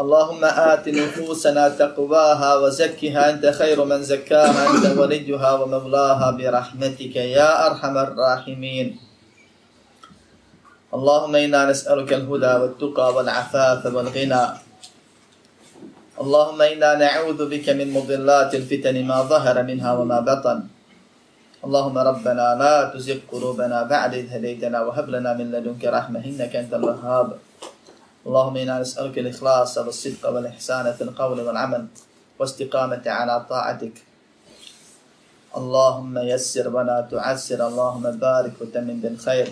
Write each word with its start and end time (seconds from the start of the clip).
اللهم 0.00 0.44
آت 0.44 0.88
نفوسنا 0.88 1.68
تقواها 1.68 2.50
وزكها 2.56 3.30
أنت 3.30 3.44
خير 3.46 3.84
من 3.84 4.00
زكاها 4.02 4.60
أنت 4.70 4.84
وليها 4.98 5.50
ومولاها 5.60 6.28
برحمتك 6.30 7.16
يا 7.16 7.50
أرحم 7.66 7.94
الراحمين. 7.98 8.88
اللهم 10.96 11.32
إنا 11.36 11.60
نسألك 11.70 12.10
الهدى 12.12 12.52
والتقى 12.60 13.06
والعفاف 13.14 13.80
والغنى. 13.94 14.44
اللهم 16.22 16.60
إنا 16.62 16.90
نعوذ 16.94 17.40
بك 17.52 17.66
من 17.68 17.88
مضلات 17.92 18.54
الفتن 18.54 18.96
ما 19.04 19.18
ظهر 19.22 19.56
منها 19.62 19.90
وما 19.98 20.18
بطن. 20.20 20.58
اللهم 21.64 21.96
ربنا 21.98 22.46
لا 22.62 22.74
تزغ 22.94 23.18
قلوبنا 23.32 23.78
بعد 23.82 24.14
إذ 24.14 24.26
هديتنا 24.32 24.78
وهب 24.80 25.06
لنا 25.12 25.30
من 25.36 25.52
لدنك 25.52 25.84
رحمة 25.84 26.24
إنك 26.24 26.56
أنت 26.56 26.72
الوهاب. 26.74 27.28
اللهم 28.26 28.56
إنا 28.56 28.80
نسألك 28.80 29.18
الإخلاص 29.18 29.78
والصدق 29.78 30.28
والإحسان 30.28 30.92
في 30.92 31.02
القول 31.04 31.40
والعمل 31.40 31.86
واستقامة 32.38 33.02
على 33.06 33.34
طاعتك 33.48 33.96
اللهم 35.56 36.18
يسر 36.18 36.68
ولا 36.68 37.08
تعسر 37.10 37.60
اللهم 37.68 38.04
بارك 38.10 38.54
وتمن 38.60 39.00
بالخير 39.00 39.48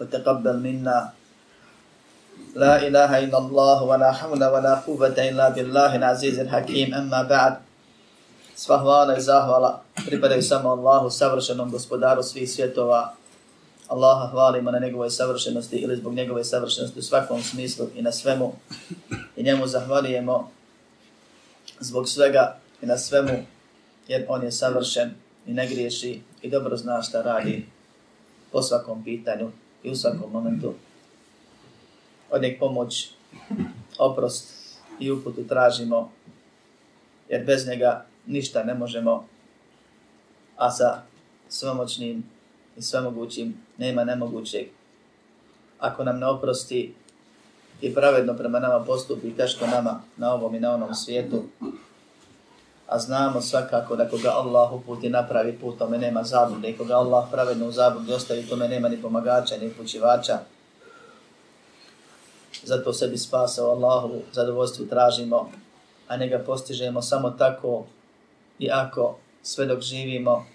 وتقبل 0.00 0.56
منا 0.56 1.10
لا 2.54 2.74
إله 2.86 3.10
إلا 3.24 3.38
الله 3.38 3.82
ولا 3.82 4.12
حول 4.12 4.44
ولا 4.44 4.74
قوة 4.74 5.16
إلا 5.18 5.48
بالله 5.48 5.96
العزيز 5.96 6.38
الحكيم 6.38 6.94
أما 6.94 7.22
بعد 7.22 7.54
Sva 8.58 8.74
hvala 8.82 9.14
i 9.14 9.22
zahvala 9.22 9.78
pripadaju 10.06 10.42
samo 10.42 10.74
Allahu, 10.74 11.10
savršenom 11.10 11.70
gospodaru 11.70 12.22
svih 12.22 12.50
svjetova, 12.50 13.14
Allaha 13.88 14.30
hvalimo 14.30 14.70
na 14.70 14.78
njegove 14.78 15.10
savršenosti 15.10 15.76
ili 15.76 15.96
zbog 15.96 16.14
njegove 16.14 16.44
savršenosti 16.44 16.98
u 16.98 17.02
svakom 17.02 17.42
smislu 17.42 17.86
i 17.94 18.02
na 18.02 18.12
svemu. 18.12 18.52
I 19.36 19.42
njemu 19.42 19.66
zahvalijemo 19.66 20.50
zbog 21.80 22.08
svega 22.08 22.58
i 22.82 22.86
na 22.86 22.98
svemu 22.98 23.44
jer 24.08 24.24
on 24.28 24.42
je 24.42 24.52
savršen 24.52 25.10
i 25.46 25.52
ne 25.52 25.68
griješi 25.68 26.20
i 26.42 26.50
dobro 26.50 26.76
zna 26.76 27.02
šta 27.02 27.22
radi 27.22 27.66
po 28.52 28.62
svakom 28.62 29.04
pitanju 29.04 29.50
i 29.82 29.90
u 29.90 29.96
svakom 29.96 30.32
momentu. 30.32 30.74
Od 32.30 32.42
njeg 32.42 32.58
pomoć, 32.58 33.10
oprost 33.98 34.48
i 35.00 35.10
uputu 35.10 35.46
tražimo 35.48 36.12
jer 37.28 37.44
bez 37.44 37.66
njega 37.66 38.04
ništa 38.26 38.64
ne 38.64 38.74
možemo 38.74 39.28
a 40.56 40.70
sa 40.70 41.02
svemoćnim 41.48 42.24
i 42.78 42.82
svemogućim 42.82 43.54
nema 43.78 44.04
nemogućeg. 44.04 44.66
Ako 45.78 46.04
nam 46.04 46.18
ne 46.18 46.26
oprosti 46.26 46.94
i 47.80 47.94
pravedno 47.94 48.34
prema 48.34 48.58
nama 48.58 48.84
postupi 48.84 49.36
teško 49.36 49.66
nama 49.66 50.00
na 50.16 50.34
ovom 50.34 50.54
i 50.54 50.60
na 50.60 50.74
onom 50.74 50.94
svijetu, 50.94 51.42
a 52.86 52.98
znamo 52.98 53.40
svakako 53.40 53.96
da 53.96 54.08
koga 54.08 54.30
Allah 54.30 54.72
uputi 54.72 55.08
napravi 55.08 55.58
put, 55.58 55.78
tome 55.78 55.98
nema 55.98 56.22
zabude, 56.22 56.70
i 56.70 56.76
koga 56.76 56.94
Allah 56.94 57.28
pravedno 57.32 57.66
u 57.66 57.72
zabude 57.72 58.14
ostavi, 58.14 58.46
tome 58.46 58.68
nema 58.68 58.88
ni 58.88 59.02
pomagača, 59.02 59.56
ni 59.56 59.70
pućivača. 59.70 60.38
Zato 62.64 62.92
sebi 62.92 63.18
spasa 63.18 63.66
u 63.66 63.70
Allahu 63.70 64.14
zadovoljstvu 64.32 64.86
tražimo, 64.86 65.50
a 66.08 66.16
njega 66.16 66.38
postižemo 66.46 67.02
samo 67.02 67.30
tako 67.30 67.84
i 68.58 68.70
ako 68.70 69.16
sve 69.42 69.66
dok 69.66 69.80
živimo 69.80 70.46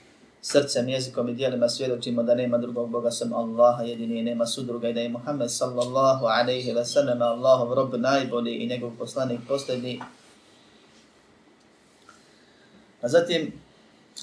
srcem, 0.45 0.89
jezikom 0.89 1.29
i 1.29 1.33
dijelima 1.33 1.69
svjedočimo 1.69 2.23
da 2.23 2.35
nema 2.35 2.57
drugog 2.57 2.89
Boga 2.89 3.11
sam 3.11 3.33
Allaha 3.33 3.83
jedini 3.83 4.19
i 4.19 4.23
nema 4.23 4.45
sudruga 4.45 4.89
i 4.89 4.93
da 4.93 4.99
je 4.99 5.09
Muhammed 5.09 5.51
sallallahu 5.51 6.25
alaihi 6.25 6.73
wa 6.73 6.85
sallam 6.85 7.21
Allahov 7.21 7.73
rob 7.73 7.95
najbolji 7.95 8.55
i 8.55 8.67
njegov 8.67 8.91
poslanik 8.99 9.39
posljednji. 9.47 10.01
A 13.01 13.07
zatim 13.07 13.53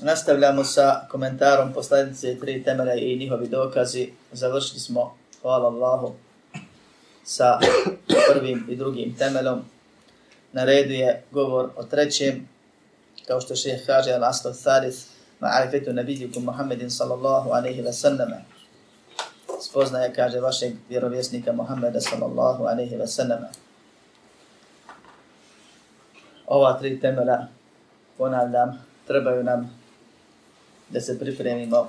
nastavljamo 0.03 0.65
sa 0.65 1.07
komentarom 1.11 1.73
poslanice 1.73 2.39
tri 2.41 2.65
temele 2.65 3.01
i 3.01 3.19
njihovi 3.19 3.49
dokazi. 3.49 4.13
Završili 4.33 4.81
smo, 4.81 5.17
hvala 5.43 5.67
Allahu, 5.67 6.15
sa 7.25 7.59
prvim 8.33 8.67
i 8.71 8.77
drugim 8.77 9.17
temelom. 9.19 9.61
Na 10.53 10.65
redu 10.65 10.93
je 10.93 11.23
govor 11.31 11.71
o 11.77 11.83
trećem, 11.83 12.49
kao 13.27 13.41
što 13.41 13.57
šeheh 13.57 13.87
kaže, 13.87 14.11
Al-Aslo 14.11 14.63
Tharith, 14.63 15.10
ma'arifetu 15.41 15.93
nabidikum 15.93 16.45
Muhammedin 16.45 16.91
sallallahu 16.91 17.51
alaihi 17.51 17.83
wa 17.83 17.93
sallama. 17.93 18.45
Spoznaje, 19.61 20.13
kaže, 20.15 20.41
vašeg 20.41 20.77
vjerovjesnika 20.89 21.53
Muhammeda 21.53 22.01
sallallahu 22.01 22.65
alaihi 22.65 22.97
wa 22.97 23.07
sallama. 23.07 23.49
Ova 26.47 26.79
tri 26.79 27.01
temela, 27.01 27.47
ponavljam, 28.19 28.85
trebaju 29.07 29.45
nam 29.45 29.81
da 30.91 31.01
se 31.01 31.19
pripremimo 31.19 31.89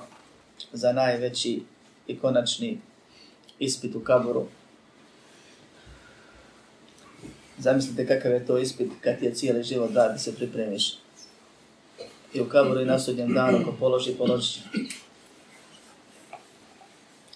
za 0.72 0.92
najveći 0.92 1.62
i 2.06 2.18
konačni 2.18 2.80
ispit 3.58 3.94
u 3.94 4.00
kaburu. 4.00 4.46
Zamislite 7.58 8.06
kakav 8.06 8.32
je 8.32 8.46
to 8.46 8.58
ispit 8.58 8.92
kad 9.00 9.18
ti 9.18 9.24
je 9.24 9.34
cijeli 9.34 9.62
život 9.62 9.90
da 9.90 10.08
da 10.08 10.18
se 10.18 10.34
pripremiš 10.34 10.94
i 12.33 12.41
u 12.41 12.49
kaboru 12.49 12.81
i 12.81 12.85
na 12.85 12.99
sudnjem 12.99 13.33
danu 13.33 13.65
ko 13.65 13.73
položi, 13.79 14.11
položi. 14.17 14.59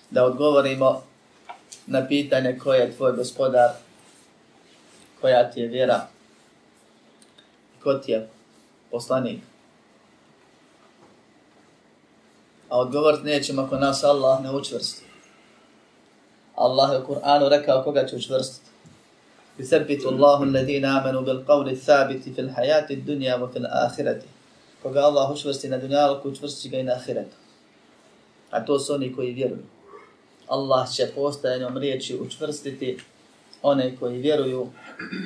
Da 0.09 0.25
odgovorimo 0.25 1.03
na 1.87 2.07
pitanje 2.07 2.59
ko 2.59 2.73
je 2.73 2.91
tvoj 2.91 3.11
gospodar, 3.11 3.69
koja 5.21 5.51
ti 5.51 5.59
je 5.59 5.67
vjera, 5.67 6.07
ko 7.83 7.93
ti 7.93 8.11
je 8.11 8.29
poslanik. 8.91 9.39
A 12.69 12.79
odgovorit 12.79 13.23
nećemo 13.23 13.61
ako 13.61 13.75
nas 13.75 14.03
Allah 14.03 14.43
ne 14.43 14.51
učvrsti. 14.51 15.03
Allah 16.55 16.91
je 16.91 16.99
u 16.99 17.07
Kur'anu 17.07 17.49
rekao 17.49 17.83
koga 17.83 18.05
će 18.05 18.15
učvrstiti. 18.15 18.71
يثبت 19.59 20.05
الله 20.05 20.43
الذين 20.43 20.85
آمنوا 20.85 21.21
بالقول 21.21 21.69
الثابت 21.69 22.23
في 22.29 22.41
الحياة 22.41 22.87
الدنيا 22.91 23.35
وفي 23.35 23.57
الآخرة 23.57 24.21
koga 24.86 25.00
Allah 25.00 25.30
učvrsti 25.30 25.68
na 25.68 25.78
dunjalku, 25.78 26.28
učvrsti 26.28 26.68
ga 26.68 26.78
i 26.78 26.82
na 26.82 26.92
ahiretu. 26.92 27.36
A 28.50 28.64
to 28.64 28.78
su 28.78 28.94
oni 28.94 29.12
koji 29.14 29.32
vjeruju. 29.32 29.62
Allah 30.48 30.92
će 30.92 31.10
postajanjem 31.14 31.78
riječi 31.78 32.18
učvrstiti 32.18 32.98
one 33.62 33.96
koji 33.96 34.18
vjeruju 34.18 34.68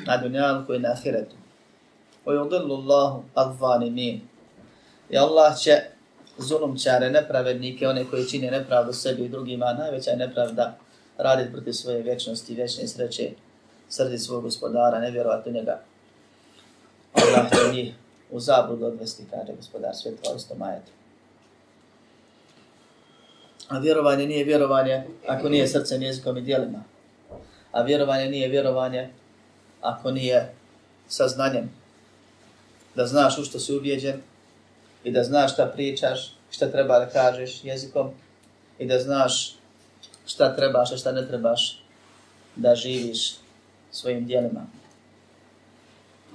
na 0.06 0.16
dunjalku 0.16 0.74
i 0.74 0.78
na 0.78 0.92
ahiretu. 0.92 1.36
O 2.24 2.32
yudillu 2.32 2.72
Allahu. 2.72 3.22
I 5.10 5.16
Allah 5.18 5.58
će 5.58 5.80
zulumčare, 6.38 7.10
nepravednike, 7.10 7.88
one 7.88 8.04
koji 8.04 8.28
čine 8.28 8.50
nepravdu 8.50 8.92
sebi 8.92 9.24
i 9.24 9.28
drugima, 9.28 9.72
najveća 9.72 10.10
je 10.10 10.16
nepravda 10.16 10.78
raditi 11.18 11.52
protiv 11.52 11.72
svoje 11.72 12.02
vječnosti 12.02 12.52
i 12.52 12.56
vječne 12.56 12.88
sreće, 12.88 13.30
srdi 13.88 14.18
svog 14.18 14.42
gospodara, 14.42 14.98
ne 14.98 15.10
vjerovati 15.10 15.50
u 15.50 15.52
njega. 15.52 15.80
Allah 17.14 17.50
će 17.50 17.72
njih 17.72 17.94
u 18.30 18.40
zabludu 18.40 18.86
odvesti, 18.86 19.24
kaže 19.30 19.52
gospodar 19.56 19.96
svjetla 19.96 20.34
isto 20.36 20.54
majetu. 20.54 20.90
A 23.68 23.78
vjerovanje 23.78 24.26
nije 24.26 24.44
vjerovanje 24.44 25.04
ako 25.26 25.48
nije 25.48 25.68
srcem, 25.68 26.02
jezikom 26.02 26.36
i 26.36 26.40
dijelima. 26.40 26.84
A 27.72 27.82
vjerovanje 27.82 28.30
nije 28.30 28.48
vjerovanje 28.48 29.10
ako 29.80 30.10
nije 30.10 30.54
saznanjem. 31.08 31.70
Da 32.94 33.06
znaš 33.06 33.38
u 33.38 33.44
što 33.44 33.58
si 33.58 33.76
ubijeđen 33.76 34.22
i 35.04 35.10
da 35.10 35.24
znaš 35.24 35.52
šta 35.52 35.66
pričaš, 35.66 36.34
šta 36.50 36.70
treba 36.70 36.98
da 36.98 37.08
kažeš 37.08 37.64
jezikom 37.64 38.10
i 38.78 38.86
da 38.86 38.98
znaš 38.98 39.56
šta 40.26 40.56
trebaš, 40.56 40.92
a 40.92 40.96
šta 40.96 41.12
ne 41.12 41.26
trebaš 41.28 41.82
da 42.56 42.74
živiš 42.74 43.36
svojim 43.90 44.26
dijelima. 44.26 44.66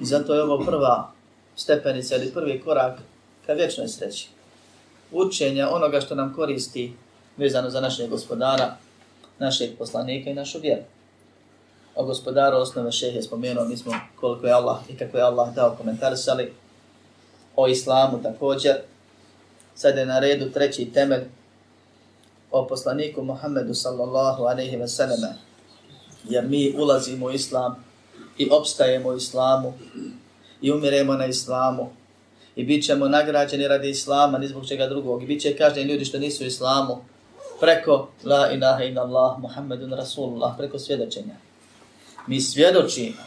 I 0.02 0.06
zato 0.06 0.34
je 0.34 0.44
ovo 0.44 0.66
prva 0.66 1.15
stepenice 1.56 2.16
ili 2.16 2.34
prvi 2.34 2.62
korak 2.62 3.00
ka 3.46 3.54
vječnoj 3.54 3.88
sreći. 3.88 4.28
Učenje 5.12 5.66
onoga 5.66 6.02
što 6.02 6.16
nam 6.16 6.34
koristi 6.34 6.94
vezano 7.38 7.70
za 7.70 7.82
našeg 7.82 8.10
gospodara, 8.10 8.78
našeg 9.40 9.78
poslanika 9.78 10.30
i 10.30 10.34
našu 10.34 10.60
vjeru. 10.60 10.82
o 11.96 12.06
gospodaru 12.06 12.58
osnove 12.58 12.92
šehe 12.92 13.22
spomenuo, 13.22 13.66
mi 13.66 13.78
smo 13.78 13.94
koliko 14.20 14.48
je 14.48 14.54
Allah 14.54 14.78
i 14.90 14.98
kako 14.98 15.18
je 15.18 15.24
Allah 15.24 15.54
dao 15.56 15.76
komentarisali 15.78 16.54
o 17.56 17.68
islamu 17.68 18.24
također. 18.24 18.76
Sad 19.76 19.98
je 19.98 20.06
na 20.06 20.20
redu 20.20 20.52
treći 20.52 20.86
temelj 20.94 21.24
o 22.52 22.68
poslaniku 22.68 23.24
Muhammedu 23.24 23.74
sallallahu 23.74 24.44
alaihi 24.44 24.76
ve 24.76 24.88
selleme. 24.88 25.36
Jer 26.24 26.48
mi 26.48 26.76
ulazimo 26.78 27.26
u 27.26 27.32
islam 27.32 27.86
i 28.38 28.50
opstajemo 28.52 29.10
u 29.10 29.18
islamu 29.18 29.74
i 30.66 30.72
umiremo 30.72 31.14
na 31.14 31.26
islamu 31.26 31.90
i 32.56 32.64
bit 32.64 32.86
ćemo 32.86 33.08
nagrađeni 33.08 33.68
radi 33.68 33.90
islama, 33.90 34.38
ni 34.38 34.48
zbog 34.48 34.68
čega 34.68 34.88
drugog. 34.88 35.24
I 35.24 35.26
bit 35.26 35.42
će 35.42 35.58
kažnjeni 35.58 35.92
ljudi 35.92 36.06
što 36.06 36.20
nisu 36.20 36.44
u 36.44 36.48
islamu 36.48 36.98
preko 37.60 38.08
la 38.24 38.52
ilaha 38.52 38.84
in 38.84 38.98
Allah, 38.98 39.40
Muhammedun 39.40 39.94
Rasulullah, 39.94 40.54
preko 40.58 40.80
svjedočenja. 40.80 41.36
Mi 42.28 42.42
svjedočimo, 42.42 43.22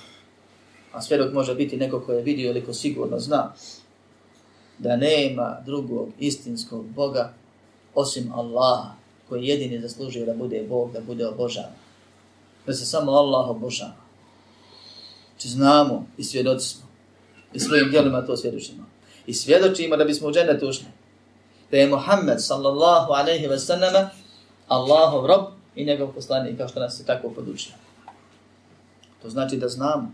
a 0.92 1.02
svjedok 1.02 1.32
može 1.32 1.54
biti 1.54 1.76
neko 1.76 2.00
ko 2.00 2.12
je 2.12 2.22
vidio 2.22 2.50
ili 2.50 2.64
ko 2.64 2.72
sigurno 2.72 3.18
zna, 3.18 3.52
da 4.78 4.96
nema 4.96 5.56
drugog 5.66 6.08
istinskog 6.18 6.86
Boga 6.86 7.32
osim 7.94 8.32
Allaha, 8.32 8.94
koji 9.28 9.46
jedini 9.46 9.80
zaslužuje 9.80 10.26
da 10.26 10.34
bude 10.34 10.64
Bog, 10.68 10.92
da 10.92 11.00
bude 11.00 11.26
obožavan. 11.26 11.72
Da 12.66 12.74
se 12.74 12.86
samo 12.86 13.12
Allah 13.12 13.48
obožava. 13.50 13.96
Či 15.38 15.48
znamo 15.48 16.06
i 16.16 16.24
svjedoci 16.24 16.68
smo. 16.68 16.87
I 17.52 17.60
svojim 17.60 17.90
djelima 17.90 18.26
to 18.26 18.36
svjedočimo. 18.36 18.84
I 19.26 19.34
svjedočimo 19.34 19.96
da 19.96 20.04
bismo 20.04 20.28
u 20.28 20.32
džennet 20.32 20.62
ušli. 20.62 20.86
Da 21.70 21.76
je 21.76 21.88
Muhammed 21.88 22.36
sallallahu 22.38 23.12
alaihi 23.12 23.46
wa 23.46 23.58
sallam 23.58 24.08
Allahov 24.68 25.26
rob 25.26 25.44
i 25.74 25.84
njegov 25.84 26.12
poslanik 26.12 26.58
kao 26.58 26.68
što 26.68 26.80
nas 26.80 26.96
se 26.96 27.06
tako 27.06 27.30
podučio. 27.30 27.72
To 29.22 29.30
znači 29.30 29.56
da 29.56 29.68
znamo 29.68 30.12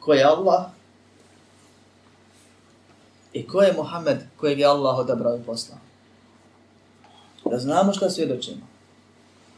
ko 0.00 0.12
je 0.12 0.24
Allah 0.24 0.64
i 3.32 3.46
ko 3.46 3.62
je 3.62 3.72
Muhammed 3.72 4.18
kojeg 4.36 4.58
je 4.58 4.66
Allah 4.66 4.98
odabrao 4.98 5.36
i 5.36 5.42
poslao. 5.46 5.78
Da 7.50 7.58
znamo 7.58 7.92
šta 7.92 8.10
svjedočimo. 8.10 8.66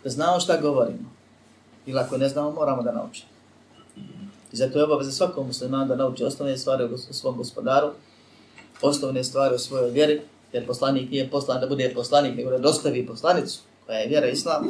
Da 0.05 0.11
znamo 0.11 0.40
šta 0.40 0.61
govorimo. 0.61 1.11
Ili 1.87 2.00
ako 2.00 2.17
ne 2.17 2.29
znamo, 2.29 2.50
moramo 2.50 2.82
da 2.82 2.93
naučimo. 2.93 3.36
I 4.56 4.58
zato 4.58 4.79
je 4.79 4.85
obaveza 4.85 5.12
svakom 5.12 5.47
muslimanu 5.47 5.88
da 5.88 5.97
nauči 5.97 6.25
osnovne 6.25 6.58
stvari 6.58 6.85
o 6.85 6.99
svom 6.99 7.37
gospodaru, 7.37 7.91
osnovne 8.82 9.25
stvari 9.25 9.55
o 9.55 9.58
svojoj 9.58 9.91
vjeri, 9.91 10.20
jer 10.53 10.67
poslanik 10.67 11.11
nije 11.11 11.31
poslan 11.31 11.61
da 11.61 11.67
bude 11.67 11.93
poslanik, 11.94 12.37
nego 12.37 12.50
da 12.50 12.58
dostavi 12.58 13.06
poslanicu, 13.06 13.61
koja 13.87 13.99
je 13.99 14.08
vjera 14.08 14.26
islam, 14.26 14.64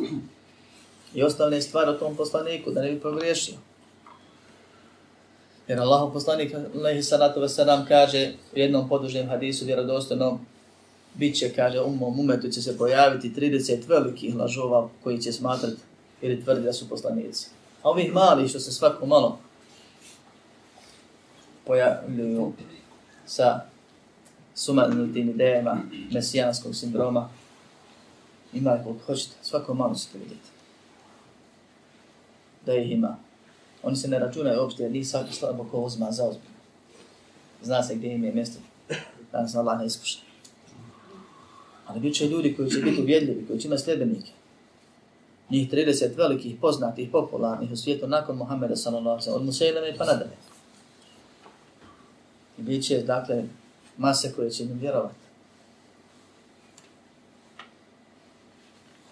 i 1.15 1.23
osnovne 1.23 1.63
stvari 1.63 1.91
o 1.91 1.93
tom 1.93 2.17
poslaniku, 2.17 2.71
da 2.71 2.83
ne 2.83 2.93
bi 2.93 3.01
pogriješio. 3.01 3.55
Jer 5.69 5.81
Allah 5.81 6.11
poslanik, 6.13 6.55
alaihi 6.75 7.03
salatu 7.03 7.41
wasalam, 7.41 7.87
kaže 7.89 8.33
u 8.55 8.59
jednom 8.59 8.89
podužnjem 8.89 9.29
hadisu 9.29 9.65
vjerodostojnom, 9.65 10.41
bit 11.15 11.39
će, 11.39 11.53
kaže, 11.55 11.81
u 11.81 11.91
mom 11.91 12.21
umetu 12.21 12.49
će 12.49 12.63
se 12.63 12.79
pojaviti 12.79 13.31
30 13.37 13.89
velikih 13.89 14.37
lažova 14.37 14.89
koji 15.05 15.23
će 15.23 15.33
smatrati 15.33 15.81
ili 16.23 16.45
tvrdi 16.45 16.63
da 16.63 16.73
su 16.73 16.89
poslanici. 16.89 17.49
A 17.83 17.91
ovih 17.91 18.13
mali 18.13 18.49
što 18.49 18.61
se 18.61 18.73
svako 18.73 19.07
malo 19.07 19.46
pojavljuju 21.67 22.53
sa 23.27 23.61
sumanutim 24.55 25.31
idejama 25.31 25.79
mesijanskog 26.13 26.75
sindroma. 26.75 27.29
Ima 28.53 28.77
ih 28.77 28.81
koliko 28.85 29.05
hoćete, 29.07 29.35
svako 29.43 29.75
malo 29.75 29.95
ćete 29.95 30.19
vidjeti. 30.19 30.49
Da 32.67 32.75
ih 32.75 32.93
ima. 32.93 33.17
Oni 33.83 33.97
se 33.97 34.09
ne 34.09 34.19
računaju 34.19 34.61
uopšte, 34.61 34.83
jer 34.83 34.93
njih 34.93 35.09
svaki 35.09 35.35
slabo 35.35 35.65
ko 35.71 35.81
uzma 35.81 36.11
za 36.11 36.25
ozbiljno. 36.25 36.57
Zna 37.63 37.83
se 37.83 37.95
gdje 37.95 38.15
im 38.15 38.25
je 38.25 38.33
mjesto. 38.33 38.61
Da 39.33 39.43
nas 39.43 39.55
Allah 39.55 39.79
ne 39.79 39.87
iskuša. 39.87 40.19
Ali 41.87 42.01
bit 42.01 42.15
će 42.15 42.29
ljudi 42.29 42.55
koji 42.57 42.71
će 42.71 42.79
biti 42.79 43.03
uvjedljivi, 43.03 43.47
koji 43.47 43.61
će 43.61 43.69
imati 43.69 43.83
sljedbenike. 43.83 44.31
Njih 45.51 45.71
30 45.71 46.17
velikih, 46.17 46.57
poznatih, 46.61 47.09
popularnih 47.13 47.73
u 47.73 47.77
svijetu 47.77 48.07
nakon 48.07 48.37
Muhammeda 48.37 48.77
sallallahu 48.77 49.21
alaihi 49.21 49.31
od 49.31 49.45
Musaileme 49.45 49.97
pa 49.99 50.05
nadalje. 50.05 50.37
I 52.59 52.63
bit 52.63 52.85
će, 52.85 53.03
dakle, 53.03 53.45
mase 53.97 54.33
koje 54.33 54.51
će 54.51 54.65
im 54.65 54.79
vjerovati. 54.79 55.27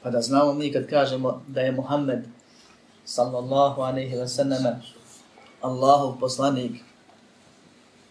Pa 0.02 0.10
da 0.10 0.20
znamo 0.20 0.52
mi 0.52 0.72
kad 0.72 0.86
kažemo 0.86 1.42
da 1.48 1.60
je 1.60 1.72
Muhammed 1.72 2.24
sallallahu 3.04 3.80
alaihi 3.80 4.16
wa 4.16 4.28
sallam 4.28 4.82
Allahov 5.60 6.20
poslanik, 6.20 6.72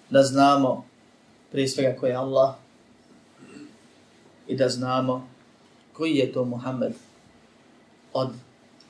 da 0.09 0.23
znamo 0.23 0.85
prije 1.51 1.67
svega 1.67 1.99
ko 1.99 2.07
je 2.07 2.15
Allah 2.15 2.55
i 4.47 4.55
da 4.55 4.69
znamo 4.69 5.27
koji 5.93 6.15
je 6.15 6.33
to 6.33 6.45
Muhammed. 6.45 6.93
Od 8.13 8.29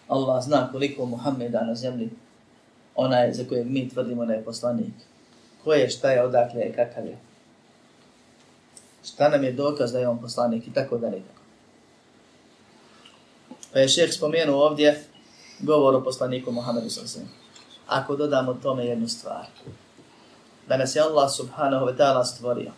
Allah 0.08 0.44
zna 0.44 0.72
koliko 0.72 1.06
Muhammeda 1.06 1.64
na 1.64 1.76
zemlji. 1.76 2.10
Onaj 2.96 3.34
za 3.34 3.44
kojeg 3.50 3.68
mi 3.68 3.90
tvrdimo 3.90 4.26
da 4.26 4.34
je 4.34 4.44
poslanik 4.44 4.94
ko 5.64 5.74
je, 5.74 5.90
šta 5.90 6.12
je, 6.12 6.24
odakle 6.24 6.62
je, 6.62 6.74
kakav 6.74 7.06
je. 7.06 7.18
Šta 9.04 9.30
nam 9.30 9.44
je 9.44 9.52
dokaz 9.52 9.92
da 9.92 10.00
je 10.00 10.08
on 10.08 10.22
poslanik 10.22 10.68
i 10.68 10.74
tako 10.74 10.98
dalje. 10.98 11.22
Pa 13.74 13.80
je 13.80 13.88
šeheh 13.88 14.14
spomenuo 14.14 14.66
ovdje 14.66 15.04
govor 15.60 15.96
o 15.96 16.04
poslaniku 16.04 16.52
Muhammedu 16.52 16.90
s.a.v. 16.90 17.26
Ako 17.88 18.16
dodamo 18.16 18.54
tome 18.54 18.86
jednu 18.86 19.08
stvar. 19.08 19.46
Da 20.68 20.78
nas 20.78 20.96
je 20.96 21.02
Allah 21.02 21.32
subhanahu 21.32 21.86
wa 21.86 21.98
ta'ala 21.98 22.24
stvorio 22.26 22.72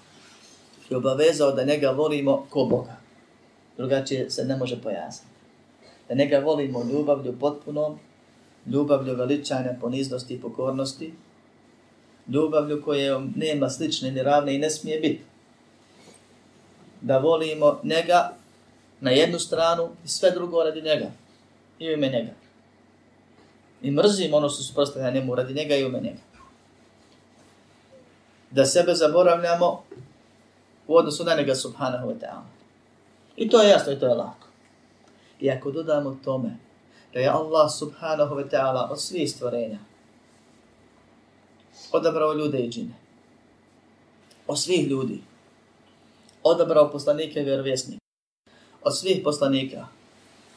i 0.89 0.95
obavezao 0.95 1.51
da 1.51 1.63
njega 1.63 1.91
volimo 1.91 2.47
ko 2.49 2.65
Boga. 2.65 2.95
Drugačije 3.77 4.29
se 4.29 4.45
ne 4.45 4.57
može 4.57 4.81
pojasniti. 4.81 5.35
Da 6.09 6.15
njega 6.15 6.39
volimo 6.39 6.83
ljubavlju 6.83 7.39
potpunom, 7.39 7.99
ljubavlju 8.65 9.15
veličanja, 9.15 9.77
poniznosti 9.81 10.33
i 10.33 10.41
pokornosti, 10.41 11.13
ljubavlju 12.27 12.81
koje 12.86 13.19
nema 13.36 13.69
slične 13.69 14.12
ni 14.12 14.24
ravne 14.24 14.56
i 14.56 14.57
ne 14.57 14.69
smije 14.69 15.00
biti. 15.00 15.24
Da 17.01 17.18
volimo 17.18 17.80
njega 17.83 18.33
na 19.01 19.12
jednu 19.12 19.39
stranu 19.39 19.89
i 20.06 20.07
sve 20.07 20.31
drugo 20.31 20.63
radi 20.63 20.81
njega. 20.81 21.12
I 21.80 21.86
ime 21.86 22.10
njega. 22.10 22.31
I 23.81 23.92
mrzimo 23.92 24.38
ono 24.38 24.50
što 24.50 24.63
su 24.63 24.74
prostavljene 24.74 25.19
njemu 25.19 25.36
radi 25.36 25.54
njega 25.54 25.75
i 25.75 25.81
ime 25.81 25.99
njega. 26.02 26.21
Da 28.52 28.66
sebe 28.66 28.94
zaboravljamo 28.94 29.83
u 30.88 30.97
odnosu 30.97 31.23
na 31.23 31.35
njega 31.35 31.56
subhanahu 31.56 32.07
wa 32.07 32.19
ta'ala. 32.19 32.45
I 33.35 33.49
to 33.49 33.61
je 33.61 33.69
jasno 33.69 33.94
i 33.94 33.99
to 33.99 34.06
je 34.06 34.14
lako. 34.14 34.47
I 35.40 35.52
ako 35.52 35.71
dodamo 35.71 36.19
tome 36.23 36.57
da 37.14 37.19
je 37.19 37.30
Allah 37.30 37.71
subhanahu 37.80 38.35
wa 38.35 38.49
ta'ala 38.49 38.92
od 38.92 39.02
svih 39.02 39.31
stvorenja 39.31 39.80
odabrao 41.91 42.33
ljude 42.33 42.59
i 42.59 42.69
džine. 42.69 42.94
Od 44.47 44.59
svih 44.59 44.87
ljudi. 44.87 45.19
Odabrao 46.44 46.91
poslanike 46.91 47.39
i 47.39 47.44
vjerovjesnike. 47.44 47.99
Od 48.83 48.97
svih 48.97 49.21
poslanika. 49.23 49.87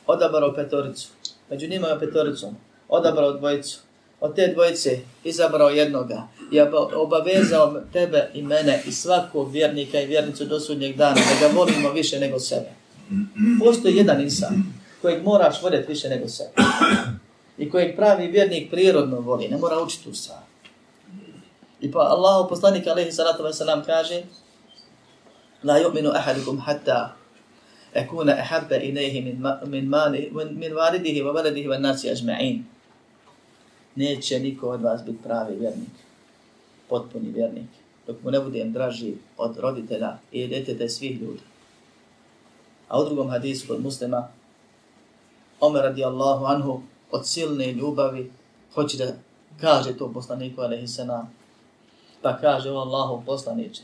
Odabrao 0.07 0.55
petoricu. 0.55 1.09
Među 1.51 1.69
njima 1.69 1.89
je 1.89 2.01
petoricom. 2.01 2.57
Odabrao 2.89 3.33
dvojicu. 3.33 3.81
Od 4.21 4.37
te 4.37 4.53
dvojice 4.55 4.99
izabrao 5.25 5.69
jednoga 5.69 6.29
i 6.53 6.61
obavezao 6.97 7.81
tebe 7.93 8.31
i 8.35 8.43
mene 8.43 8.83
i 8.87 8.93
svakog 8.93 9.53
vjernika 9.53 10.01
i 10.01 10.07
vjernicu 10.07 10.45
do 10.45 10.61
sudnjeg 10.61 10.97
dana 10.97 11.15
da 11.15 11.49
ga 11.49 11.55
volimo 11.55 11.91
više 11.91 12.21
nego 12.21 12.39
sebe. 12.39 12.69
Postoji 13.65 13.97
jedan 13.97 14.21
insan 14.21 14.65
kojeg 15.03 15.25
moraš 15.25 15.63
voljeti 15.63 15.93
više 15.93 16.09
nego 16.09 16.29
sebe. 16.29 16.51
I 17.59 17.71
kojeg 17.71 17.97
pravi 17.97 18.27
vjernik 18.27 18.71
prirodno 18.71 19.21
voli, 19.21 19.49
ne 19.49 19.59
mora 19.59 19.83
učiti 19.83 20.05
tu 20.05 20.15
stvar. 20.15 20.48
I 21.81 21.91
pa 21.91 22.11
Allahu 22.11 22.49
poslanik 22.49 22.87
alejhi 22.87 23.13
salatu 23.13 23.45
ve 23.45 23.53
selam 23.53 23.85
kaže: 23.85 24.25
"La 25.65 25.79
yu'minu 25.79 26.11
ahadukum 26.11 26.59
hatta 26.59 27.15
akuna 27.95 28.33
ahabba 28.33 28.77
ilayhi 28.77 29.23
min 29.23 29.37
min 29.67 29.89
mali 29.89 30.31
min 30.35 30.73
walidihi 30.73 31.23
wa 31.23 31.31
waladihi 31.33 31.69
wan 31.69 31.83
nasi 31.83 32.11
ajma'in." 32.11 32.63
Neće 33.97 34.41
niko 34.41 34.71
od 34.71 34.83
vas 34.83 35.05
biti 35.05 35.23
pravi 35.23 35.57
vjernik, 35.57 35.95
potpuni 36.89 37.31
vjernik, 37.31 37.71
dok 38.07 38.23
mu 38.23 38.31
ne 38.31 38.41
budem 38.41 38.73
draži 38.73 39.15
od 39.37 39.57
roditelja 39.59 40.19
i 40.33 40.47
djeteta 40.47 40.89
svih 40.89 41.21
ljudi. 41.21 41.43
A 42.89 43.01
u 43.01 43.05
drugom 43.05 43.31
hadisu 43.31 43.69
kod 43.69 43.83
muslima, 43.83 44.29
Omer 45.61 45.83
radijallahu 45.83 46.45
anhu 46.45 46.83
od 47.11 47.27
silne 47.27 47.73
ljubavi 47.73 48.33
hoće 48.75 48.97
da 48.97 49.13
kaže 49.61 49.97
to 49.97 50.13
poslaniku 50.13 50.61
alaihi 50.63 50.87
salam 50.87 51.38
Pa 52.23 52.39
kaže 52.41 52.71
o 52.71 52.79
Allahu 52.79 53.23
poslaniče, 53.27 53.83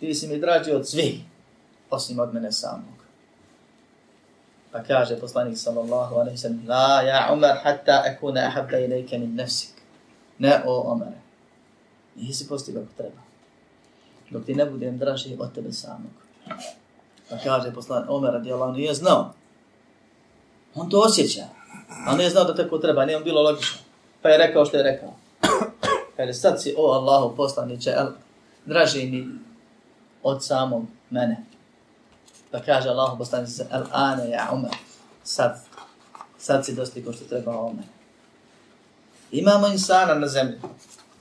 ti 0.00 0.14
si 0.14 0.28
mi 0.28 0.40
draži 0.40 0.72
od 0.72 0.88
svih, 0.88 1.20
osim 1.90 2.18
od 2.18 2.34
mene 2.34 2.52
samog. 2.52 3.04
Pa 4.72 4.82
kaže 4.82 5.20
poslanik 5.20 5.58
sallallahu 5.58 6.14
alaihi 6.14 6.38
sallam, 6.38 6.64
La 6.68 7.02
ja 7.02 7.30
Umar 7.32 7.56
hatta 7.62 8.02
akuna 8.06 8.40
ahabda 8.46 8.78
ilajke 8.78 9.18
min 9.18 9.34
nefsik. 9.34 9.70
Ne 10.38 10.62
o 10.66 10.90
Omare. 10.90 11.20
Nisi 12.16 12.48
postigao 12.48 12.82
kako 12.82 12.94
treba. 12.96 13.22
Dok 14.30 14.44
ti 14.44 14.54
ne 14.54 14.66
budem 14.66 14.98
draži 14.98 15.36
od 15.38 15.54
tebe 15.54 15.72
samog. 15.72 16.10
Pa 17.30 17.36
kaže 17.44 17.74
poslanik 17.74 18.10
Omer 18.10 18.32
radijallahu 18.32 18.72
nije 18.72 18.94
znao. 18.94 19.32
On 20.74 20.90
to 20.90 21.00
osjeća. 21.00 21.44
A 22.06 22.16
ne 22.16 22.30
znao 22.30 22.44
da 22.44 22.54
tako 22.54 22.78
treba, 22.78 23.04
nije 23.04 23.16
on 23.16 23.24
bilo 23.24 23.42
logično. 23.42 23.78
Pa 24.22 24.28
je 24.28 24.38
rekao 24.38 24.64
što 24.64 24.76
je 24.76 24.82
rekao. 24.82 25.14
Kaže, 26.16 26.32
sad 26.32 26.62
si, 26.62 26.74
o 26.76 26.92
Allahu 26.92 27.36
poslaniće, 27.36 27.90
el, 27.90 28.06
draži 28.66 29.06
mi 29.06 29.28
od 30.22 30.44
samog 30.44 30.84
mene. 31.10 31.44
Pa 32.50 32.60
kaže 32.60 32.88
Allahu 32.88 33.18
poslaniće, 33.18 33.64
el 33.70 33.82
ane 33.92 34.30
ja 34.30 34.50
ume, 34.52 34.68
Sad, 35.24 35.64
sad 36.38 36.66
si 36.66 36.74
dostigo 36.74 37.12
što 37.12 37.24
treba 37.24 37.58
o 37.58 37.68
mene. 37.68 37.88
Imamo 39.32 39.66
insana 39.66 40.14
na 40.14 40.26
zemlji 40.28 40.58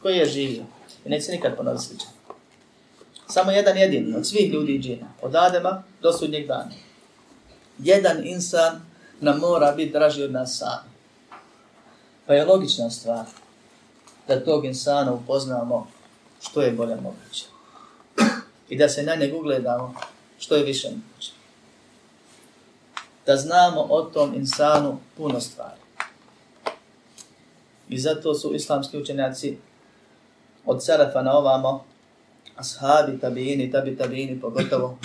koji 0.01 0.17
je 0.17 0.25
živio 0.25 0.63
i 1.05 1.09
neće 1.09 1.31
nikad 1.31 1.57
ponoviti 1.57 1.85
sličan. 1.85 2.09
Samo 3.27 3.51
jedan 3.51 3.77
jedini 3.77 4.15
od 4.15 4.27
svih 4.27 4.53
ljudi 4.53 4.75
i 4.75 4.79
džina, 4.79 5.07
od 5.21 5.35
Adema 5.35 5.83
do 6.01 6.13
sudnjeg 6.13 6.47
dana. 6.47 6.71
Jedan 7.79 8.27
insan 8.27 8.81
nam 9.21 9.39
mora 9.39 9.71
biti 9.71 9.91
draži 9.91 10.23
od 10.23 10.31
nas 10.31 10.57
sami. 10.57 10.89
Pa 12.25 12.33
je 12.33 12.45
logična 12.45 12.89
stvar 12.89 13.25
da 14.27 14.43
tog 14.45 14.65
insana 14.65 15.13
upoznamo 15.13 15.87
što 16.41 16.61
je 16.61 16.71
bolje 16.71 16.95
moguće. 16.95 17.45
I 18.69 18.77
da 18.77 18.89
se 18.89 19.03
na 19.03 19.15
njeg 19.15 19.35
ugledamo 19.35 19.93
što 20.39 20.55
je 20.55 20.63
više 20.63 20.89
moguće. 20.89 21.31
Da 23.25 23.35
znamo 23.35 23.81
o 23.89 24.01
tom 24.01 24.33
insanu 24.35 24.97
puno 25.17 25.41
stvari. 25.41 25.81
I 27.89 27.99
zato 27.99 28.33
su 28.33 28.55
islamski 28.55 28.97
učenjaci 28.97 29.57
od 30.65 30.85
Sarafa 30.85 31.21
na 31.21 31.37
ovamo, 31.37 31.85
ashabi, 32.55 33.19
tabijini, 33.19 33.71
tabi, 33.71 33.97
tabijini, 33.97 34.41
pogotovo 34.41 34.97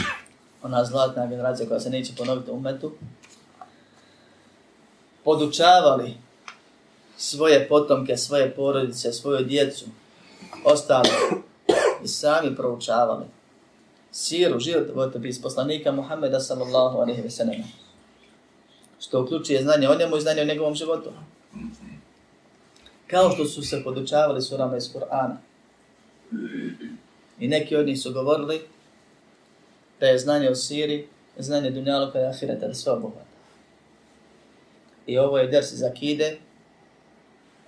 ona 0.62 0.84
zlatna 0.84 1.26
generacija 1.26 1.68
koja 1.68 1.80
se 1.80 1.90
neće 1.90 2.12
ponoviti 2.16 2.50
u 2.50 2.60
metu, 2.60 2.92
podučavali 5.24 6.14
svoje 7.18 7.68
potomke, 7.68 8.16
svoje 8.16 8.54
porodice, 8.54 9.12
svoju 9.12 9.44
djecu, 9.44 9.84
ostalo 10.64 11.10
i 12.04 12.08
sami 12.08 12.56
proučavali 12.56 13.24
siru, 14.12 14.60
život 14.60 14.86
poslanika 15.42 15.92
Muhammeda 15.92 16.40
sallallahu 16.40 16.98
alaihi 16.98 17.22
ve 17.22 17.30
sallam. 17.30 17.72
Što 19.00 19.22
uključuje 19.22 19.62
znanje 19.62 19.88
o 19.88 19.94
njemu 19.94 20.16
i 20.16 20.20
znanje 20.20 20.42
o 20.42 20.44
njegovom 20.44 20.74
životu. 20.74 21.10
Kao 23.06 23.30
što 23.30 23.44
su 23.44 23.62
se 23.62 23.84
podučavali 23.84 24.42
surama 24.42 24.76
iz 24.76 24.84
Kur'ana. 24.92 25.36
I 27.40 27.48
neki 27.48 27.76
od 27.76 27.86
njih 27.86 28.00
su 28.00 28.12
govorili 28.12 28.60
da 30.00 30.06
je 30.06 30.18
znanje 30.18 30.50
o 30.50 30.54
siri, 30.54 31.08
znanje 31.38 31.70
dunjaluka 31.70 32.20
i 32.20 32.24
ahireta, 32.24 32.68
da 32.68 32.74
sve 32.74 32.92
obuhvata. 32.92 33.26
I 35.06 35.18
ovo 35.18 35.38
je 35.38 35.46
ders 35.46 35.72
iz 35.72 35.82
akide, 35.82 36.38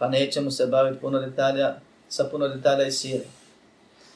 pa 0.00 0.08
nećemo 0.08 0.50
se 0.50 0.66
baviti 0.66 1.00
puno 1.00 1.18
detalja, 1.18 1.76
sa 2.08 2.24
puno 2.24 2.48
detalja 2.48 2.86
i 2.86 2.92
sire. 2.92 3.24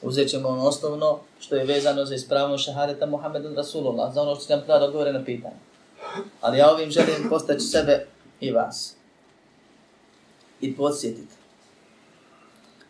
Uzet 0.01 0.29
ćemo 0.29 0.49
ono 0.49 0.63
osnovno 0.63 1.19
što 1.39 1.55
je 1.55 1.65
vezano 1.65 2.05
za 2.05 2.15
ispravno 2.15 2.57
šahadeta 2.57 3.05
Muhammedu 3.05 3.55
Rasulullah, 3.55 4.13
za 4.13 4.21
ono 4.21 4.35
što 4.35 4.55
nam 4.55 4.65
treba 4.65 4.79
da 4.79 4.85
odgovore 4.85 5.13
na 5.13 5.23
pitanje. 5.25 5.55
Ali 6.41 6.57
ja 6.57 6.71
ovim 6.71 6.91
želim 6.91 7.29
postaći 7.29 7.59
sebe 7.59 8.05
i 8.39 8.51
vas. 8.51 8.95
I 10.61 10.75
podsjetiti. 10.75 11.35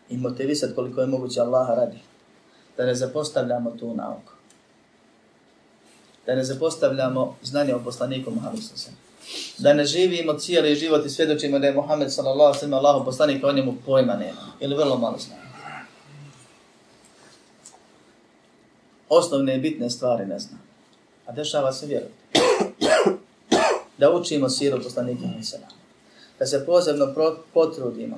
I 0.10 0.18
motivisati 0.18 0.76
koliko 0.76 1.02
je 1.02 1.08
moguće 1.08 1.42
Allaha 1.42 1.74
radi. 1.74 2.00
Da 2.78 2.86
ne 2.86 2.96
zapostavljamo 2.96 3.72
tu 3.72 3.94
nauku. 3.94 4.32
Da 6.26 6.36
ne 6.36 6.44
zapostavljamo 6.44 7.38
znanje 7.44 7.76
o 7.76 7.84
poslaniku 7.84 8.32
Muhammedu 8.32 8.62
Rasulullah 8.62 9.05
da 9.58 9.74
ne 9.74 9.86
živimo 9.86 10.34
cijeli 10.34 10.76
život 10.76 11.06
i 11.06 11.10
svjedočimo 11.10 11.60
da 11.60 11.68
je 11.68 11.74
Muhammed 11.74 12.14
sallallahu 12.14 12.58
alaihi 12.58 12.66
wa 12.66 12.82
sallam 12.82 13.06
poslanik, 13.06 13.44
a 13.44 13.48
o 13.48 13.52
njemu 13.54 13.74
pojma 13.86 14.16
nema. 14.16 14.42
Ili 14.60 14.76
vrlo 14.76 14.98
malo 14.98 15.18
zna. 15.18 15.36
Osnovne 19.10 19.56
i 19.56 19.60
bitne 19.60 19.90
stvari 19.90 20.26
ne 20.26 20.40
zna. 20.40 20.58
A 21.26 21.32
dešava 21.32 21.74
se 21.74 21.86
vjerovati. 21.86 22.16
Da 23.98 24.12
učimo 24.12 24.50
siru 24.50 24.84
poslanika 24.84 25.26
Nisana. 25.38 25.68
Da 26.40 26.46
se 26.46 26.66
posebno 26.66 27.14
pro, 27.14 27.38
potrudimo. 27.54 28.18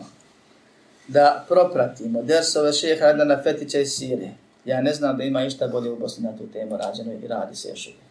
Da 1.07 1.45
propratimo 1.47 2.23
dersove 2.23 2.73
šeha 2.73 3.05
Adana 3.05 3.43
Fetića 3.43 3.79
i 3.79 3.85
Sirije. 3.85 4.33
Ja 4.65 4.81
ne 4.81 4.93
znam 4.93 5.17
da 5.17 5.23
ima 5.23 5.45
išta 5.45 5.67
bolje 5.67 5.91
u 5.91 5.99
Bosni 5.99 6.23
na 6.23 6.37
tu 6.37 6.47
temu 6.53 6.77
rađeno 6.77 7.13
i 7.13 7.27
radi 7.27 7.55
se 7.55 7.69
još 7.69 7.87
uvijek 7.87 8.06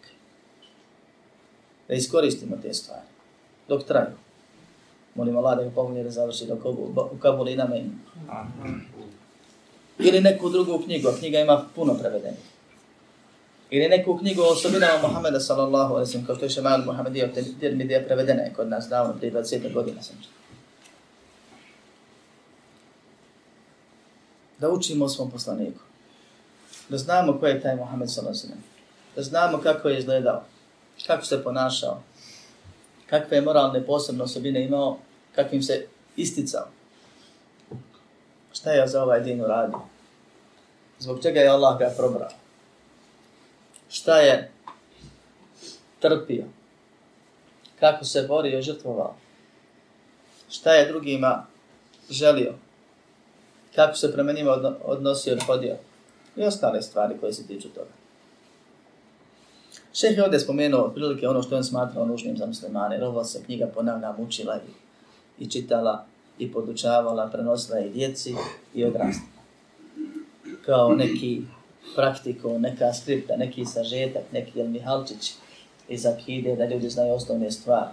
da 1.88 1.94
iskoristimo 1.94 2.56
te 2.62 2.74
stvari. 2.74 3.06
Dok 3.68 3.84
traju. 3.84 4.16
Molim 5.14 5.36
Allah 5.36 5.56
da 5.56 5.64
ga 5.64 5.70
pomogne 5.70 6.02
da 6.02 6.10
završi 6.10 6.46
dok 6.46 6.64
u 7.12 7.18
Kabuli 7.22 7.52
i 7.52 7.56
na 7.56 7.66
meni. 7.66 7.90
Ili 9.98 10.20
neku 10.20 10.50
drugu 10.50 10.82
knjigu, 10.84 11.08
a 11.08 11.16
knjiga 11.18 11.40
ima 11.40 11.64
puno 11.74 11.94
prevedenih. 11.94 12.40
Ili 13.70 13.88
neku 13.88 14.18
knjigu 14.18 14.42
o 14.42 14.52
osobinama 14.52 15.08
Muhammeda 15.08 15.40
sallallahu 15.40 15.94
alaihi 15.94 16.10
sallam, 16.10 16.26
kao 16.26 16.36
što 16.36 16.44
je 16.44 16.50
Šemal 16.50 16.84
Muhammedija, 16.86 17.28
jer 17.60 17.74
mi 17.76 17.84
je 17.84 18.04
prevedena 18.06 18.42
je 18.42 18.52
kod 18.52 18.68
nas 18.68 18.88
davno, 18.88 19.14
prije 19.14 19.32
20 19.32 19.72
godina 19.72 20.02
sam 20.02 20.16
što. 20.20 20.32
Da 24.58 24.70
učimo 24.70 25.04
o 25.04 25.08
svom 25.08 25.30
poslaniku. 25.30 25.80
Da 26.88 26.98
znamo 26.98 27.38
ko 27.40 27.46
je 27.46 27.60
taj 27.60 27.76
Muhammed 27.76 28.10
sallallahu 28.10 28.38
alaihi 28.38 28.48
sallam. 28.48 28.64
Da 29.16 29.22
znamo 29.22 29.58
kako 29.58 29.88
je 29.88 29.98
izgledao 29.98 30.44
kako 31.06 31.24
se 31.24 31.44
ponašao, 31.44 32.02
kakve 33.06 33.40
moralne 33.40 33.86
posebne 33.86 34.24
osobine 34.24 34.64
imao, 34.64 34.98
kakvim 35.34 35.62
se 35.62 35.86
isticao. 36.16 36.66
Šta 38.52 38.70
je 38.70 38.88
za 38.88 39.02
ovaj 39.02 39.20
din 39.20 39.40
uradio? 39.40 39.80
Zbog 40.98 41.22
čega 41.22 41.40
je 41.40 41.48
Allah 41.48 41.78
ga 41.78 41.92
probrao? 41.96 42.30
Šta 43.88 44.18
je 44.18 44.50
trpio? 46.00 46.44
Kako 47.80 48.04
se 48.04 48.22
borio 48.28 48.58
i 48.58 48.62
žrtvovao? 48.62 49.14
Šta 50.50 50.72
je 50.72 50.88
drugima 50.88 51.46
želio? 52.10 52.54
Kako 53.74 53.96
se 53.96 54.12
prema 54.12 54.32
njima 54.32 54.74
odnosio 54.84 55.30
i 55.30 55.34
odhodio? 55.34 55.76
I 56.36 56.42
ostale 56.42 56.82
stvari 56.82 57.18
koje 57.20 57.32
se 57.32 57.46
tiču 57.46 57.68
toga. 57.68 57.95
Šeh 60.00 60.16
je 60.16 60.24
ovdje 60.24 60.40
spomenuo 60.40 60.88
prilike 60.88 61.28
ono 61.28 61.42
što 61.42 61.56
on 61.56 61.64
smatrao 61.64 62.06
nužnim 62.06 62.36
za 62.36 62.46
muslimane, 62.46 62.94
jer 62.96 63.04
ovo 63.04 63.24
se 63.24 63.44
knjiga 63.44 63.66
ponavlja 63.74 64.14
mučila 64.18 64.56
i, 64.56 65.44
i 65.44 65.50
čitala 65.50 66.04
i 66.38 66.52
podučavala, 66.52 67.30
prenosila 67.32 67.80
i 67.80 67.90
djeci 67.90 68.34
i 68.74 68.84
odrastima. 68.84 69.42
Kao 70.66 70.94
neki 70.94 71.42
praktiko, 71.94 72.58
neka 72.58 72.92
skripta, 72.92 73.36
neki 73.36 73.64
sažetak, 73.64 74.22
neki 74.32 74.60
El 74.60 74.68
Mihalčić 74.68 75.32
iz 75.88 76.06
Akide, 76.06 76.56
da 76.56 76.66
ljudi 76.66 76.90
znaju 76.90 77.14
osnovne 77.14 77.50
stvari. 77.50 77.90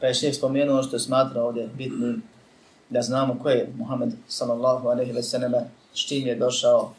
Pa 0.00 0.06
je 0.06 0.14
šeh 0.14 0.34
spomenuo 0.34 0.74
ono 0.74 0.82
što 0.82 0.96
je 0.96 1.00
smatrao 1.00 1.46
ovdje 1.46 1.68
bitnim 1.78 2.22
da 2.90 3.02
znamo 3.02 3.38
ko 3.42 3.50
je 3.50 3.72
Muhammed 3.76 4.12
sallallahu 4.28 4.88
alaihi 4.88 5.12
ve 5.12 5.22
selleme, 5.22 5.70
s 5.94 6.08
čim 6.08 6.26
je 6.26 6.34
došao, 6.34 6.92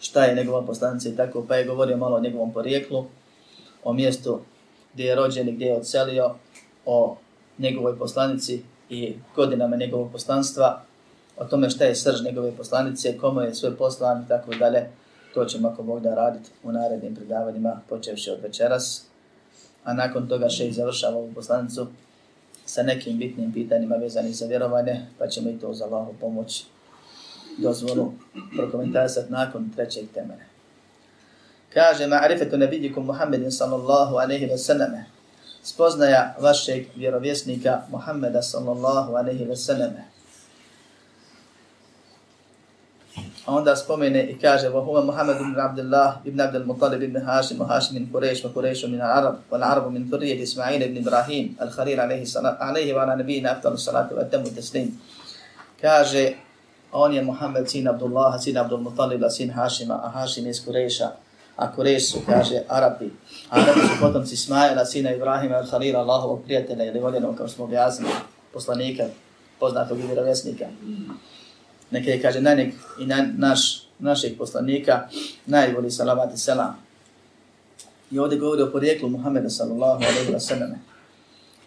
šta 0.00 0.24
je 0.24 0.34
njegova 0.34 0.66
poslanica 0.66 1.08
i 1.08 1.16
tako, 1.16 1.44
pa 1.48 1.56
je 1.56 1.64
govorio 1.64 1.96
malo 1.96 2.16
o 2.16 2.20
njegovom 2.20 2.52
porijeklu, 2.52 3.04
o 3.84 3.92
mjestu 3.92 4.40
gdje 4.94 5.04
je 5.04 5.14
rođen 5.14 5.48
i 5.48 5.52
gdje 5.52 5.66
je 5.66 5.76
odselio, 5.76 6.34
o 6.86 7.16
njegovoj 7.58 7.98
poslanici 7.98 8.62
i 8.90 9.14
godinama 9.36 9.76
njegovog 9.76 10.12
poslanstva, 10.12 10.82
o 11.36 11.44
tome 11.44 11.70
šta 11.70 11.84
je 11.84 11.94
srž 11.94 12.24
njegove 12.24 12.52
poslanice, 12.56 13.18
komu 13.18 13.40
je 13.40 13.54
sve 13.54 13.76
poslan 13.76 14.22
i 14.22 14.28
tako 14.28 14.54
dalje. 14.54 14.90
To 15.34 15.44
ćemo 15.44 15.68
ako 15.68 15.82
Bog 15.82 16.02
da 16.02 16.14
raditi 16.14 16.50
u 16.62 16.72
narednim 16.72 17.14
predavanjima, 17.14 17.80
počevši 17.88 18.30
od 18.30 18.40
večeras. 18.42 19.04
A 19.84 19.94
nakon 19.94 20.28
toga 20.28 20.48
še 20.48 20.68
i 20.68 20.72
završava 20.72 21.16
ovu 21.16 21.32
poslanicu 21.34 21.86
sa 22.66 22.82
nekim 22.82 23.18
bitnim 23.18 23.52
pitanjima 23.52 23.96
vezanih 23.96 24.36
za 24.36 24.46
vjerovanje, 24.46 25.06
pa 25.18 25.26
ćemo 25.26 25.50
i 25.50 25.58
to 25.58 25.74
za 25.74 25.84
Allahu 25.84 26.14
pomoći 26.20 26.64
dozvolu 27.58 28.12
prokomentarisati 28.56 29.32
nakon 29.32 29.70
trećeg 29.76 30.04
temene. 30.14 30.46
Kaže, 31.74 32.06
ma'rifetu 32.06 32.56
nebidikum 32.56 33.06
Muhammedin 33.06 33.50
sallallahu 33.50 34.16
aleyhi 34.16 34.50
wa 34.50 34.58
sallame, 34.58 35.04
spoznaja 35.62 36.34
vašeg 36.40 36.86
vjerovjesnika 36.96 37.82
Muhammeda 37.90 38.42
sallallahu 38.42 39.14
aleyhi 39.16 39.48
wa 39.48 39.56
sallame. 39.56 40.14
a 43.46 43.54
onda 43.54 43.76
spomene 43.76 44.22
i 44.22 44.38
kaže 44.38 44.68
wa 44.68 44.80
huwa 44.80 45.04
Muhammad 45.04 45.36
ibn 45.36 45.60
Abdullah 45.60 46.16
ibn 46.24 46.40
Abdul 46.40 46.64
Muttalib 46.64 47.02
ibn 47.02 47.20
Hashim 47.20 47.58
wa 47.58 47.66
Hashim 47.66 47.94
min 47.94 48.08
Quraysh 48.12 48.44
wa 48.44 48.50
Quraysh 48.50 48.88
min 48.90 49.00
Arab 49.00 49.36
wa 49.50 49.58
Arab 49.58 49.92
min 49.92 50.08
dhurriyyat 50.10 50.40
Isma'il 50.40 50.82
ibn 50.82 50.96
Ibrahim 50.96 51.56
al-Khalil 51.60 52.00
alayhi 52.00 52.26
salatu 52.26 52.62
alayhi 52.64 52.94
wa 52.94 53.02
ala 53.02 53.16
nabiyyina 53.16 53.60
a 56.94 56.98
on 56.98 57.14
je 57.14 57.22
Muhammed 57.22 57.68
sin 57.70 57.88
Abdullah 57.88 58.40
sin 58.40 58.56
Abdul 58.56 58.80
Muttalib 58.80 59.22
sin 59.30 59.50
Hašima, 59.50 60.00
a 60.04 60.08
Hashim 60.08 60.46
iz 60.46 60.64
Kureša, 60.64 61.10
a 61.56 61.72
Kureš 61.72 62.12
su 62.12 62.18
kaže 62.26 62.62
Arabi 62.68 63.10
Arabi 63.50 63.80
su 63.80 64.00
potomci 64.00 64.34
Ismaila 64.34 64.84
sina 64.84 65.14
Ibrahima 65.14 65.56
al-Khalil 65.56 65.96
Allahovog 65.96 66.42
prijatelja 66.44 66.84
ili 66.84 67.00
voljenog 67.00 67.36
kao 67.36 67.48
smo 67.48 67.64
objasnili 67.64 68.12
poslanika 68.52 69.04
poznatog 69.60 69.98
i 69.98 70.06
vjerovjesnika 70.06 70.64
neke 71.90 72.10
je 72.10 72.22
kaže 72.22 72.40
na 72.40 72.54
nek 72.54 72.74
i 73.00 73.06
na 73.06 73.26
naš, 73.36 73.86
našeg 73.98 74.38
poslanika 74.38 75.08
najbolji 75.46 75.90
salavat 75.90 76.34
i 76.34 76.36
selam. 76.36 76.76
I 78.10 78.18
ovdje 78.18 78.38
govori 78.38 78.62
o 78.62 78.72
porijeklu 78.72 79.08
Muhammeda 79.08 79.50
sallallahu 79.50 80.04
alaihi 80.04 80.32
wa 80.32 80.40
sallam. 80.40 80.70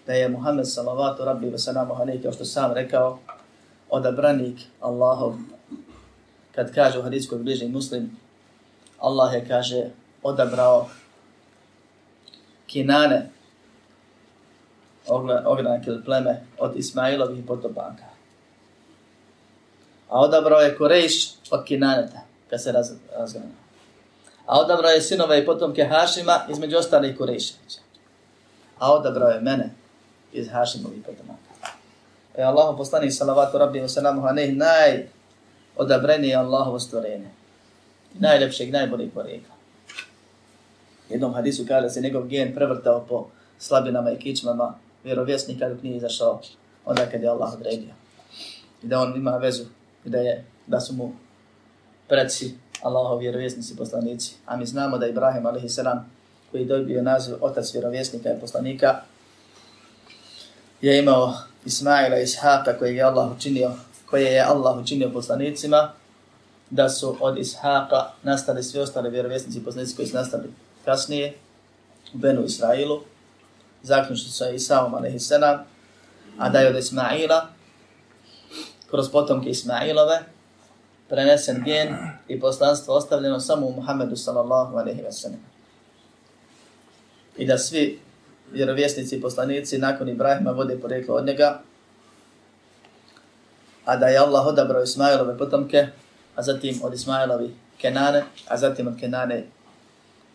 Da 0.08 0.14
je 0.14 0.30
Muhammed 0.30 0.68
sallallahu 0.68 1.26
rabbi 1.26 1.48
wa 1.48 1.58
sallamu 1.58 1.94
alaihi 1.94 2.24
kao 2.24 2.32
što 2.32 2.46
sam 2.46 2.74
rekao 2.74 3.20
odabranik 3.90 4.60
Allahov 4.80 5.36
kad 6.56 6.76
kaže 6.76 7.00
u 7.00 7.02
hadijskoj 7.02 7.38
bliži 7.38 7.68
muslim 7.68 8.18
Allah 9.00 9.34
je 9.34 9.48
kaže 9.48 9.90
odabrao 10.24 10.90
kinane 12.68 13.30
ogranak 15.46 15.88
ili 15.88 16.04
pleme 16.04 16.44
od 16.60 16.76
Ismailovih 16.76 17.46
potopanka 17.48 18.18
a 20.10 20.20
odabrao 20.20 20.60
je 20.60 20.76
Korejš 20.76 21.30
od 21.52 21.66
Kinaneta, 21.66 22.22
kad 22.50 22.64
se 22.64 22.72
raz, 22.72 22.92
razgledao. 23.18 23.52
A 24.46 24.60
odabrao 24.60 24.92
je 24.92 25.02
sinove 25.02 25.40
i 25.40 25.46
potomke 25.46 25.86
Hašima 25.86 26.40
između 26.50 26.78
ostalih 26.78 27.18
Korejševića. 27.18 27.80
A 28.80 28.94
odabrao 28.94 29.30
je 29.30 29.42
mene 29.42 29.70
iz 30.34 30.50
Hašimovih 30.52 31.04
potomaka. 31.06 31.47
E 32.38 32.44
Allahu 32.44 32.78
poslanik 32.78 33.12
salavatu 33.12 33.58
rabbi 33.58 33.82
wa 33.82 33.90
salamu 33.90 34.22
alaihi 34.22 34.54
naj 34.54 35.10
odabrenije 35.76 36.36
Allahovo 36.36 36.80
stvorenje. 36.80 37.30
Najlepšeg, 38.20 38.72
najboljeg 38.72 39.12
porijeka. 39.14 39.50
Jednom 41.10 41.34
hadisu 41.34 41.66
kaže 41.68 41.90
se 41.90 42.02
njegov 42.02 42.28
gen 42.28 42.54
prevrtao 42.56 43.06
po 43.10 43.28
slabinama 43.60 44.12
i 44.12 44.20
kičmama 44.20 44.76
vjerovjesnika 45.04 45.70
dok 45.70 45.84
nije 45.84 45.98
izašao 45.98 46.42
onda 46.86 47.06
kad 47.06 47.22
je 47.22 47.30
Allah 47.30 47.54
odredio. 47.54 47.94
I 48.84 48.88
da 48.88 49.00
on 49.00 49.16
ima 49.16 49.38
vezu 49.38 49.64
i 50.06 50.10
da, 50.10 50.18
je, 50.18 50.46
da 50.68 50.80
su 50.80 50.94
mu 50.94 51.12
predsi 52.08 52.58
Allahov 52.82 53.20
vjerovjesnici 53.20 53.76
poslanici. 53.76 54.36
A 54.46 54.58
mi 54.58 54.66
znamo 54.66 54.98
da 54.98 55.08
Ibrahim 55.08 55.46
a.s. 55.46 55.80
koji 56.52 56.62
je 56.62 56.66
dobio 56.66 57.02
naziv 57.02 57.36
otac 57.42 57.74
vjerovjesnika 57.74 58.34
i 58.34 58.40
poslanika, 58.40 59.02
je 60.82 61.00
imao 61.00 61.34
Ismaila 61.66 62.18
i 62.18 62.24
Ishaqa 62.24 62.80
koji 62.80 62.96
je 62.96 63.04
Allah 63.04 63.32
učinio, 63.38 63.72
koje 64.06 64.26
je 64.26 64.42
Allah 64.42 64.78
učinio 64.78 65.10
poslanicima, 65.10 65.92
da 66.70 66.90
su 66.90 67.18
od 67.20 67.38
Ishaqa 67.38 68.06
nastali 68.24 68.64
svi 68.64 68.80
ostali 68.80 69.10
vjerovjesnici 69.10 69.60
i 69.60 69.64
poslanici 69.64 69.96
koji 69.96 70.08
su 70.08 70.16
nastali 70.16 70.54
kasnije 70.86 71.34
u 72.14 72.18
Benu 72.18 72.44
Israilu, 72.44 73.02
zaključno 73.84 74.32
sa 74.32 74.50
Isaom 74.50 74.96
a.s. 74.96 75.32
A 76.38 76.50
da 76.50 76.60
je 76.60 76.70
od 76.70 76.76
Ismaila 76.76 77.48
kroz 78.90 79.10
potomke 79.12 79.50
Ismailove, 79.50 80.20
prenesen 81.10 81.64
gen 81.66 81.96
i 82.28 82.40
poslanstvo 82.40 82.96
ostavljeno 82.96 83.40
samo 83.40 83.68
u 83.68 83.72
Muhammedu 83.72 84.16
sallallahu 84.16 84.78
alaihi 84.78 85.02
wa 85.02 85.12
sallam. 85.12 85.40
I 87.38 87.46
da 87.46 87.58
svi 87.58 88.00
vjerovjesnici 88.52 89.16
i 89.16 89.22
poslanici 89.22 89.78
nakon 89.78 90.10
Ibrahima 90.10 90.52
vode 90.52 90.80
poreklo 90.80 91.16
od 91.16 91.26
njega, 91.26 91.62
a 93.86 93.96
da 93.96 94.08
je 94.08 94.18
Allah 94.18 94.46
odabrao 94.46 94.84
Ismailove 94.84 95.38
potomke, 95.38 95.88
a 96.36 96.42
zatim 96.42 96.80
od 96.84 96.94
Ismailovi 96.94 97.56
Kenane, 97.82 98.24
a 98.48 98.58
zatim 98.58 98.88
od 98.88 99.00
Kenane 99.00 99.44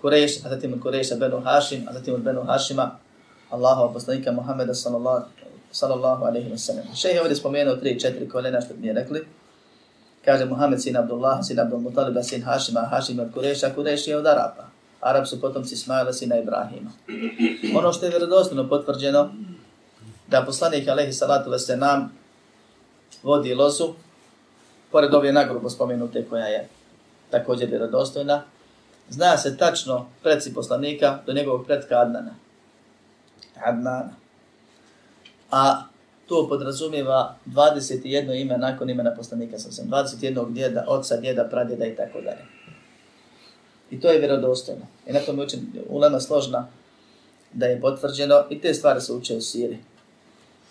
Kureš, 0.01 0.45
a 0.45 0.49
zatim 0.49 0.73
od 0.73 0.81
Kureša 0.83 1.17
Benu 1.17 1.41
Hašim, 1.41 1.89
a 1.89 1.93
zatim 1.93 2.15
od 2.15 2.21
Benu 2.21 2.43
Hašima, 2.43 2.99
Allahova 3.51 3.93
poslanika 3.93 4.33
Muhammeda 4.33 4.75
sallallahu 4.75 5.25
sallallahu 5.73 6.25
alaihi 6.25 6.51
wa 6.51 6.59
sallam. 6.59 6.85
Šehe 6.95 7.21
ovdje 7.21 7.37
spomenuo 7.37 7.77
tri, 7.77 8.01
četiri 8.01 8.29
kolena 8.29 8.61
što 8.61 8.75
mi 8.81 8.87
je 8.87 8.93
rekli. 8.93 9.27
Kaže 10.25 10.45
Muhammed 10.45 10.83
sin 10.83 10.97
Abdullah, 10.97 11.39
sin 11.43 11.61
Abdul 11.61 11.81
Mutaliba, 11.81 12.23
sin 12.23 12.43
Hašima, 12.43 12.81
Hašim 12.81 13.21
od 13.21 13.35
Kureša, 13.35 13.75
Kureš 13.75 14.07
je 14.07 14.17
od 14.17 14.27
Arapa. 14.27 14.69
Arab 15.03 15.27
su 15.27 15.41
potomci 15.41 15.75
Ismaila, 15.75 16.13
sina 16.13 16.39
Ibrahima. 16.39 16.91
Ono 17.79 17.93
što 17.93 18.07
je 18.07 18.11
vjerodostojno 18.11 18.69
potvrđeno, 18.69 19.33
da 20.29 20.43
poslanik 20.43 20.89
alaihi 20.89 21.13
salatu 21.13 21.51
wa 21.51 22.07
vodi 23.23 23.55
lozu, 23.55 23.95
pored 24.91 25.15
ove 25.15 25.33
nagrubo 25.33 25.71
spomenute 25.71 26.25
koja 26.31 26.47
je 26.47 26.69
također 27.31 27.69
vjerodostojna, 27.69 28.43
zna 29.09 29.39
se 29.39 29.57
tačno 29.57 30.07
predsi 30.23 30.55
poslanika 30.55 31.19
do 31.27 31.33
njegovog 31.33 31.67
predka 31.67 31.95
Adnana. 31.95 32.35
Adnana 33.65 34.23
a 35.53 35.83
to 36.29 36.49
podrazumijeva 36.49 37.37
21 37.47 38.41
ime 38.41 38.59
nakon 38.59 38.91
imena 38.91 39.15
poslanika 39.17 39.59
sa 39.59 39.73
sam 39.73 39.87
21 39.91 40.53
djeda, 40.53 40.85
oca, 40.89 41.17
djeda, 41.17 41.45
pradjeda 41.45 41.87
i 41.87 41.97
tako 41.97 42.21
dalje. 42.21 42.62
I 43.93 44.01
to 44.01 44.09
je 44.09 44.19
vjerodostojno. 44.19 44.87
I 45.07 45.13
na 45.13 45.21
tom 45.21 45.39
je 45.39 45.45
učen 45.45 45.61
ulema 45.89 46.21
složna 46.21 46.69
da 47.53 47.67
je 47.67 47.81
potvrđeno 47.81 48.45
i 48.51 48.61
te 48.61 48.75
stvari 48.75 49.01
se 49.01 49.13
uče 49.13 49.37
u 49.37 49.41
Siri. 49.41 49.79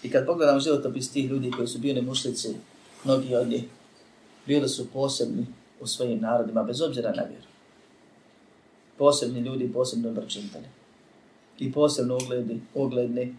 I 0.04 0.12
kad 0.12 0.26
pogledamo 0.26 0.60
životopis 0.60 1.12
tih 1.12 1.30
ljudi 1.30 1.52
koji 1.52 1.68
su 1.68 1.80
bili 1.80 2.02
mušlici, 2.02 2.56
mnogi 3.04 3.36
od 3.36 3.48
njih, 3.48 3.64
bili 4.48 4.70
su 4.70 4.88
posebni 4.94 5.46
u 5.80 5.88
svojim 5.88 6.20
narodima, 6.20 6.64
bez 6.64 6.82
obzira 6.82 7.10
na 7.10 7.24
vjeru. 7.24 7.48
Posebni 8.98 9.40
ljudi, 9.40 9.74
posebno 9.74 10.10
obračintali. 10.10 10.66
I 11.60 11.72
posebno 11.72 12.16
ugledni, 12.16 12.62
ugledni 12.74 13.36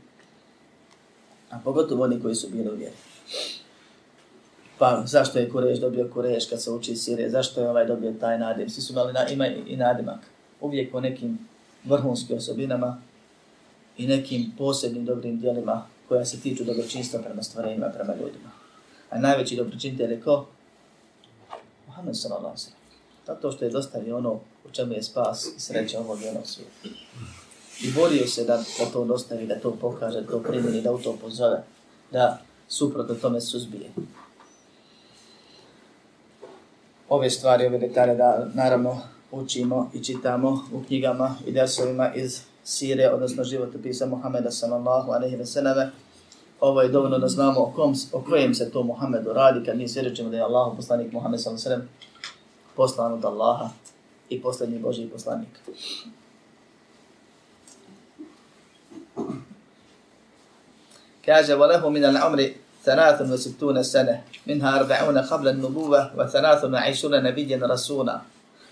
A 1.52 1.58
pogotovo 1.64 2.04
oni 2.04 2.20
koji 2.20 2.34
su 2.34 2.48
bili 2.48 2.70
u 2.70 2.74
vjeri. 2.74 2.96
Pa 4.82 5.02
zašto 5.06 5.38
je 5.38 5.50
Kureš 5.50 5.78
dobio 5.78 6.08
Kureš 6.12 6.46
kad 6.46 6.62
se 6.62 6.70
uči 6.70 6.96
Sirije? 6.96 7.30
Zašto 7.30 7.60
je 7.60 7.70
ovaj 7.70 7.86
dobio 7.86 8.12
taj 8.20 8.38
nadim? 8.38 8.70
Svi 8.70 8.82
su 8.82 8.92
imali 8.92 9.12
na, 9.12 9.28
ima 9.28 9.46
i 9.46 9.76
nadimak. 9.76 10.18
Uvijek 10.60 10.92
po 10.92 11.00
nekim 11.00 11.38
vrhunskim 11.84 12.36
osobinama 12.36 13.02
i 13.98 14.06
nekim 14.06 14.52
posebnim 14.58 15.04
dobrim 15.04 15.40
dijelima 15.40 15.86
koja 16.08 16.24
se 16.24 16.40
tiču 16.40 16.64
dobročinstva 16.64 17.20
prema 17.20 17.42
stvarenjima, 17.42 17.88
prema 17.88 18.14
ljudima. 18.14 18.50
A 19.10 19.18
najveći 19.18 19.56
dobročinitelj 19.56 20.12
je 20.12 20.20
ko? 20.20 20.46
Muhammed 21.86 22.16
sallallahu 22.18 22.46
alaihi 22.46 22.72
Zato 23.26 23.52
što 23.52 23.64
je 23.64 23.70
dostavio 23.70 24.16
ono 24.16 24.32
u 24.64 24.70
čemu 24.72 24.92
je 24.92 25.02
spas 25.02 25.46
i 25.56 25.60
sreća 25.60 26.00
ovog 26.00 26.22
i 26.22 26.28
onog 26.28 26.46
svijeta 26.46 26.88
i 27.82 27.92
borio 27.92 28.26
se 28.26 28.44
da, 28.44 28.56
da 28.56 28.86
to 28.92 29.04
dostavi, 29.04 29.46
da 29.46 29.60
to 29.60 29.76
pokaže, 29.80 30.20
da 30.20 30.30
to 30.30 30.42
primjeni, 30.42 30.82
da 30.82 30.92
u 30.92 30.98
to 30.98 31.16
pozove, 31.22 31.62
da 32.12 32.38
suprotno 32.68 33.14
tome 33.14 33.40
suzbije 33.40 33.90
Ove 37.11 37.29
stvari, 37.29 37.67
ove 37.67 37.77
detalje 37.77 38.15
da 38.15 38.47
naravno 38.53 39.01
učimo 39.31 39.89
i 39.93 40.03
čitamo 40.03 40.63
u 40.73 40.83
knjigama 40.87 41.35
i 41.45 41.51
desovima 41.51 42.13
iz 42.13 42.41
Sire, 42.63 43.09
odnosno 43.13 43.43
životopisa 43.43 44.05
Muhameda 44.05 44.51
sallallahu 44.51 45.11
alaihi 45.11 45.35
ve 45.35 45.45
sallame. 45.45 45.91
Ovo 46.59 46.81
je 46.81 46.89
dovoljno 46.89 47.19
da 47.19 47.27
znamo 47.27 47.59
o, 47.59 47.71
kom, 47.75 47.95
o 48.13 48.21
kojem 48.21 48.53
se 48.53 48.71
to 48.71 48.83
Muhammedu 48.83 49.33
radi, 49.33 49.65
kad 49.65 49.77
mi 49.77 49.87
svjedočimo 49.87 50.29
da 50.29 50.37
je 50.37 50.43
Allah 50.43 50.73
poslanik 50.75 51.13
Muhammed 51.13 51.41
sallallahu 51.41 51.67
alaihi 51.67 51.81
ve 51.81 51.87
sallam 51.87 51.89
poslan 52.75 53.13
od 53.13 53.25
Allaha 53.25 53.69
i 54.29 54.41
posljednji 54.41 54.79
Božji 54.79 55.09
poslanik. 55.09 55.49
كاج 61.27 61.51
وله 61.51 61.89
من 61.89 62.05
العمر 62.05 62.51
ثلاث 62.85 63.21
وستون 63.21 63.83
سنة 63.83 64.23
منها 64.47 64.79
أربعون 64.79 65.17
قبل 65.17 65.47
النبوة 65.47 66.11
وثلاث 66.17 66.63
وعشرون 66.63 67.23
نبيا 67.23 67.59
رسولا 67.63 68.21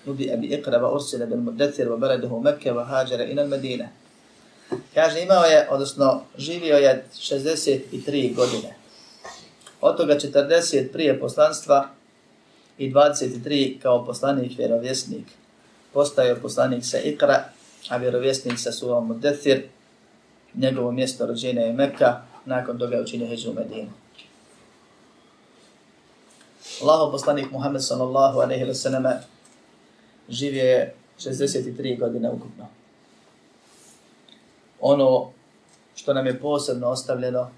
نبئ 0.08 0.36
بإقرى 0.36 0.78
وأرسل 0.78 1.26
بالمدثر 1.26 1.92
وبلده 1.92 2.40
مكة 2.40 2.72
وهاجر 2.72 3.20
إلى 3.20 3.42
المدينة 3.42 3.88
Kaže, 4.94 5.22
imao 5.22 5.46
je, 5.46 5.68
odnosno, 5.70 6.22
živio 6.38 6.78
je 6.78 7.06
63 7.20 8.36
godine. 8.36 8.76
Od 9.82 9.98
toga 9.98 10.16
40 10.16 10.92
prije 10.92 11.20
poslanstva 11.20 11.90
i 12.78 12.94
23 12.94 13.80
kao 13.80 14.06
poslanik 14.06 14.58
vjerovjesnik. 14.58 15.26
Postao 15.94 16.26
je 16.26 16.36
poslanik 16.36 16.86
sa 16.86 16.98
Ikra, 17.00 17.44
a 17.90 17.98
vjerovjesnik 17.98 18.60
sa 18.60 18.72
Suvom 18.72 19.08
Mudethir. 19.08 19.64
Njegovo 20.54 20.92
mjesto 20.92 21.26
rođenja 21.26 21.62
je 21.62 21.74
Mekka, 21.74 22.22
nakon 22.46 22.80
toga 22.80 22.96
je 22.96 23.02
učinio 23.02 23.28
Hidžu 23.28 23.52
u 23.52 23.54
Medinu. 23.54 23.90
Allaho 26.83 27.11
poslanik 27.13 27.51
Muhammed 27.53 27.83
sallallahu 27.83 28.41
alaihi 28.41 28.65
wa 28.65 28.75
sallam 28.75 29.05
živio 30.29 30.65
je 30.65 30.95
63 31.19 31.99
godine 31.99 32.31
ukupno. 32.31 32.67
Ono 34.81 35.31
što 35.95 36.15
nam 36.15 36.27
je 36.27 36.41
posebno 36.41 36.89
ostavljeno 36.89 37.51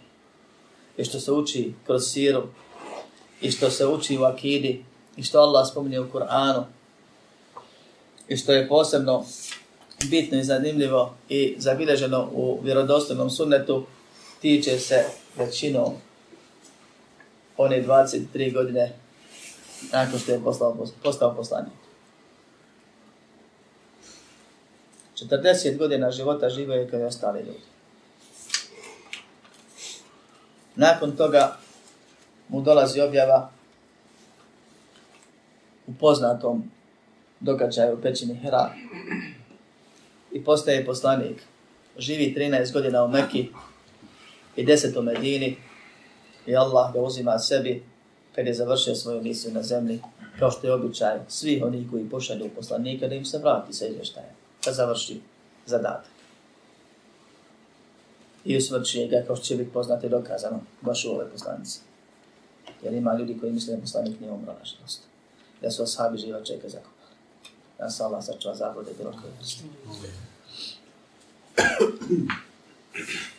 i 0.96 1.04
što 1.04 1.20
se 1.20 1.32
uči 1.32 1.74
kroz 1.87 2.02
siru 2.04 2.42
i 3.40 3.50
što 3.50 3.70
se 3.70 3.87
uči 3.87 4.18
u 4.18 4.24
akidi 4.24 4.85
i 5.16 5.22
što 5.22 5.40
Allah 5.40 5.68
spominje 5.70 6.00
u 6.00 6.11
Kur'anu 6.12 6.64
i 8.28 8.37
što 8.37 8.52
je 8.52 8.68
posebno 8.68 9.24
bitno 10.11 10.38
i 10.38 10.44
zanimljivo 10.44 11.14
i 11.28 11.54
zabilježeno 11.58 12.28
u 12.32 12.61
vjerodostojnom 12.62 13.30
sunnetu 13.30 13.87
tiče 14.40 14.78
se 14.78 15.04
većinom 15.37 15.92
one 17.56 17.82
23 17.87 18.54
godine 18.54 19.01
nakon 19.92 20.18
što 20.18 20.32
je 20.32 20.40
postao, 20.44 20.86
postao 21.02 21.34
poslanik. 21.34 21.72
40 25.30 25.78
godina 25.78 26.10
života 26.10 26.48
živo 26.48 26.74
je 26.74 26.90
kao 26.90 27.00
i 27.00 27.04
ostali 27.04 27.40
ljudi. 27.40 27.72
Nakon 30.76 31.16
toga 31.16 31.56
mu 32.48 32.60
dolazi 32.60 33.00
objava 33.00 33.50
u 35.86 35.94
poznatom 35.94 36.70
događaju 37.40 37.94
u 37.94 38.02
pećini 38.02 38.34
Hera 38.34 38.70
i 40.32 40.44
postaje 40.44 40.86
poslanik. 40.86 41.42
Živi 41.98 42.34
13 42.38 42.72
godina 42.72 43.04
u 43.04 43.08
Mekki 43.08 43.48
i 44.56 44.66
10 44.66 44.98
u 44.98 45.02
Medini 45.02 45.56
i 46.46 46.56
Allah 46.56 46.92
ga 46.92 47.00
uzima 47.00 47.38
sebi 47.38 47.84
kad 48.34 48.46
je 48.46 48.54
završio 48.54 48.94
svoju 48.94 49.22
misiju 49.22 49.54
na 49.54 49.62
zemlji, 49.62 50.00
kao 50.38 50.50
što 50.50 50.66
je 50.66 50.72
običaj 50.72 51.18
svih 51.28 51.62
onih 51.64 51.90
koji 51.90 52.10
pošalju 52.10 52.50
poslanika 52.56 53.08
da 53.08 53.14
im 53.14 53.24
se 53.24 53.38
vrati 53.38 53.72
sa 53.72 53.86
izvještajem, 53.86 54.34
da 54.64 54.72
završi 54.72 55.20
zadatak. 55.66 56.12
I 58.44 58.56
usvrći 58.56 59.08
ga 59.10 59.22
kao 59.26 59.36
što 59.36 59.44
će 59.44 59.56
biti 59.56 59.72
poznati 59.72 60.08
dokazano 60.08 60.60
baš 60.80 61.04
u 61.04 61.10
ove 61.10 61.30
poslanice. 61.30 61.78
Jer 62.82 62.94
ima 62.94 63.14
ljudi 63.14 63.38
koji 63.40 63.52
misle 63.52 63.74
da 63.74 63.80
poslanik 63.80 64.20
nije 64.20 64.32
umro 64.32 64.52
nažalost. 64.58 65.02
Da 65.62 65.70
su 65.70 65.82
ashabi 65.82 66.18
živa 66.18 66.44
čeka 66.44 66.68
zakopali. 66.68 67.14
Da 67.78 67.90
se 67.90 68.02
Allah 68.02 68.24
sačuva 68.24 68.54
zabude 68.54 68.90
bilo 68.98 69.12
koje 69.12 69.32
vrste. 69.38 69.62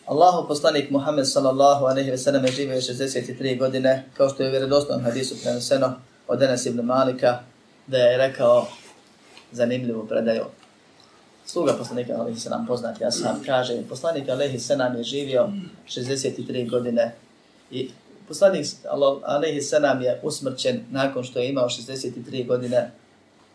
Allahu 0.06 0.48
poslanik 0.48 0.92
Muhammed 0.92 1.26
sallallahu 1.26 1.86
alejhi 1.86 2.12
ve 2.12 2.18
sellem 2.18 2.48
živio 2.48 2.76
63 2.76 3.60
godine, 3.60 4.04
kao 4.18 4.30
što 4.30 4.44
je 4.44 4.50
u 4.50 4.52
vjerodostojnom 4.52 5.04
hadisu 5.04 5.36
preneseno 5.44 5.94
od 6.28 6.42
Enes 6.42 6.66
ibn 6.66 6.82
Malika, 6.82 7.40
da 7.88 7.98
je 7.98 8.18
rekao 8.18 8.68
zanimljivu 9.52 10.08
predaju. 10.08 10.46
Sluga 11.46 11.74
poslanika 11.74 12.14
alejhi 12.14 12.40
selam 12.40 12.68
ja 13.02 13.12
sam 13.12 13.44
kaže, 13.46 13.82
poslanik 13.90 14.30
alejhi 14.30 14.60
selam 14.60 14.96
je 14.96 15.04
živio 15.04 15.50
63 15.88 16.70
godine 16.70 17.16
i 17.72 17.90
poslanik 18.28 18.66
alejhi 19.24 19.62
selam 19.62 20.02
je 20.02 20.20
usmrćen 20.24 20.86
nakon 20.92 21.24
što 21.24 21.40
je 21.40 21.50
imao 21.50 21.70
63 21.70 22.48
godine 22.48 22.92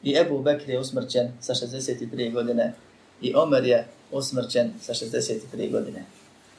i 0.03 0.17
Ebu 0.17 0.43
Bekr 0.43 0.71
je 0.71 0.79
usmrćen 0.79 1.33
sa 1.41 1.55
63 1.55 2.33
godine 2.33 2.75
i 3.23 3.35
Omer 3.35 3.65
je 3.65 3.87
usmrćen 4.13 4.73
sa 4.81 4.95
63 4.95 5.73
godine. 5.73 6.05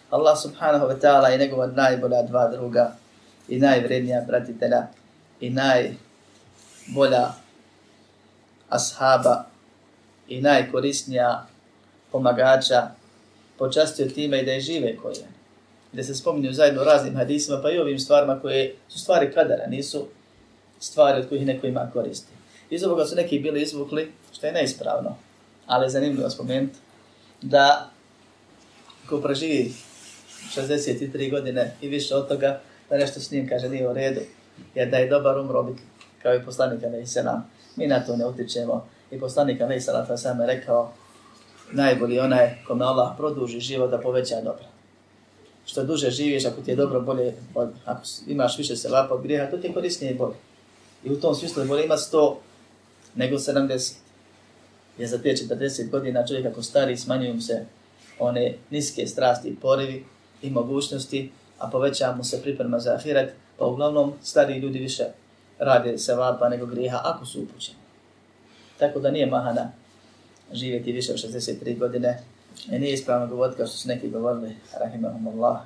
Allah 0.10 0.38
subhanahu 0.38 0.86
wa 0.86 1.00
ta'ala 1.00 1.36
i 1.36 1.38
njegova 1.38 1.68
najbolja 1.68 2.24
dva 2.24 2.48
druga 2.48 2.92
i 3.48 3.60
najvrednija 3.60 4.26
pratitelja 4.28 4.88
i 5.40 5.50
najbolja 5.50 7.28
ashaba 8.70 9.46
i 10.28 10.42
najkorisnija 10.42 11.48
pomagača 12.12 12.88
počastio 13.58 14.08
time 14.08 14.40
i 14.40 14.46
da 14.46 14.52
je 14.52 14.62
žive 14.62 14.98
koji 14.98 15.16
I 15.94 15.98
Da 15.98 16.04
se 16.04 16.16
spominju 16.16 16.54
zajedno 16.54 16.84
raznim 16.84 17.16
hadisima 17.16 17.62
pa 17.62 17.72
i 17.72 17.80
ovim 17.80 18.00
stvarima 18.00 18.40
koje 18.40 18.76
su 18.88 19.00
stvari 19.00 19.32
kadara, 19.34 19.68
nisu 19.68 20.08
stvari 20.80 21.22
od 21.22 21.30
kojih 21.30 21.46
neko 21.46 21.68
ima 21.68 21.90
koristi. 21.94 22.34
Iz 22.70 22.84
ovoga 22.84 23.06
su 23.06 23.16
neki 23.16 23.40
bili 23.40 23.62
izvukli, 23.62 24.12
što 24.34 24.48
je 24.48 24.54
neispravno, 24.54 25.18
ali 25.68 25.86
je 25.86 25.90
zanimljivo 25.90 26.30
spomenuti, 26.30 26.78
da 27.42 27.90
ko 29.10 29.22
preživi 29.22 29.74
63 30.56 31.32
godine 31.32 31.72
i 31.82 31.88
više 31.88 32.16
od 32.16 32.28
toga, 32.28 32.60
da 32.90 32.98
nešto 32.98 33.20
s 33.20 33.32
njim 33.32 33.50
kaže 33.50 33.70
nije 33.70 33.90
u 33.90 33.94
redu, 33.94 34.22
jer 34.76 34.90
da 34.90 34.98
je 34.98 35.10
dobar 35.10 35.38
umro 35.38 35.64
bi 35.64 35.74
kao 36.24 36.36
i 36.36 36.46
poslanika 36.46 36.90
ne 36.90 37.08
se 37.08 37.24
nam. 37.24 37.52
Mi 37.76 37.88
na 37.88 38.06
to 38.06 38.16
ne 38.16 38.26
utičemo. 38.26 38.88
I 39.12 39.20
poslanika 39.20 39.68
ne 39.68 39.82
se 39.82 39.92
nam 39.92 40.18
sam 40.18 40.40
je 40.40 40.48
rekao, 40.48 40.94
najbolji 41.72 42.20
onaj 42.20 42.56
kome 42.68 42.86
Allah 42.86 43.14
produži 43.18 43.60
život 43.60 43.92
da 43.92 43.98
poveća 43.98 44.36
dobro. 44.36 44.66
Što 45.66 45.84
duže 45.84 46.12
živiš, 46.12 46.46
ako 46.46 46.62
ti 46.62 46.72
je 46.72 46.76
dobro, 46.76 47.02
bolje, 47.02 47.34
ako 47.86 48.02
imaš 48.28 48.58
više 48.58 48.76
se 48.76 48.90
lapa 48.90 49.16
od 49.16 49.22
grijeha, 49.22 49.52
to 49.52 49.58
ti 49.58 49.68
je 49.68 49.74
korisnije 49.74 50.12
i 50.12 50.16
bolje. 50.16 50.36
I 51.04 51.10
u 51.10 51.20
tom 51.20 51.36
smislu 51.36 51.62
je 51.62 51.68
bolje 51.68 51.86
ima 51.86 51.98
100 51.98 52.36
nego 53.16 53.38
70. 53.38 53.94
Jer 54.98 55.10
za 55.10 55.18
te 55.18 55.30
40 55.30 55.90
godina 55.90 56.28
čovjek 56.28 56.46
ako 56.46 56.64
stari 56.64 56.98
smanjuju 56.98 57.42
se 57.42 57.66
one 58.20 58.54
niske 58.70 59.08
strasti 59.08 59.50
i 59.50 59.56
porivi, 59.56 60.06
i 60.42 60.50
mogućnosti, 60.50 61.32
a 61.60 61.70
poveća 61.70 62.16
mu 62.16 62.24
se 62.24 62.42
priprema 62.42 62.80
za 62.80 62.94
ahiret, 62.94 63.34
pa 63.58 63.66
uglavnom 63.66 64.14
stari 64.22 64.58
ljudi 64.58 64.80
više 64.80 65.04
rade 65.60 65.98
se 65.98 66.16
vapa 66.16 66.50
nego 66.50 66.66
griha 66.66 67.02
ako 67.04 67.26
su 67.26 67.42
upućeni. 67.42 67.78
Tako 68.80 69.00
da 69.00 69.12
nije 69.12 69.26
mahana 69.26 69.72
živjeti 70.54 70.92
više 70.92 71.12
od 71.12 71.18
63 71.18 71.80
godine. 71.80 72.24
I 72.72 72.80
nije 72.80 72.94
ispravno 72.94 73.28
govoriti 73.28 73.58
kao 73.58 73.68
što 73.68 73.78
su 73.78 73.88
neki 73.88 74.10
govorili, 74.10 74.56
rahimahumullah, 74.80 75.60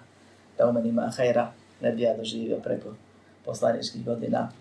da 0.57 0.67
u 0.67 0.73
meni 0.73 0.89
ima 0.89 1.11
hajra, 1.17 1.51
ne 1.81 1.91
bi 1.91 2.01
ja 2.01 2.17
doživio 2.17 2.57
preko 2.57 2.89
poslaničkih 3.45 4.05
godina. 4.05 4.51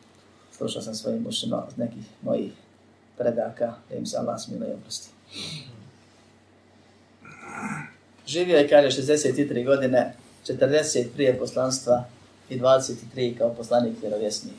Slušao 0.53 0.83
sam 0.83 0.95
svojim 0.95 1.27
ušima 1.27 1.57
od 1.57 1.79
nekih 1.79 2.05
mojih 2.23 2.53
predaka, 3.19 3.75
da 3.91 3.97
im 3.97 4.07
se 4.07 4.17
Allah 4.17 4.41
smilo 4.41 4.67
i 4.67 4.73
oprosti 4.73 5.11
živio 8.28 8.58
je, 8.58 8.70
kaže, 8.70 9.02
63 9.02 9.66
godine, 9.66 10.14
40 10.48 11.06
prije 11.16 11.40
poslanstva 11.40 12.04
i 12.50 12.60
23 12.60 13.38
kao 13.38 13.54
poslanik 13.54 13.94
vjerovjesnik. 14.02 14.56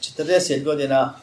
40 0.00 0.64
godina 0.64 1.14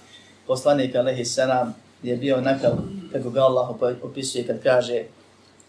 poslanika 0.48 1.00
Alehi 1.00 1.26
Sanam 1.26 1.76
je 2.04 2.18
bio 2.18 2.42
nakav, 2.42 2.72
kako 3.12 3.30
ga 3.30 3.42
Allah 3.42 3.70
opisuje 4.04 4.48
kad 4.48 4.64
kaže 4.64 5.04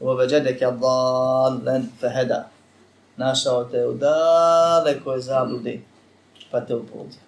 وَوَجَدَكَ 0.00 0.60
ضَالًا 0.80 1.82
فَهَدَا 2.00 2.42
Našao 3.16 3.64
te 3.64 3.86
u 3.86 3.94
dalekoj 3.94 5.20
zabludi, 5.20 5.82
pa 6.50 6.60
te 6.60 6.74
upudio. 6.74 7.18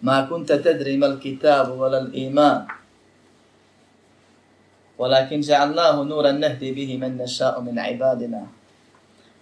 Ma 0.00 0.26
kunta 0.28 0.58
tedri 0.62 0.96
mal 0.96 1.20
kitabu 1.20 1.78
wala 1.78 2.10
iman 2.12 2.66
Walakin 4.99 5.39
ja'allahu 5.39 6.03
nuran 6.03 6.39
nahdi 6.39 6.75
bihi 6.75 6.97
man 6.99 7.17
nasha'u 7.17 7.63
min 7.63 7.79
ibadina. 7.93 8.47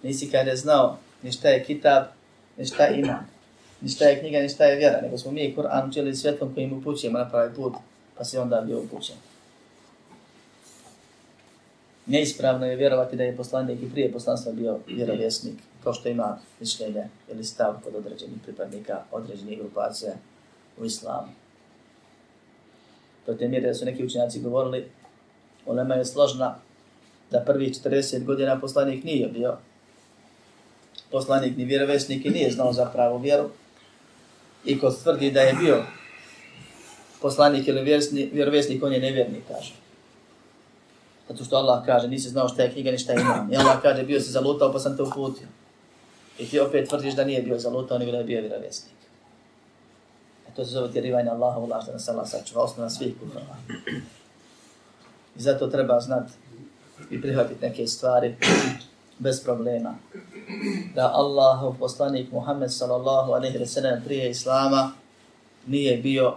Nisi 0.02 0.30
kada 0.30 0.56
znao 0.56 0.98
ni 1.22 1.32
šta 1.32 1.48
je 1.48 1.64
kitab, 1.64 2.04
ni 2.56 2.66
šta 2.66 2.84
je 2.84 3.00
iman, 3.00 3.26
ni 3.80 3.90
je 4.00 4.20
knjiga, 4.20 4.38
ni 4.38 4.48
šta 4.48 4.64
je 4.64 4.76
vjera, 4.76 5.00
nego 5.00 5.18
smo 5.18 5.30
mi 5.32 5.54
Kur'an 5.56 5.88
učili 5.88 6.16
svjetlom 6.16 6.54
kojim 6.54 6.78
upućujemo 6.78 7.18
na 7.18 7.28
pravi 7.30 7.54
put, 7.54 7.74
pa 8.18 8.24
si 8.24 8.38
onda 8.38 8.60
bio 8.60 8.78
upućen. 8.78 9.16
Neispravno 12.06 12.66
je 12.66 12.76
vjerovati 12.76 13.16
da 13.16 13.24
je 13.24 13.36
poslanik 13.36 13.82
i 13.82 13.90
prije 13.90 14.12
poslanstva 14.12 14.52
bio 14.52 14.78
vjerovjesnik, 14.86 15.54
kao 15.84 15.92
što 15.92 16.08
ima 16.08 16.38
mišljenje 16.60 17.08
ili 17.32 17.44
stav 17.44 17.74
kod 17.84 17.94
određenih 17.94 18.38
pripadnika, 18.44 19.02
određenih 19.12 19.58
grupacija 19.58 20.12
u 20.78 20.84
islamu. 20.84 21.28
Do 23.26 23.34
te 23.34 23.48
mjere 23.48 23.68
da 23.68 23.74
su 23.74 23.84
neki 23.84 24.04
učenjaci 24.04 24.40
govorili 24.40 24.88
Ulema 25.68 25.94
je 25.94 26.04
složna 26.04 26.54
da 27.30 27.40
prvi 27.40 27.72
40 27.84 28.24
godina 28.24 28.60
poslanik 28.60 29.04
nije 29.04 29.28
bio 29.28 29.56
poslanik 31.10 31.56
ni 31.56 31.64
vjerovesnik 31.64 32.26
i 32.26 32.30
nije 32.30 32.50
znao 32.50 32.72
za 32.72 32.84
pravu 32.84 33.18
vjeru. 33.18 33.50
I 34.64 34.78
ko 34.78 34.90
tvrdi 34.90 35.30
da 35.30 35.40
je 35.40 35.54
bio 35.54 35.82
poslanik 37.22 37.68
ili 37.68 38.00
vjerovesnik, 38.32 38.82
on 38.82 38.92
je 38.92 39.00
nevjernik, 39.00 39.42
kaže. 39.48 39.74
Zato 41.28 41.44
što 41.44 41.56
Allah 41.56 41.86
kaže, 41.86 42.08
nisi 42.08 42.28
znao 42.28 42.48
šta 42.48 42.62
je 42.62 42.72
knjiga, 42.72 42.90
ni 42.90 42.98
šta 42.98 43.12
je 43.12 43.20
imam. 43.20 43.52
I 43.52 43.56
Allah 43.56 43.82
kaže, 43.82 44.02
bio 44.02 44.20
si 44.20 44.30
zalutao, 44.30 44.72
pa 44.72 44.78
sam 44.78 44.96
te 44.96 45.02
uputio. 45.02 45.46
I 46.38 46.48
ti 46.48 46.60
opet 46.60 46.88
tvrdiš 46.88 47.14
da 47.14 47.24
nije 47.24 47.42
bio 47.42 47.58
zalutao, 47.58 47.98
nego 47.98 48.10
da 48.10 48.18
je 48.18 48.24
bio 48.24 48.40
vjerovesnik. 48.40 48.94
E 50.48 50.54
to 50.56 50.64
se 50.64 50.70
zove 50.70 50.92
tjerivanje 50.92 51.30
Allaha, 51.30 51.60
Allah, 51.60 51.86
da 51.86 51.92
nas 51.92 52.08
Allah 52.08 52.28
sačuva, 52.28 52.62
osnovna 52.62 52.90
svih 52.90 53.14
kufrova. 53.20 53.56
I 55.38 55.42
zato 55.42 55.66
treba 55.66 56.00
znati 56.00 56.32
i 57.10 57.22
prihvatiti 57.22 57.66
neke 57.66 57.86
stvari 57.86 58.36
bez 59.18 59.44
problema. 59.44 59.94
da 60.94 61.12
Allahov 61.14 61.78
poslanik 61.78 62.32
Muhammed 62.32 62.72
sallallahu 62.72 63.32
alaihi 63.32 63.58
wa 63.58 63.66
sallam 63.66 64.02
prije 64.04 64.30
Islama 64.30 64.92
nije 65.66 65.96
bio 65.96 66.34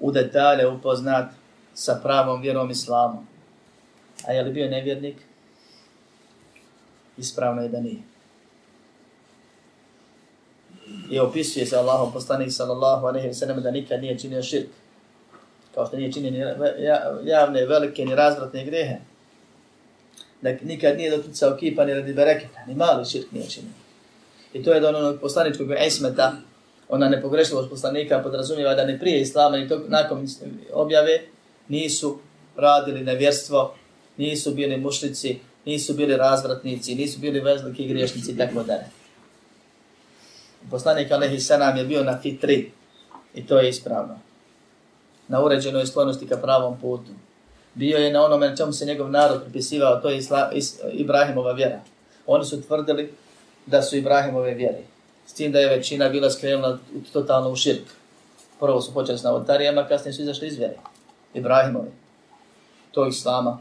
u 0.00 0.10
detalje 0.10 0.68
upoznat 0.68 1.30
sa 1.74 2.00
pravom 2.02 2.42
vjerom 2.42 2.70
Islamom. 2.70 3.26
A 4.28 4.32
je 4.32 4.42
li 4.42 4.52
bio 4.52 4.70
nevjernik? 4.70 5.16
Ispravno 7.16 7.62
je 7.62 7.68
da 7.68 7.80
nije. 7.80 8.02
I 11.10 11.18
opisuje 11.18 11.66
se 11.66 11.76
Allahom 11.76 12.12
poslanik 12.12 12.52
sallallahu 12.52 13.06
alaihi 13.06 13.28
wa 13.28 13.32
sallam 13.32 13.62
da 13.62 13.70
nikad 13.70 14.00
nije 14.00 14.18
činio 14.18 14.42
širk. 14.42 14.68
Kao 15.74 15.86
što 15.86 15.96
nije 15.96 16.12
činio 16.12 16.30
ni 16.30 16.38
javne, 17.24 17.66
velike, 17.66 18.04
ni 18.04 18.14
razvratne 18.14 18.64
grehe. 18.64 18.96
Da 20.42 20.52
nikad 20.62 20.96
nije 20.96 21.16
doticao 21.16 21.56
kipa 21.56 21.84
ni 21.84 21.94
radi 21.94 22.12
bereketa, 22.12 22.60
ni 22.66 22.74
mali 22.74 23.04
širk 23.04 23.32
nije 23.32 23.48
činio. 23.48 23.70
I 24.52 24.62
to 24.62 24.72
je 24.72 24.80
do 24.80 24.88
onog 24.88 25.20
poslaničkog 25.20 25.70
esmeta, 25.78 26.32
ona 26.88 27.08
nepogrešivost 27.08 27.70
poslanika 27.70 28.22
podrazumijeva 28.22 28.74
da 28.74 28.84
ne 28.84 28.98
prije 28.98 29.20
islama 29.20 29.56
ni 29.56 29.68
to 29.68 29.80
nakon 29.88 30.26
objave 30.72 31.20
nisu 31.68 32.18
radili 32.56 33.04
nevjerstvo, 33.04 33.74
nisu 34.16 34.54
bili 34.54 34.76
mušlici, 34.76 35.38
nisu 35.64 35.94
bili 35.94 36.16
razvratnici, 36.16 36.94
nisu 36.94 37.20
bili 37.20 37.40
veliki 37.40 37.88
griješnici 37.88 38.32
i 38.32 38.36
tako 38.36 38.62
dalje. 38.62 38.84
Poslanik 40.70 41.12
Alehi 41.12 41.40
Sanam 41.40 41.76
je 41.76 41.84
bio 41.84 42.04
na 42.04 42.20
fitri 42.22 42.70
i 43.34 43.46
to 43.46 43.58
je 43.58 43.68
ispravno. 43.68 44.20
Na 45.28 45.44
uređenoj 45.44 45.86
sklonosti 45.86 46.28
ka 46.28 46.36
pravom 46.36 46.80
putu. 46.80 47.10
Bio 47.74 47.98
je 47.98 48.12
na 48.12 48.24
onome 48.24 48.48
na 48.48 48.56
čemu 48.56 48.72
se 48.72 48.86
njegov 48.86 49.10
narod 49.10 49.42
pripisivao, 49.42 50.00
to 50.00 50.08
je 50.08 50.18
Isla, 50.18 50.50
Is, 50.52 50.80
Ibrahimova 50.92 51.52
vjera. 51.52 51.80
Oni 52.26 52.44
su 52.44 52.62
tvrdili 52.62 53.12
da 53.66 53.82
su 53.82 53.96
Ibrahimove 53.96 54.54
vjeri. 54.54 54.84
S 55.26 55.32
tim 55.32 55.52
da 55.52 55.58
je 55.58 55.76
većina 55.76 56.08
bila 56.08 56.30
skrenula 56.30 56.78
totalno 57.12 57.50
u 57.50 57.56
širk. 57.56 57.84
Prvo 58.60 58.80
su 58.80 58.94
počeli 58.94 59.18
s 59.18 59.22
navotarijama, 59.22 59.86
kasnije 59.88 60.12
su 60.12 60.22
izašli 60.22 60.48
iz 60.48 60.58
vjere. 60.58 60.76
Ibrahimovi. 61.34 61.90
To 62.92 63.04
je 63.04 63.08
Islama. 63.08 63.58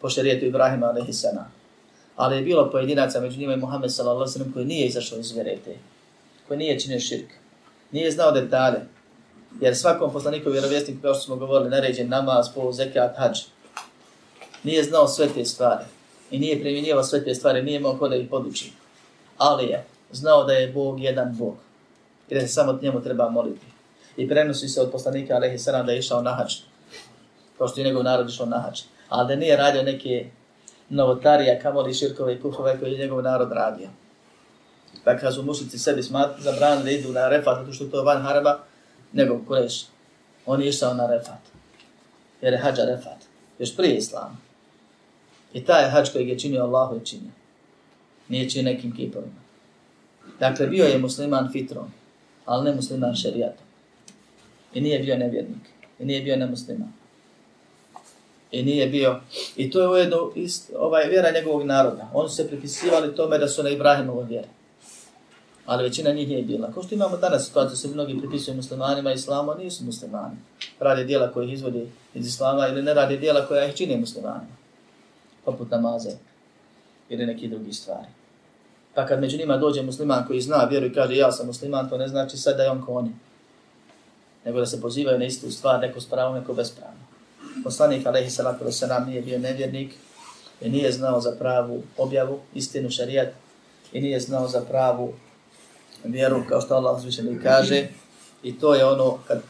Po 0.00 0.10
šarijetu 0.10 0.44
Ibrahima 0.44 0.86
alaihi. 0.86 1.12
Ali 2.16 2.36
je 2.36 2.42
bilo 2.42 2.70
pojedinaca, 2.70 3.20
među 3.20 3.40
njima 3.40 3.52
i 3.52 3.56
Muhammed 3.56 3.92
sallallahu 3.92 4.52
koji 4.54 4.64
nije 4.64 4.86
izašao 4.86 5.18
iz 5.18 5.32
vjere 5.32 5.56
te. 5.64 5.76
Koji 6.48 6.58
nije 6.58 6.80
činio 6.80 7.00
širk. 7.00 7.30
Nije 7.92 8.10
znao 8.10 8.30
detalje. 8.30 8.80
Jer 9.60 9.76
svakom 9.76 10.12
poslaniku 10.12 10.50
vjerovjesniku, 10.50 11.02
kao 11.02 11.14
što 11.14 11.22
smo 11.22 11.36
govorili, 11.36 11.70
naređen 11.70 12.08
namaz, 12.08 12.46
pol, 12.54 12.72
zekat, 12.72 13.16
hađ. 13.16 13.38
Nije 14.62 14.82
znao 14.82 15.08
sve 15.08 15.28
te 15.28 15.44
stvari. 15.44 15.84
I 16.30 16.38
nije 16.38 16.60
primjenjivao 16.60 17.04
sve 17.04 17.24
te 17.24 17.34
stvari, 17.34 17.62
nije 17.62 17.76
imao 17.76 17.98
ko 17.98 18.08
da 18.08 18.16
ih 18.16 18.28
poduči. 18.30 18.72
Ali 19.38 19.64
je 19.64 19.84
znao 20.12 20.44
da 20.44 20.52
je 20.52 20.72
Bog 20.72 21.00
jedan 21.00 21.36
Bog. 21.36 21.54
I 22.28 22.34
da 22.34 22.40
se 22.40 22.48
samo 22.48 22.78
njemu 22.82 23.02
treba 23.02 23.30
moliti. 23.30 23.66
I 24.16 24.28
prenosi 24.28 24.68
se 24.68 24.80
od 24.80 24.90
poslanika 24.92 25.34
Alehi 25.34 25.58
Saram 25.58 25.86
da 25.86 25.92
je 25.92 25.98
išao 25.98 26.22
na 26.22 26.34
hađ, 26.34 26.54
Kao 27.58 27.68
što 27.68 27.80
je 27.80 27.84
njegov 27.84 28.04
narod 28.04 28.28
išao 28.28 28.46
na 28.46 28.58
hađ. 28.58 28.80
Ali 29.08 29.28
da 29.28 29.36
nije 29.36 29.56
radio 29.56 29.82
neke 29.82 30.26
novotarija, 30.88 31.60
kamoli 31.60 31.94
širkove 31.94 32.34
i 32.34 32.40
kuhove 32.40 32.78
koje 32.80 32.92
je 32.92 32.98
njegov 32.98 33.22
narod 33.22 33.52
radio. 33.52 33.88
Pa 35.04 35.16
kad 35.16 35.34
su 35.34 35.42
mušnici 35.42 35.78
sebi 35.78 36.02
zabranili 36.38 36.84
da 36.84 36.90
idu 36.90 37.12
na 37.12 37.28
refat, 37.28 37.58
zato 37.60 37.72
što 37.72 37.84
to 37.84 37.98
je 37.98 38.04
van 38.04 38.22
haraba, 38.22 38.58
nego 39.12 39.40
kureš. 39.48 39.86
On 40.46 40.62
je 40.62 40.68
išao 40.68 40.94
na 40.94 41.06
refat. 41.06 41.40
Jer 42.42 42.52
je 42.52 42.58
hađa 42.58 42.84
refat. 42.84 43.18
Još 43.58 43.76
prije 43.76 43.96
islama. 43.96 44.36
I 45.52 45.64
taj 45.64 45.90
hađ 45.90 46.12
kojeg 46.12 46.28
je 46.28 46.38
činio 46.38 46.62
Allahu 46.62 46.94
je 46.94 47.04
činio. 47.04 47.30
Nije 48.28 48.50
činio 48.50 48.72
nekim 48.72 48.96
kipovima. 48.96 49.42
Dakle, 50.40 50.66
bio 50.66 50.84
je 50.84 50.98
musliman 50.98 51.52
fitrom, 51.52 51.92
ali 52.44 52.64
ne 52.64 52.74
musliman 52.74 53.14
šerijatom. 53.14 53.66
I 54.74 54.80
nije 54.80 54.98
bio 54.98 55.16
nevjernik. 55.16 55.62
I 55.98 56.04
nije 56.04 56.20
bio 56.20 56.36
nemusliman. 56.36 56.92
I 58.50 58.62
nije 58.62 58.86
bio... 58.86 59.20
I 59.56 59.70
to 59.70 59.80
je 59.80 59.88
ujedno 59.88 60.32
ist, 60.34 60.70
ovaj, 60.78 61.08
vjera 61.08 61.30
njegovog 61.30 61.66
naroda. 61.66 62.10
Oni 62.14 62.28
su 62.28 62.36
se 62.36 62.48
pripisivali 62.48 63.16
tome 63.16 63.38
da 63.38 63.48
su 63.48 63.62
na 63.62 63.70
Ibrahimovo 63.70 64.22
vjere. 64.22 64.48
Ali 65.66 65.82
većina 65.82 66.12
njih 66.12 66.28
nije 66.28 66.42
bila. 66.42 66.72
Kao 66.72 66.82
što 66.82 66.94
imamo 66.94 67.16
danas 67.16 67.46
situaciju, 67.46 67.76
se 67.76 67.88
mnogi 67.88 68.18
pripisuju 68.18 68.56
muslimanima 68.56 69.12
islamu, 69.12 69.50
a 69.50 69.54
nisu 69.54 69.84
muslimani. 69.84 70.36
Rade 70.80 71.04
dijela 71.04 71.32
koje 71.32 71.46
ih 71.46 71.52
izvodi 71.52 71.90
iz 72.14 72.26
islama 72.26 72.68
ili 72.68 72.82
ne 72.82 72.94
rade 72.94 73.16
dijela 73.16 73.46
koja 73.46 73.66
ih 73.66 73.74
čini 73.74 73.96
muslimanima. 73.96 74.56
Poput 75.44 75.70
namaze 75.70 76.10
ili 77.08 77.26
neki 77.26 77.48
drugi 77.48 77.72
stvari. 77.72 78.08
Pa 78.94 79.06
kad 79.06 79.20
među 79.20 79.38
njima 79.38 79.56
dođe 79.56 79.82
musliman 79.82 80.26
koji 80.26 80.40
zna 80.40 80.64
vjeru 80.64 80.86
i 80.86 80.94
kaže 80.94 81.16
ja 81.16 81.32
sam 81.32 81.46
musliman, 81.46 81.88
to 81.88 81.98
ne 81.98 82.08
znači 82.08 82.36
sad 82.36 82.56
da 82.56 82.62
je 82.62 82.70
on 82.70 82.86
ko 82.86 82.92
oni. 82.92 83.10
Nego 84.44 84.58
da 84.58 84.66
se 84.66 84.80
pozivaju 84.80 85.18
na 85.18 85.24
istu 85.24 85.50
stvar, 85.50 85.80
neko 85.80 86.00
s 86.00 86.06
pravom, 86.06 86.34
neko 86.34 86.54
bez 86.54 86.70
prava. 86.70 86.92
Poslanik 87.64 88.06
Alehi 88.06 88.30
Salatu 88.30 88.64
Veselam 88.64 89.08
nije 89.08 89.22
bio 89.22 89.38
nevjernik 89.38 89.94
i 90.60 90.70
nije 90.70 90.92
znao 90.92 91.20
za 91.20 91.32
pravu 91.38 91.82
objavu, 91.98 92.40
istinu 92.54 92.90
šarijat 92.90 93.28
i 93.92 94.00
nije 94.00 94.20
znao 94.20 94.48
za 94.48 94.60
pravu 94.60 95.12
vjeru, 96.04 96.44
kao 96.48 96.60
što 96.60 96.74
Allah 96.74 96.98
uzvišeni 96.98 97.42
kaže. 97.42 97.88
I 98.42 98.58
to 98.58 98.74
je 98.74 98.84
ono 98.84 99.18
kad, 99.28 99.42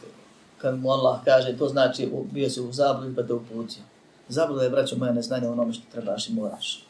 kad 0.57 0.79
mu 0.79 0.91
Allah 0.91 1.19
kaže, 1.25 1.57
to 1.57 1.67
znači 1.67 2.11
bio 2.31 2.49
si 2.49 2.61
u 2.61 2.71
zabludi 2.71 3.15
pa 3.15 3.23
te 3.23 3.33
uputio. 3.33 3.83
Zabluda 4.29 4.63
je, 4.63 4.69
braćo 4.69 4.95
moja, 4.95 5.11
neznanje 5.11 5.47
onome 5.47 5.73
što 5.73 5.83
trebaš 5.91 6.29
i 6.29 6.33
moraš. 6.33 6.83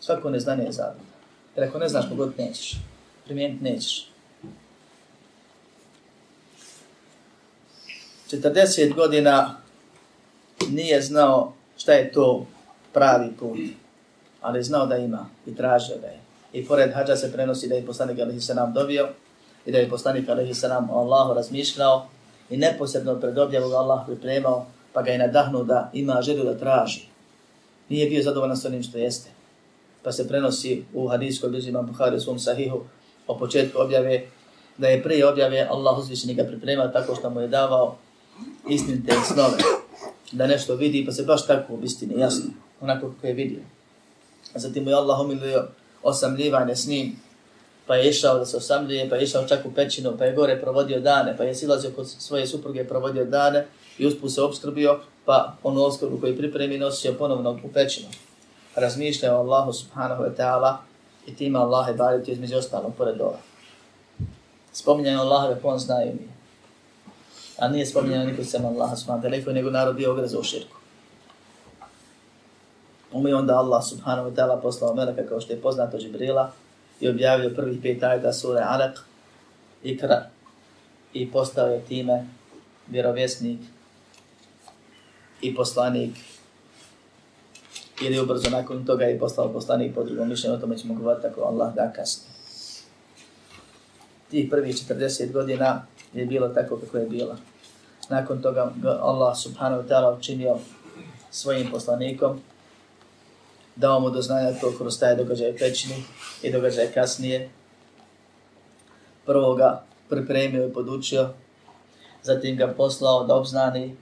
Svako 0.00 0.30
neznanje 0.30 0.64
je 0.64 0.72
zabluda. 0.72 1.16
Jer 1.56 1.68
ako 1.68 1.78
ne 1.78 1.88
znaš 1.88 2.08
pogod 2.08 2.32
nećeš, 2.38 2.76
primijeniti 3.24 3.64
nećeš. 3.64 4.08
40 8.30 8.94
godina 8.94 9.56
nije 10.68 11.02
znao 11.02 11.52
šta 11.76 11.92
je 11.92 12.12
to 12.12 12.46
pravi 12.92 13.32
put, 13.38 13.58
ali 14.40 14.62
znao 14.62 14.86
da 14.86 14.96
ima 14.96 15.26
i 15.46 15.56
tražio 15.56 15.96
da 15.96 16.06
je. 16.06 16.20
I 16.56 16.64
pored 16.64 16.92
hađa 16.94 17.16
se 17.16 17.32
prenosi 17.32 17.68
da 17.68 17.74
je 17.74 17.86
poslanik 17.86 18.18
Alihi 18.18 18.40
Sanam 18.40 18.72
dobio 18.72 19.08
i 19.66 19.72
da 19.72 19.78
je 19.78 19.90
poslanik 19.90 20.28
Alihi 20.28 20.54
Sanam 20.54 20.90
o 20.90 20.98
Allahu 20.98 21.34
razmišljao 21.34 22.06
i 22.50 22.56
neposredno 22.56 23.20
pred 23.20 23.38
objavu 23.38 23.68
ga 23.68 23.76
Allah 23.76 24.06
pripremao 24.06 24.66
pa 24.92 25.02
ga 25.02 25.10
je 25.10 25.18
nadahnuo 25.18 25.64
da 25.64 25.90
ima 25.92 26.22
želju 26.22 26.44
da 26.44 26.58
traži. 26.58 27.00
Nije 27.88 28.10
bio 28.10 28.22
zadovoljan 28.22 28.56
s 28.56 28.64
onim 28.64 28.82
što 28.82 28.98
jeste 28.98 29.36
pa 30.06 30.12
se 30.12 30.28
prenosi 30.28 30.84
u 30.94 31.08
hadijskoj 31.08 31.50
bliži 31.50 31.68
imam 31.68 31.86
Buhari 31.86 32.16
u 32.16 32.20
svom 32.20 32.38
sahihu 32.38 32.80
o 33.26 33.38
početku 33.38 33.82
objave, 33.82 34.26
da 34.78 34.88
je 34.88 35.02
prije 35.02 35.26
objave 35.28 35.66
Allah 35.70 35.98
uzvišeni 35.98 36.34
ga 36.34 36.44
pripremao 36.44 36.88
tako 36.88 37.14
što 37.14 37.30
mu 37.30 37.40
je 37.40 37.48
davao 37.48 37.96
istinite 38.68 39.12
snove, 39.24 39.58
da 40.32 40.46
nešto 40.46 40.74
vidi, 40.74 41.04
pa 41.06 41.12
se 41.12 41.22
baš 41.22 41.46
tako 41.46 41.74
u 41.74 41.82
istini 41.82 42.20
jasno, 42.20 42.50
onako 42.80 43.10
kako 43.10 43.26
je 43.26 43.32
vidio. 43.32 43.60
A 44.54 44.58
zatim 44.58 44.84
mu 44.84 44.90
je 44.90 44.96
Allah 44.96 45.20
umilio 45.20 45.68
osamljivanje 46.08 46.76
s 46.76 46.86
njim, 46.86 47.16
pa 47.86 47.96
je 47.96 48.10
išao 48.10 48.38
da 48.38 48.46
se 48.46 48.56
osamljuje, 48.56 49.10
pa 49.10 49.16
je 49.16 49.24
išao 49.24 49.48
čak 49.48 49.66
u 49.66 49.74
pećinu, 49.74 50.14
pa 50.18 50.24
je 50.24 50.34
gore 50.34 50.60
provodio 50.60 51.00
dane, 51.00 51.36
pa 51.36 51.44
je 51.44 51.54
silazio 51.54 51.90
kod 51.96 52.08
svoje 52.08 52.46
supruge 52.46 52.84
provodio 52.84 53.24
dane 53.24 53.66
i 53.98 54.06
usput 54.06 54.32
se 54.32 54.42
obskrbio, 54.42 55.00
pa 55.24 55.56
onu 55.62 55.82
obskrbu 55.82 56.20
koju 56.20 56.36
pripremi 56.36 56.78
nosio 56.78 57.14
ponovno 57.18 57.58
u 57.64 57.68
pećinu 57.74 58.08
Razmišljao 58.76 59.36
o 59.36 59.40
Allahu 59.40 59.72
subhanahu 59.72 60.22
wa 60.22 60.36
ta'ala 60.36 60.76
i 61.26 61.36
tima 61.36 61.58
Allahe 61.58 61.92
i 61.92 61.96
bariti 61.96 62.32
između 62.32 62.56
ostalom 62.56 62.92
pored 62.92 63.20
ova. 63.20 63.38
Spominjaju 64.72 65.20
Allah 65.20 65.48
da 65.48 65.68
on 65.68 65.78
znaju 65.78 66.12
mi. 66.12 66.28
A 67.58 67.68
nije 67.68 67.86
spominjao 67.86 68.24
niko 68.24 68.44
sam 68.44 68.66
Allah 68.66 68.98
subhanahu 68.98 69.28
wa 69.28 69.44
ta'ala, 69.44 69.52
nego 69.52 69.70
narod 69.70 69.96
bio 69.96 70.12
ogrezao 70.12 70.40
u 70.40 70.44
širku. 70.44 70.76
Umi 73.12 73.32
onda 73.32 73.58
Allah 73.58 73.84
subhanahu 73.84 74.30
wa 74.30 74.34
ta'ala 74.34 74.62
poslao 74.62 74.94
meleka 74.94 75.26
kao 75.28 75.40
što 75.40 75.52
je 75.52 75.60
poznato 75.60 75.98
Džibrila 75.98 76.52
i 77.00 77.08
objavio 77.08 77.54
prvih 77.56 77.78
pet 77.82 78.02
ajda 78.02 78.32
sure 78.32 78.62
i 79.82 79.98
Kra 79.98 80.26
i 81.12 81.30
postao 81.32 81.66
je 81.66 81.80
time 81.80 82.26
vjerovjesnik 82.88 83.60
i 85.42 85.54
poslanik 85.54 86.16
ili 88.02 88.20
ubrzo 88.20 88.50
nakon 88.50 88.86
toga 88.86 89.04
je 89.04 89.18
postao 89.18 89.52
poslanik 89.52 89.94
po 89.94 90.04
drugom 90.04 90.28
mišljenju, 90.28 90.56
o 90.56 90.58
tome 90.58 90.78
ćemo 90.78 90.94
govoriti 90.94 91.26
ako 91.26 91.40
Allah 91.40 91.74
da 91.74 91.92
kasnije. 91.92 92.30
Tih 94.30 94.50
prvih 94.50 94.76
40 94.76 95.32
godina 95.32 95.86
je 96.12 96.26
bilo 96.26 96.48
tako 96.48 96.76
kako 96.76 96.98
je 96.98 97.06
bilo. 97.06 97.36
Nakon 98.08 98.42
toga 98.42 98.72
Allah 98.84 99.36
subhanahu 99.36 99.82
wa 99.82 99.88
ta'ala 99.88 100.18
učinio 100.18 100.56
svojim 101.30 101.70
poslanikom, 101.70 102.40
dao 103.76 104.00
mu 104.00 104.10
do 104.10 104.22
znanja 104.22 104.52
to 104.60 104.72
kroz 104.78 104.98
taj 104.98 105.16
događaj 105.16 105.56
pećini 105.56 106.02
i 106.42 106.52
događaj 106.52 106.92
kasnije. 106.92 107.50
Prvo 109.26 109.54
ga 109.54 109.84
pripremio 110.08 110.66
i 110.66 110.72
podučio, 110.72 111.28
zatim 112.22 112.56
ga 112.56 112.74
poslao 112.76 113.24
da 113.24 113.34
obznani, 113.34 113.96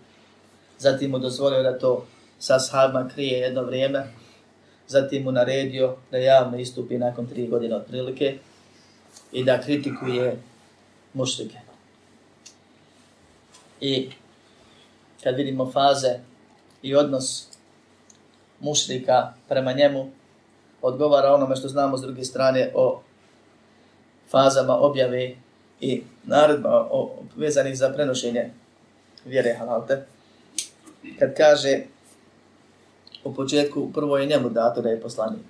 zatim 0.79 1.11
mu 1.11 1.19
dozvolio 1.19 1.63
da 1.63 1.79
to 1.79 2.07
sa 2.39 2.59
sahabima 2.59 3.09
krije 3.09 3.39
jedno 3.39 3.63
vrijeme, 3.63 4.07
Zatim 4.89 5.23
mu 5.23 5.33
naredio 5.33 5.97
da 6.11 6.19
javno 6.19 6.59
istupi 6.59 6.99
nakon 6.99 7.27
tri 7.27 7.47
godine 7.47 7.77
otprilike 7.77 8.39
i 9.33 9.45
da 9.45 9.61
kritikuje 9.61 10.37
mušrike. 11.15 11.59
I 13.81 14.11
kad 15.23 15.37
vidimo 15.37 15.71
faze 15.73 16.19
i 16.83 16.95
odnos 16.95 17.49
mušrika 18.65 19.33
prema 19.49 19.73
njemu, 19.73 20.11
odgovara 20.83 21.35
onome 21.35 21.57
što 21.57 21.69
znamo 21.69 21.97
s 21.97 22.01
druge 22.01 22.25
strane 22.25 22.71
o 22.75 23.03
fazama 24.31 24.77
objave 24.77 25.35
i 25.81 26.03
naredba 26.25 26.89
o, 26.91 27.11
vezanih 27.37 27.79
za 27.79 27.93
prenošenje 27.93 28.51
vjere 29.25 29.55
halalte. 29.59 30.07
Kad 31.19 31.37
kaže 31.37 31.81
u 33.25 33.35
početku 33.35 33.93
prvo 33.93 34.19
je 34.19 34.27
njemu 34.27 34.51
dato 34.51 34.83
da 34.83 34.89
je 34.89 35.01
poslanik. 35.01 35.47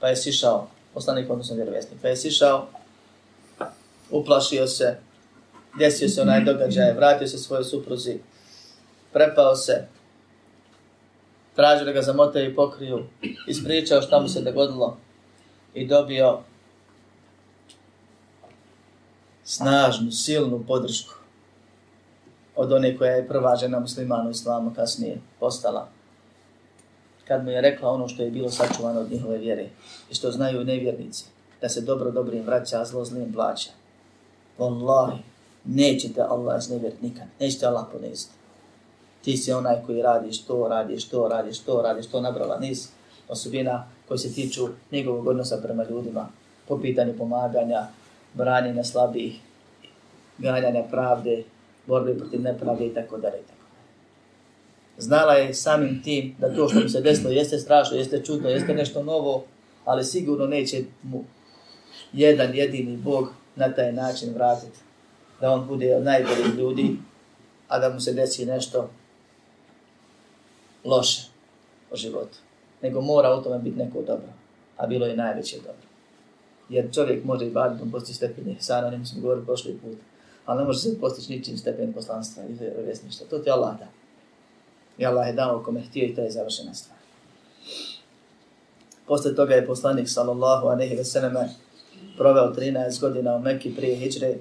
Pa 0.00 0.08
je 0.08 0.16
sišao, 0.16 0.68
poslanik 0.94 1.30
odnosno 1.30 1.56
vjerovjesnik, 1.56 2.00
pa 2.02 2.08
je 2.08 2.16
sišao, 2.16 2.66
uplašio 4.10 4.66
se, 4.66 4.96
desio 5.78 6.08
se 6.08 6.22
onaj 6.22 6.44
događaj, 6.44 6.92
vratio 6.92 7.28
se 7.28 7.38
svojoj 7.38 7.64
supruzi, 7.64 8.18
prepao 9.12 9.56
se, 9.56 9.88
tražio 11.58 11.84
da 11.84 11.92
ga 11.92 12.02
zamote 12.02 12.44
i 12.44 12.54
pokriju, 12.54 13.04
ispričao 13.46 14.02
šta 14.02 14.20
mu 14.20 14.28
se 14.28 14.40
dogodilo 14.40 14.96
i 15.74 15.86
dobio 15.86 16.38
snažnu, 19.44 20.12
silnu 20.12 20.64
podršku 20.66 21.14
od 22.56 22.72
one 22.72 22.96
koja 22.98 23.12
je 23.12 23.28
prva 23.28 23.56
žena 23.56 23.80
muslimana 23.80 24.28
u 24.28 24.30
islamu 24.30 24.72
kasnije 24.76 25.20
postala. 25.40 25.88
Kad 27.28 27.44
mu 27.44 27.50
je 27.50 27.60
rekla 27.60 27.90
ono 27.90 28.08
što 28.08 28.22
je 28.22 28.30
bilo 28.30 28.50
sačuvano 28.50 29.00
od 29.00 29.10
njihove 29.10 29.38
vjere 29.38 29.68
i 30.10 30.14
što 30.14 30.30
znaju 30.30 30.64
nevjernici, 30.64 31.24
da 31.60 31.68
se 31.68 31.80
dobro 31.80 32.10
dobrim 32.10 32.46
vraća, 32.46 32.80
a 32.80 32.84
zlo 32.84 33.04
zlim 33.04 33.32
plaća. 33.32 33.70
Wallahi, 34.58 35.18
nećete 35.64 36.20
Allah 36.20 36.58
iznevjeriti 36.58 37.06
nikad, 37.06 37.26
nećete 37.40 37.66
Allah 37.66 37.86
poniziti. 37.92 38.37
Ti 39.24 39.36
si 39.36 39.52
onaj 39.52 39.76
koji 39.86 40.02
radiš 40.02 40.42
to, 40.42 40.68
radiš 40.68 41.08
to, 41.08 41.28
radiš 41.28 41.58
to, 41.58 41.82
radiš 41.82 42.06
to, 42.06 42.20
nabrala 42.20 42.58
niz 42.58 42.88
osobina 43.28 43.88
koji 44.08 44.18
se 44.18 44.34
tiču 44.34 44.68
njegovog 44.92 45.26
odnosa 45.26 45.60
prema 45.62 45.84
ljudima, 45.90 46.28
po 46.68 46.78
pitanju 46.80 47.14
pomaganja, 47.18 47.86
branjenja 48.34 48.84
slabih, 48.84 49.40
ganjanja 50.38 50.82
pravde, 50.90 51.44
borbe 51.86 52.18
protiv 52.18 52.40
nepravde 52.42 52.86
i 52.86 52.94
tako 52.94 53.18
dalje. 53.18 53.42
Znala 54.98 55.32
je 55.32 55.54
samim 55.54 56.02
tim 56.02 56.34
da 56.38 56.54
to 56.54 56.68
što 56.68 56.80
mu 56.80 56.88
se 56.88 57.00
desilo 57.00 57.30
jeste 57.30 57.58
strašno, 57.58 57.96
jeste 57.96 58.24
čudno, 58.24 58.48
jeste 58.48 58.74
nešto 58.74 59.02
novo, 59.02 59.44
ali 59.84 60.04
sigurno 60.04 60.46
neće 60.46 60.84
mu 61.02 61.24
jedan 62.12 62.54
jedini 62.54 62.96
Bog 62.96 63.28
na 63.56 63.72
taj 63.72 63.92
način 63.92 64.34
vratiti. 64.34 64.78
Da 65.40 65.50
on 65.50 65.66
bude 65.66 65.96
od 65.96 66.04
najboljih 66.04 66.54
ljudi, 66.56 66.96
a 67.68 67.78
da 67.78 67.88
mu 67.88 68.00
se 68.00 68.12
desi 68.12 68.46
nešto 68.46 68.90
loše 70.88 71.22
o 71.90 71.96
životu. 71.96 72.38
Nego 72.82 73.00
mora 73.00 73.34
u 73.34 73.42
tome 73.42 73.58
biti 73.58 73.78
neko 73.78 74.02
dobro. 74.02 74.28
A 74.76 74.86
bilo 74.86 75.06
je 75.06 75.16
najveće 75.16 75.56
dobro. 75.56 75.88
Jer 76.68 76.94
čovjek 76.94 77.24
može 77.24 77.46
i 77.46 77.50
baditom 77.50 77.90
postići 77.90 78.16
stepeni 78.16 78.56
o 78.86 78.90
njemu 78.90 79.06
smo 79.06 79.20
govorili 79.20 79.46
prošli 79.46 79.78
put. 79.82 79.98
Ali 80.44 80.58
ne 80.58 80.64
može 80.64 80.78
se 80.78 81.00
postići 81.00 81.32
ničim 81.32 81.56
stepen 81.56 81.92
poslanstva 81.92 82.42
i 82.44 82.82
vjesništva. 82.84 83.26
To 83.30 83.38
ti 83.38 83.50
Allah 83.50 83.78
da. 83.78 83.86
I 84.98 85.06
Allah 85.06 85.26
je 85.26 85.32
dao 85.32 85.62
kome 85.64 85.80
htio 85.80 86.04
i 86.04 86.14
to 86.14 86.20
je 86.20 86.30
završena 86.30 86.74
stvar. 86.74 86.98
Posle 89.06 89.34
toga 89.34 89.54
je 89.54 89.66
poslanik 89.66 90.08
sallallahu 90.08 90.68
a 90.68 90.74
nehi 90.74 90.96
veseleme 90.96 91.48
proveo 92.16 92.52
13 92.54 93.00
godina 93.00 93.36
u 93.36 93.40
Mekki 93.40 93.74
prije 93.76 93.96
hijđre, 93.96 94.34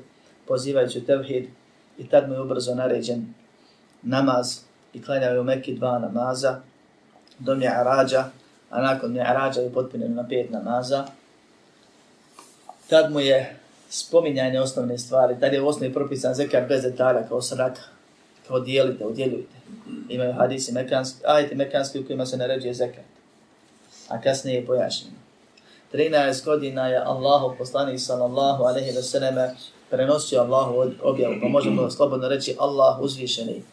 pozivajući 0.47 1.05
tevhid 1.05 1.47
i 1.97 2.07
tad 2.09 2.29
mu 2.29 2.33
je 2.33 2.41
ubrzo 2.41 2.75
naređen 2.75 3.33
namaz 4.01 4.66
i 4.97 5.03
klanjao 5.03 5.33
je 5.33 5.39
u 5.39 5.43
Mekki 5.43 5.75
dva 5.75 5.99
namaza 5.99 6.59
do 7.39 7.55
Mi'arađa, 7.55 8.23
a 8.69 8.81
nakon 8.81 9.11
Mi'arađa 9.11 9.61
je 9.61 9.73
potpunjeno 9.73 10.15
na 10.15 10.27
pet 10.27 10.49
namaza. 10.51 11.05
Tad 12.89 13.11
mu 13.11 13.19
je 13.19 13.57
spominjanje 13.89 14.59
osnovne 14.59 14.97
stvari, 14.97 15.39
tad 15.39 15.53
je 15.53 15.61
u 15.61 15.67
osnovi 15.67 15.93
propisan 15.93 16.33
zekar 16.33 16.65
bez 16.69 16.83
detalja 16.83 17.27
kao 17.27 17.41
sraka, 17.41 17.81
kao 18.47 18.59
dijelite, 18.59 19.05
udjeljujte. 19.05 19.55
Imaju 20.09 20.33
hadisi 20.33 20.73
mekanski, 20.73 21.19
ajte 21.25 21.55
mekanski 21.55 21.99
u 21.99 22.05
kojima 22.05 22.25
se 22.25 22.37
naređuje 22.37 22.73
zekat, 22.73 23.05
a 24.07 24.21
kasnije 24.21 24.55
je 24.55 24.65
pojašnjeno. 24.65 25.17
13 25.93 26.45
godina 26.45 26.87
je 26.87 26.97
Allahu 26.97 27.55
poslanik 27.57 27.99
sallallahu 27.99 28.63
alejhi 28.63 28.91
ve 28.91 29.03
selleme 29.03 29.55
prenosio 29.89 30.41
Allahu 30.41 30.91
objavu, 31.03 31.35
pa 31.41 31.47
možemo 31.47 31.89
slobodno 31.89 32.27
reći 32.27 32.55
Allah 32.59 32.99
uzvišeni. 33.01 33.63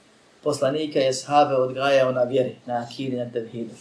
Poslanika 0.45 0.99
je 0.99 1.13
sahabe 1.13 1.55
odgajao 1.55 2.13
na 2.13 2.23
vjeri, 2.23 2.57
na 2.67 2.87
akiri, 2.87 3.17
na 3.17 3.31
tevhidu. 3.31 3.75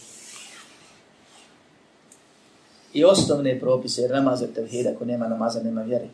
I 2.92 3.04
osnovne 3.04 3.60
propise, 3.60 4.02
jer 4.02 4.10
namaz 4.10 4.42
je 4.42 4.54
tevhid, 4.54 4.86
ako 4.86 5.04
nema 5.04 5.28
namaza, 5.28 5.62
nema 5.62 5.82
vjeri. 5.82 6.08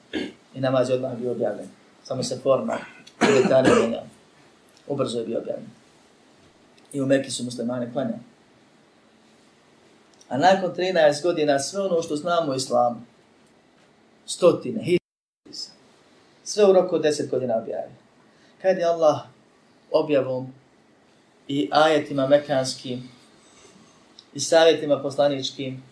I 0.54 0.60
namaz 0.60 0.88
je 0.88 0.94
odmah 0.94 1.16
bio 1.16 1.30
objavljen. 1.32 1.68
Samo 2.04 2.22
se 2.22 2.38
forma, 2.42 2.78
detalje 3.20 3.74
mijenjao. 3.74 4.02
Ubrzo 4.86 5.18
je 5.18 5.26
bio 5.26 5.38
objavljen. 5.38 5.70
I 6.92 7.00
u 7.00 7.06
Mekke 7.06 7.30
su 7.30 7.44
muslimani 7.44 7.92
klanjali. 7.92 8.18
A 10.28 10.38
nakon 10.38 10.74
13 10.74 11.22
godina 11.22 11.58
sve 11.58 11.82
ono 11.82 12.02
što 12.02 12.16
znamo 12.16 12.52
u 12.52 12.54
islamu, 12.54 13.00
stotine, 14.26 14.82
hiljade, 14.82 15.58
sve 16.44 16.64
u 16.64 16.72
roku 16.72 16.98
10 16.98 17.30
godina 17.30 17.56
objavio. 17.56 17.96
Kad 18.62 18.78
je 18.78 18.84
Allah 18.84 19.29
objavom 19.92 20.52
i 21.48 21.68
ajetima 21.72 22.26
mekanskim 22.26 23.08
i 24.34 24.40
savjetima 24.40 25.02
poslaničkim 25.02 25.82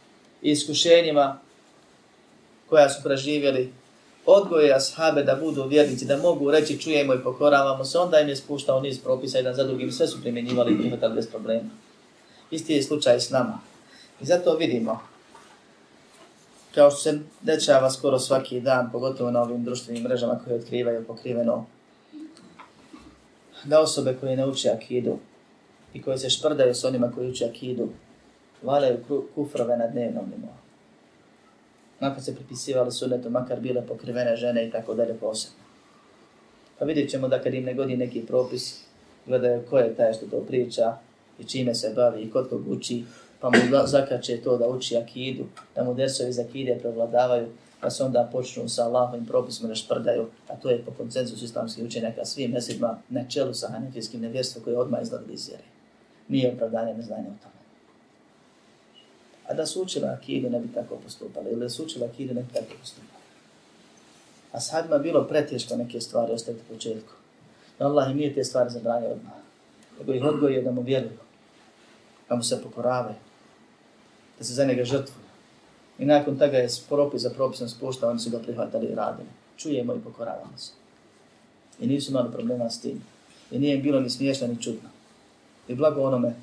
i 0.42 0.50
iskušenjima 0.50 1.38
koja 2.68 2.90
su 2.90 3.02
preživjeli, 3.02 3.72
odgoje 4.26 4.74
ashabe 4.74 5.22
da 5.22 5.34
budu 5.34 5.64
vjernici, 5.64 6.04
da 6.04 6.16
mogu 6.16 6.50
reći 6.50 6.80
čujemo 6.80 7.14
i 7.14 7.22
pokoravamo 7.22 7.84
se, 7.84 7.98
onda 7.98 8.20
im 8.20 8.28
je 8.28 8.36
spuštao 8.36 8.80
niz 8.80 8.98
propisa 9.00 9.38
jedan 9.38 9.54
za 9.54 9.64
drugim, 9.64 9.92
sve 9.92 10.06
su 10.06 10.20
primjenjivali 10.20 10.72
i 10.72 10.78
prihvatali 10.78 11.14
bez 11.14 11.30
problema. 11.30 11.70
Isti 12.50 12.72
je 12.72 12.82
slučaj 12.82 13.20
s 13.20 13.30
nama. 13.30 13.58
I 14.20 14.26
zato 14.26 14.56
vidimo, 14.56 15.00
kao 16.74 16.90
što 16.90 17.00
se 17.00 17.18
dečava 17.42 17.90
skoro 17.90 18.18
svaki 18.18 18.60
dan, 18.60 18.92
pogotovo 18.92 19.30
na 19.30 19.42
ovim 19.42 19.64
društvenim 19.64 20.02
mrežama 20.02 20.40
koje 20.44 20.56
otkrivaju 20.56 21.04
pokriveno, 21.06 21.66
da 23.64 23.80
osobe 23.80 24.16
koje 24.20 24.36
ne 24.36 24.46
uče 24.46 24.70
akidu 24.70 25.18
i 25.94 26.02
koje 26.02 26.18
se 26.18 26.30
šprdaju 26.30 26.74
s 26.74 26.84
onima 26.84 27.12
koji 27.14 27.30
uče 27.30 27.44
akidu, 27.44 27.88
valaju 28.62 28.98
kufrove 29.34 29.76
na 29.76 29.86
dnevnom 29.86 30.24
nivou. 30.36 30.54
Nakon 32.00 32.22
se 32.22 32.34
pripisivali 32.34 32.92
sunetu, 32.92 33.30
makar 33.30 33.60
bile 33.60 33.86
pokrivene 33.86 34.36
žene 34.36 34.66
i 34.66 34.70
tako 34.70 34.94
dalje 34.94 35.14
posebno. 35.14 35.58
Pa 36.78 36.84
vidjet 36.84 37.10
ćemo 37.10 37.28
da 37.28 37.42
kad 37.42 37.54
im 37.54 37.64
ne 37.64 37.74
godi 37.74 37.96
neki 37.96 38.26
propis, 38.26 38.80
gledaju 39.26 39.62
ko 39.70 39.78
je 39.78 39.94
taj 39.94 40.12
što 40.12 40.26
to 40.26 40.40
priča 40.40 40.96
i 41.38 41.44
čime 41.44 41.74
se 41.74 41.92
bavi 41.96 42.22
i 42.22 42.30
kod 42.30 42.48
kog 42.48 42.68
uči, 42.68 43.04
pa 43.40 43.50
mu 43.50 43.56
zakače 43.86 44.36
to 44.36 44.56
da 44.56 44.68
uči 44.68 44.96
akidu, 44.96 45.44
da 45.74 45.84
mu 45.84 45.94
desovi 45.94 46.32
za 46.32 46.42
akide 46.42 46.78
prevladavaju, 46.80 47.46
pa 47.80 47.90
se 47.90 48.04
onda 48.04 48.28
počnu 48.32 48.68
sa 48.68 48.84
Allahovim 48.84 49.26
propisima 49.26 49.68
da 49.68 49.74
šprdaju, 49.74 50.26
a 50.48 50.56
to 50.56 50.70
je 50.70 50.84
po 50.84 50.90
koncenzusu 50.90 51.44
islamskih 51.44 51.84
učenjaka 51.84 52.24
svim 52.24 52.50
mesidima 52.50 52.98
na 53.08 53.28
čelu 53.28 53.54
sa 53.54 53.68
hanefijskim 53.68 54.20
nevjerstvom 54.20 54.64
koje 54.64 54.78
odmah 54.78 55.02
izgledali 55.02 55.34
iz 55.34 55.48
vjere. 55.48 55.62
Nije 56.28 56.52
opravdanje 56.52 56.94
neznanje 56.94 57.28
o 57.28 57.42
tome. 57.42 57.58
A 59.46 59.54
da 59.54 59.66
su 59.66 59.82
učila 59.82 60.08
akidu 60.08 60.50
ne 60.50 60.60
bi 60.60 60.72
tako 60.74 60.96
postupali, 60.96 61.50
ili 61.50 61.60
da 61.60 61.68
su 61.68 61.84
učila 61.84 62.06
akidu 62.06 62.34
ne 62.34 62.42
bi 62.42 62.52
tako 62.52 62.74
postupali. 62.80 63.18
A 64.52 64.60
sadima 64.60 64.98
bilo 64.98 65.24
pretješko 65.28 65.76
neke 65.76 66.00
stvari 66.00 66.32
ostaviti 66.32 66.64
u 66.68 66.74
početku. 66.74 67.12
I 67.80 67.82
Allah 67.82 68.10
im 68.10 68.16
nije 68.16 68.34
te 68.34 68.44
stvari 68.44 68.70
zabranio 68.70 69.08
odmah. 69.08 69.32
Nego 69.98 70.12
ih 70.12 70.24
odgojio 70.24 70.62
da 70.62 70.70
mu 70.70 70.82
vjeruju, 70.82 71.18
da 72.28 72.36
mu 72.36 72.42
se 72.42 72.62
pokoravaju, 72.62 73.14
da 74.38 74.44
se 74.44 74.54
za 74.54 74.64
njega 74.64 74.84
žrtvuju. 74.84 75.27
I 75.98 76.04
nakon 76.04 76.38
toga 76.38 76.56
je 76.56 76.68
propis 76.88 77.22
za 77.22 77.30
propisom 77.30 77.68
spušta, 77.68 78.08
oni 78.08 78.18
su 78.18 78.30
ga 78.30 78.38
prihvatali 78.38 78.86
i 78.86 78.94
radili. 78.94 79.28
Čujemo 79.56 79.94
i 79.94 80.00
pokoravamo 80.00 80.58
se. 80.58 80.72
I 81.80 81.86
nisu 81.86 82.10
imali 82.10 82.32
problema 82.32 82.70
s 82.70 82.80
tim. 82.80 83.02
I 83.50 83.58
nije 83.58 83.78
bilo 83.78 84.00
ni 84.00 84.10
smiješno 84.10 84.46
ni 84.46 84.62
čudno. 84.62 84.88
I 85.68 85.74
blago 85.74 86.02
onome 86.02 86.34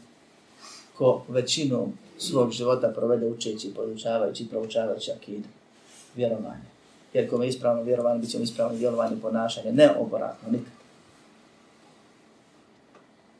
ko 0.97 1.23
većinu 1.27 1.91
svog 2.17 2.51
života 2.51 2.93
provede 2.95 3.27
učeći, 3.27 3.73
podučavajući 3.75 4.49
proučavajući 4.49 5.11
akidu. 5.11 5.47
Vjerovanje. 6.15 6.65
Jer 7.13 7.29
kome 7.29 7.47
ispravno 7.47 7.83
vjerovanje, 7.83 8.19
bit 8.19 8.29
ćemo 8.29 8.43
ispravno 8.43 8.77
vjerovanje 8.77 9.21
ponašanje. 9.21 9.71
Ne 9.71 9.95
oboratno, 9.99 10.51
nikad. 10.51 10.73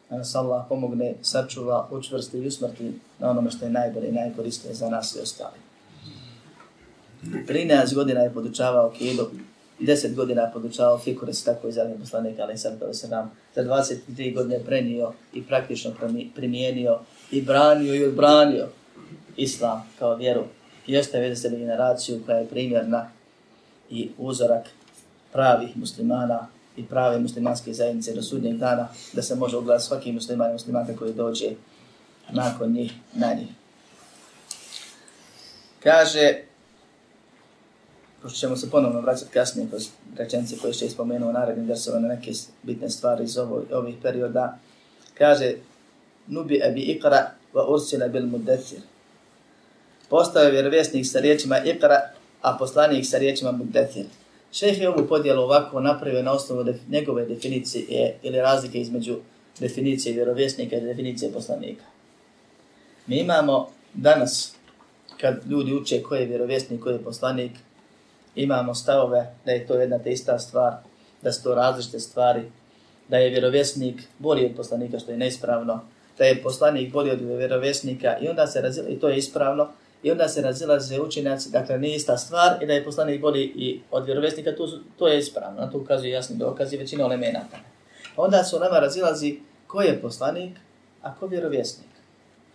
da 0.09 0.17
nas 0.17 0.35
Allah 0.35 0.65
pomogne, 0.69 1.15
sačuva, 1.21 1.87
učvrsti 1.91 2.37
i 2.37 2.47
usmrti 2.47 2.99
na 3.19 3.29
onome 3.29 3.51
što 3.51 3.65
je 3.65 3.71
najbolje 3.71 4.09
i 4.09 4.11
najkoristije 4.11 4.73
za 4.73 4.89
nas 4.89 5.15
i 5.15 5.19
ostali. 5.19 5.64
13 7.47 7.93
godina 7.95 8.19
je 8.19 8.33
podučavao 8.33 8.91
Kidu, 8.97 9.31
10 9.79 10.15
godina 10.15 10.41
je 10.41 10.51
podučavao 10.53 10.99
Fikure, 10.99 11.33
se 11.33 11.45
tako 11.45 11.67
i 11.67 11.71
poslanika, 11.71 11.99
poslanik, 11.99 12.39
ali 12.39 12.57
sad 12.57 12.79
to 12.79 12.93
se 12.93 13.07
nam 13.07 13.31
za 13.55 13.63
23 13.63 14.33
godine 14.35 14.59
prenio 14.65 15.13
i 15.33 15.43
praktično 15.43 15.91
primijenio 16.35 16.99
i 17.31 17.41
branio 17.41 17.95
i 17.95 18.03
odbranio 18.03 18.67
Islam 19.37 19.89
kao 19.99 20.15
vjeru 20.15 20.43
i 20.87 20.97
ostavio 20.97 21.35
se 21.35 21.49
generaciju 21.49 22.21
koja 22.25 22.37
je 22.37 22.47
primjerna 22.47 23.11
i 23.89 24.09
uzorak 24.17 24.65
pravih 25.33 25.77
muslimana 25.77 26.47
i 26.77 26.85
prave 26.85 27.19
muslimanske 27.19 27.73
zajednice 27.73 28.13
do 28.13 28.21
sudnjeg 28.21 28.57
dana, 28.57 28.87
da 29.13 29.21
se 29.21 29.35
može 29.35 29.57
ugledati 29.57 29.85
svaki 29.85 30.11
musliman 30.11 30.49
i 30.49 30.53
muslimanka 30.53 30.95
koji 30.95 31.13
dođe 31.13 31.51
nakon 32.29 32.71
njih 32.71 32.93
na 33.13 33.33
njih. 33.33 33.47
Kaže, 35.83 36.41
pošto 38.25 38.39
ćemo 38.39 38.55
se 38.55 38.69
ponovno 38.69 39.01
vraćati 39.01 39.31
kasnije 39.31 39.67
kroz 39.69 39.89
rečenice 40.17 40.57
koje 40.61 40.73
će 40.73 40.85
ispomenuo 40.85 41.31
narednim 41.31 41.67
drsova 41.67 41.99
na 41.99 42.07
neke 42.07 42.31
bitne 42.63 42.89
stvari 42.89 43.23
iz 43.23 43.37
ovo, 43.37 43.63
ovih 43.71 43.95
perioda, 44.01 44.57
kaže, 45.13 45.53
nubi 46.27 46.61
abi 46.63 46.81
ikra 46.81 47.31
wa 47.53 47.65
ursila 47.67 48.07
bil 48.07 48.25
mudathir. 48.25 48.79
Postao 50.09 50.43
je 50.43 50.51
vjerovjesnik 50.51 51.05
sa 51.05 51.19
riječima 51.19 51.59
ikra, 51.59 52.01
a 52.41 52.57
poslanik 52.57 53.05
sa 53.05 53.17
riječima 53.17 53.51
mudathir. 53.51 54.05
Šejh 54.51 54.81
je 54.81 54.89
ovu 54.89 55.07
podjelu 55.07 55.41
ovako 55.41 55.79
napravio 55.79 56.23
na 56.23 56.31
osnovu 56.31 56.63
def, 56.63 56.77
njegove 56.89 57.25
definicije 57.25 58.17
ili 58.23 58.37
razlike 58.37 58.81
između 58.81 59.17
definicije 59.59 60.13
vjerovjesnika 60.13 60.75
i 60.75 60.81
definicije 60.81 61.31
poslanika. 61.31 61.83
Mi 63.07 63.19
imamo 63.19 63.69
danas, 63.93 64.53
kad 65.21 65.41
ljudi 65.49 65.73
uče 65.73 66.03
ko 66.03 66.15
je 66.15 66.25
vjerovjesnik, 66.25 66.81
ko 66.81 66.89
je 66.89 67.03
poslanik, 67.03 67.51
imamo 68.35 68.75
stavove 68.75 69.33
da 69.45 69.51
je 69.51 69.67
to 69.67 69.73
jedna 69.73 69.99
te 69.99 70.11
ista 70.11 70.39
stvar, 70.39 70.73
da 71.21 71.31
su 71.31 71.43
to 71.43 71.55
različite 71.55 71.99
stvari, 71.99 72.41
da 73.07 73.17
je 73.17 73.29
vjerovjesnik 73.29 74.01
bolji 74.19 74.45
od 74.45 74.51
poslanika, 74.55 74.99
što 74.99 75.11
je 75.11 75.17
neispravno, 75.17 75.81
da 76.17 76.25
je 76.25 76.43
poslanik 76.43 76.93
bolji 76.93 77.11
od 77.11 77.19
vjerovjesnika 77.21 78.17
i 78.17 78.27
onda 78.27 78.47
se 78.47 78.61
razila, 78.61 78.89
i 78.89 78.99
to 78.99 79.09
je 79.09 79.17
ispravno, 79.17 79.67
i 80.03 80.11
onda 80.11 80.27
se 80.27 80.41
razilaze 80.41 81.01
učenjaci, 81.01 81.51
dakle 81.51 81.77
nije 81.77 81.95
ista 81.95 82.17
stvar 82.17 82.63
i 82.63 82.65
da 82.65 82.73
je 82.73 82.85
poslanik 82.85 83.21
bolji 83.21 83.43
i 83.43 83.81
od 83.91 84.05
vjerovjesnika, 84.05 84.55
to, 84.55 84.67
to 84.97 85.07
je 85.07 85.19
ispravno, 85.19 85.61
na 85.61 85.71
to 85.71 85.77
ukazuje 85.77 86.11
jasni 86.11 86.37
dokaz 86.37 86.73
i 86.73 86.77
većina 86.77 87.03
elemenata. 87.03 87.57
Onda 88.17 88.43
su 88.43 88.59
nama 88.59 88.79
razilazi 88.79 89.39
ko 89.67 89.81
je 89.81 90.01
poslanik, 90.01 90.57
a 91.01 91.15
ko 91.15 91.27
vjerovjesnik. 91.27 91.89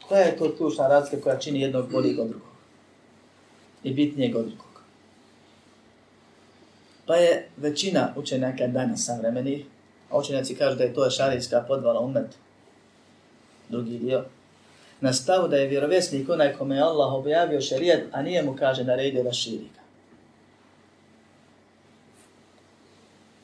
Koja 0.08 0.20
je 0.20 0.36
to 0.36 0.48
tušna 0.48 0.88
razlika 0.88 1.22
koja 1.22 1.38
čini 1.38 1.60
jednog 1.60 1.92
boljeg 1.92 2.18
od 2.18 2.28
drugog 2.28 2.48
i 3.84 3.94
bitnijeg 3.94 4.36
od 4.36 4.46
drugog. 4.46 4.69
Pa 7.10 7.16
je 7.16 7.48
većina 7.56 8.12
učenjaka 8.16 8.66
danas 8.66 9.04
savremenih, 9.04 9.64
a 10.10 10.18
učenjaci 10.18 10.54
kažu 10.54 10.76
da 10.76 10.84
je 10.84 10.94
to 10.94 11.10
šarijska 11.10 11.64
podvala 11.68 12.00
umet, 12.00 12.36
drugi 13.68 13.98
dio, 13.98 14.24
na 15.00 15.12
stavu 15.12 15.48
da 15.48 15.56
je 15.56 15.68
vjerovjesnik 15.68 16.28
onaj 16.28 16.52
kome 16.52 16.76
je 16.76 16.82
Allah 16.82 17.12
objavio 17.12 17.60
šarijat, 17.60 18.00
a 18.12 18.22
nije 18.22 18.42
mu 18.42 18.56
kaže 18.56 18.84
naredio 18.84 19.16
rejde 19.16 19.28
da 19.28 19.32
širi 19.32 19.68
ga. 19.74 19.80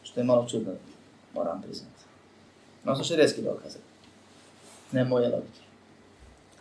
Što 0.03 0.21
je 0.21 0.25
malo 0.25 0.47
čudno, 0.51 0.73
moram 1.35 1.63
priznati. 1.63 2.03
No 2.85 2.97
su 2.97 3.05
širijetski 3.05 3.43
dokaze. 3.43 3.79
Ne 4.93 5.05
moje 5.05 5.29
logike. 5.29 5.61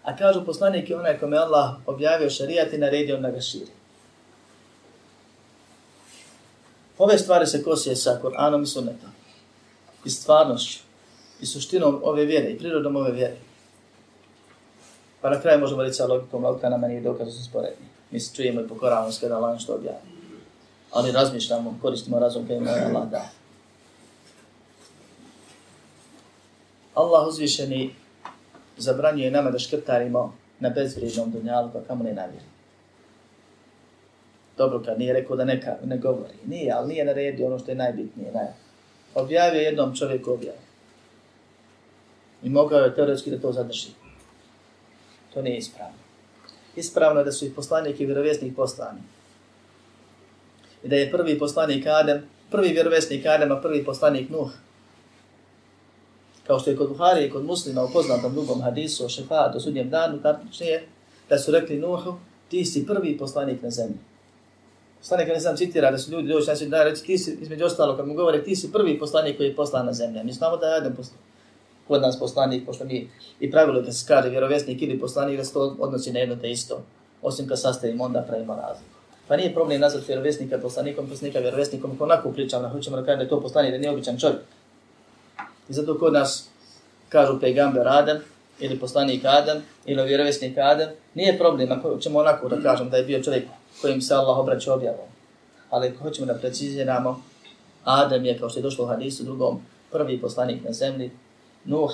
A 0.03 0.15
kažu 0.15 0.45
poslanik 0.45 0.89
je 0.89 0.97
onaj 0.97 1.19
kome 1.19 1.37
je 1.37 1.41
Allah 1.41 1.75
objavio 1.85 2.29
šerijat 2.29 2.73
i 2.73 2.77
naredio 2.77 3.17
da 3.17 3.31
ga 3.31 3.41
širi. 3.41 3.74
Ove 6.97 7.17
stvari 7.17 7.47
se 7.47 7.63
kosije 7.63 7.95
sa 7.95 8.19
Koranom 8.21 8.63
i 8.63 8.67
Sunnetom. 8.67 9.09
I 10.05 10.09
stvarnošću. 10.09 10.79
I 11.41 11.45
suštinom 11.45 12.01
ove 12.03 12.25
vjere. 12.25 12.49
I 12.49 12.57
prirodom 12.57 12.95
ove 12.95 13.11
vjere. 13.11 13.37
Pa 15.21 15.29
na 15.29 15.41
kraju 15.41 15.59
možemo 15.59 15.83
reći 15.83 15.95
sa 15.95 16.05
logikom, 16.05 16.43
logika 16.43 16.69
nama 16.69 16.87
nije 16.87 17.01
dokaz 17.01 17.27
da 17.27 17.31
su 17.31 17.43
sporedni. 17.43 17.85
Mi 18.11 18.19
se 18.19 18.35
čujemo 18.35 18.61
i 18.61 18.67
pokoravamo 18.67 19.11
s 19.11 19.19
kada 19.19 19.35
Allah 19.35 19.49
ono 19.49 19.59
što 19.59 19.73
objavi. 19.73 19.97
Ali 20.91 21.11
razmišljamo, 21.11 21.79
koristimo 21.81 22.19
razum 22.19 22.47
kada 22.47 22.55
ima 22.55 22.71
Allah 22.71 23.09
da. 23.09 23.29
Allah 26.93 27.27
uzvišeni 27.27 27.95
zabranjuje 28.77 29.31
nama 29.31 29.51
da 29.51 29.59
škrtarimo 29.59 30.35
na 30.59 30.69
bezvrijednom 30.69 31.31
dunjalu, 31.31 31.69
pa 31.73 31.79
kamo 31.87 32.03
ne 32.03 32.13
navjeri. 32.13 32.45
Dobro, 34.57 34.81
kad 34.85 34.99
nije 34.99 35.13
rekao 35.13 35.35
da 35.35 35.45
neka, 35.45 35.75
ne 35.85 35.97
govori. 35.97 36.33
Nije, 36.47 36.71
ali 36.71 36.87
nije 36.87 37.05
naredio 37.05 37.47
ono 37.47 37.59
što 37.59 37.71
je 37.71 37.75
najbitnije. 37.75 38.31
Ne. 38.31 38.53
Objavio 39.15 39.61
jednom 39.61 39.95
čovjeku 39.95 40.31
objavio. 40.31 40.65
I 42.43 42.49
mogao 42.49 42.79
je 42.79 42.95
teoretski 42.95 43.31
da 43.31 43.41
to 43.41 43.51
zadrži. 43.51 43.89
To 45.33 45.41
nije 45.41 45.57
ispravno. 45.57 45.97
Ispravno 46.75 47.19
je 47.19 47.25
da 47.25 47.31
su 47.31 47.45
i 47.45 47.53
poslanik 47.53 47.99
i 47.99 48.05
vjerovjesnik 48.05 48.55
poslani. 48.55 48.99
I 50.83 50.87
da 50.87 50.95
je 50.95 51.11
prvi 51.11 51.39
poslanik 51.39 51.87
Adem, 51.87 52.23
prvi 52.51 52.69
vjerovjesnik 52.69 53.25
Adem, 53.25 53.51
a 53.51 53.61
prvi 53.61 53.85
poslanik 53.85 54.29
Nuh. 54.29 54.51
Kao 56.47 56.59
što 56.59 56.69
je 56.69 56.77
kod 56.77 56.89
Buhari 56.89 57.25
i 57.25 57.29
kod 57.29 57.45
muslima 57.45 57.83
u 57.83 57.89
poznatom 57.93 58.33
drugom 58.33 58.61
hadisu 58.61 59.05
o 59.05 59.09
šefatu, 59.09 59.53
do 59.53 59.59
sudnjem 59.59 59.89
danu, 59.89 60.21
tačnije, 60.21 60.87
da 61.29 61.37
su 61.37 61.51
rekli 61.51 61.79
Nuhu, 61.79 62.17
ti 62.49 62.65
si 62.65 62.85
prvi 62.85 63.17
poslanik 63.17 63.61
na 63.61 63.69
zemlji. 63.69 63.97
Poslanik 65.05 65.27
ne 65.27 65.39
znam 65.39 65.57
citira 65.57 65.91
da 65.91 65.97
su 65.97 66.11
ljudi 66.11 66.27
došli 66.27 66.47
na 66.47 66.55
svijet 66.55 66.71
da 66.71 66.83
reći 66.83 67.03
ti 67.03 67.17
si 67.17 67.37
između 67.41 67.65
ostalo 67.65 67.97
kad 67.97 68.07
mu 68.07 68.13
govore 68.13 68.43
ti 68.43 68.55
si 68.55 68.71
prvi 68.71 68.99
poslanik 68.99 69.37
koji 69.37 69.47
je 69.47 69.55
poslan 69.55 69.85
na 69.85 69.93
zemlju. 69.93 70.23
Mi 70.23 70.33
znamo 70.33 70.57
da 70.57 70.67
je 70.67 70.77
Adam 70.77 70.95
poslan. 70.95 71.19
Kod 71.87 72.01
nas 72.01 72.19
poslanik, 72.19 72.65
pošto 72.65 72.85
mi 72.85 73.09
i 73.39 73.51
pravilo 73.51 73.81
da 73.81 73.91
se 73.91 74.05
kaže 74.07 74.29
vjerovjesnik 74.29 74.81
ili 74.81 74.99
poslanik 74.99 75.37
da 75.37 75.43
se 75.43 75.53
to 75.53 75.75
odnosi 75.79 76.11
na 76.13 76.19
jedno 76.19 76.35
te 76.35 76.51
isto. 76.51 76.81
Osim 77.21 77.47
kad 77.47 77.61
sastavimo 77.61 78.03
onda 78.03 78.21
pravimo 78.21 78.55
razliku. 78.55 78.95
Pa 79.27 79.37
nije 79.37 79.53
problem 79.53 79.81
nazvati 79.81 80.07
vjerovjesnika 80.07 80.57
poslanikom, 80.57 81.09
poslanika 81.09 81.39
vjerovjesnikom, 81.39 81.91
ako 81.91 82.03
onako 82.03 82.31
pričam, 82.31 82.61
na 82.61 82.67
ono, 82.67 82.75
hoćemo 82.75 82.97
da 82.97 83.03
kažem 83.03 83.17
da 83.17 83.23
je 83.23 83.29
to 83.29 83.41
poslanik, 83.41 83.71
da 83.71 83.77
nije 83.77 83.91
običan 83.91 84.17
čovjek. 84.19 84.41
I 85.69 85.73
zato 85.73 85.97
kod 85.99 86.13
nas 86.13 86.47
kažu 87.09 87.39
pegamber 87.39 87.87
Adam, 87.87 88.17
ili 88.59 88.79
poslanik 88.79 89.25
Adam, 89.25 89.57
ili 89.85 90.03
vjerovjesnik 90.03 90.57
Adam, 90.57 90.89
nije 91.13 91.37
problem 91.37 91.71
ako 91.71 91.97
ćemo 91.97 92.19
onako 92.19 92.49
da 92.49 92.61
kažem 92.61 92.89
da 92.89 92.97
je 92.97 93.03
bio 93.03 93.23
čovjek 93.23 93.43
kojim 93.85 94.01
se 94.01 94.13
Allah 94.13 94.37
obraća 94.37 94.73
objavom. 94.73 95.07
Ali 95.69 95.87
ako 95.87 96.03
hoćemo 96.03 96.25
da 96.25 96.33
preciziramo, 96.33 97.21
Adam 97.83 98.25
je, 98.25 98.39
kao 98.39 98.49
što 98.49 98.59
je 98.59 98.63
došlo 98.63 98.85
u 98.85 98.87
hadisu 98.87 99.23
drugom, 99.23 99.61
prvi 99.91 100.21
poslanik 100.21 100.63
na 100.63 100.73
zemlji, 100.73 101.11
Nuh, 101.65 101.91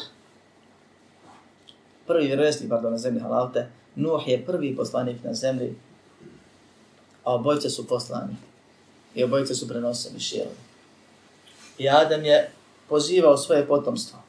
prvi 2.08 2.26
vjerovjesnik, 2.26 2.70
pardon, 2.70 2.92
na 2.92 2.98
zemlji 2.98 3.22
halalte, 3.22 3.68
Nuh 3.96 4.28
je 4.28 4.46
prvi 4.46 4.76
poslanik 4.76 5.24
na 5.24 5.34
zemlji, 5.34 5.76
a 7.24 7.36
obojce 7.36 7.70
su 7.70 7.88
poslani. 7.88 8.36
I 9.16 9.24
obojce 9.24 9.56
su 9.56 9.68
prenosili 9.68 10.20
širom. 10.20 10.56
I 11.78 11.90
Adam 11.90 12.24
je 12.26 12.52
pozivao 12.90 13.38
svoje 13.38 13.68
potomstvo 13.68 14.20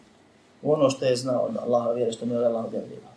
u 0.63 0.73
ono 0.73 0.91
što 0.91 1.05
je 1.05 1.17
znao 1.17 1.43
od 1.43 1.57
Allaha 1.57 1.93
vjere, 1.93 2.13
što 2.13 2.27
mi 2.27 2.35
je 2.35 2.45
Allah 2.45 2.65
objavljivao. 2.65 3.13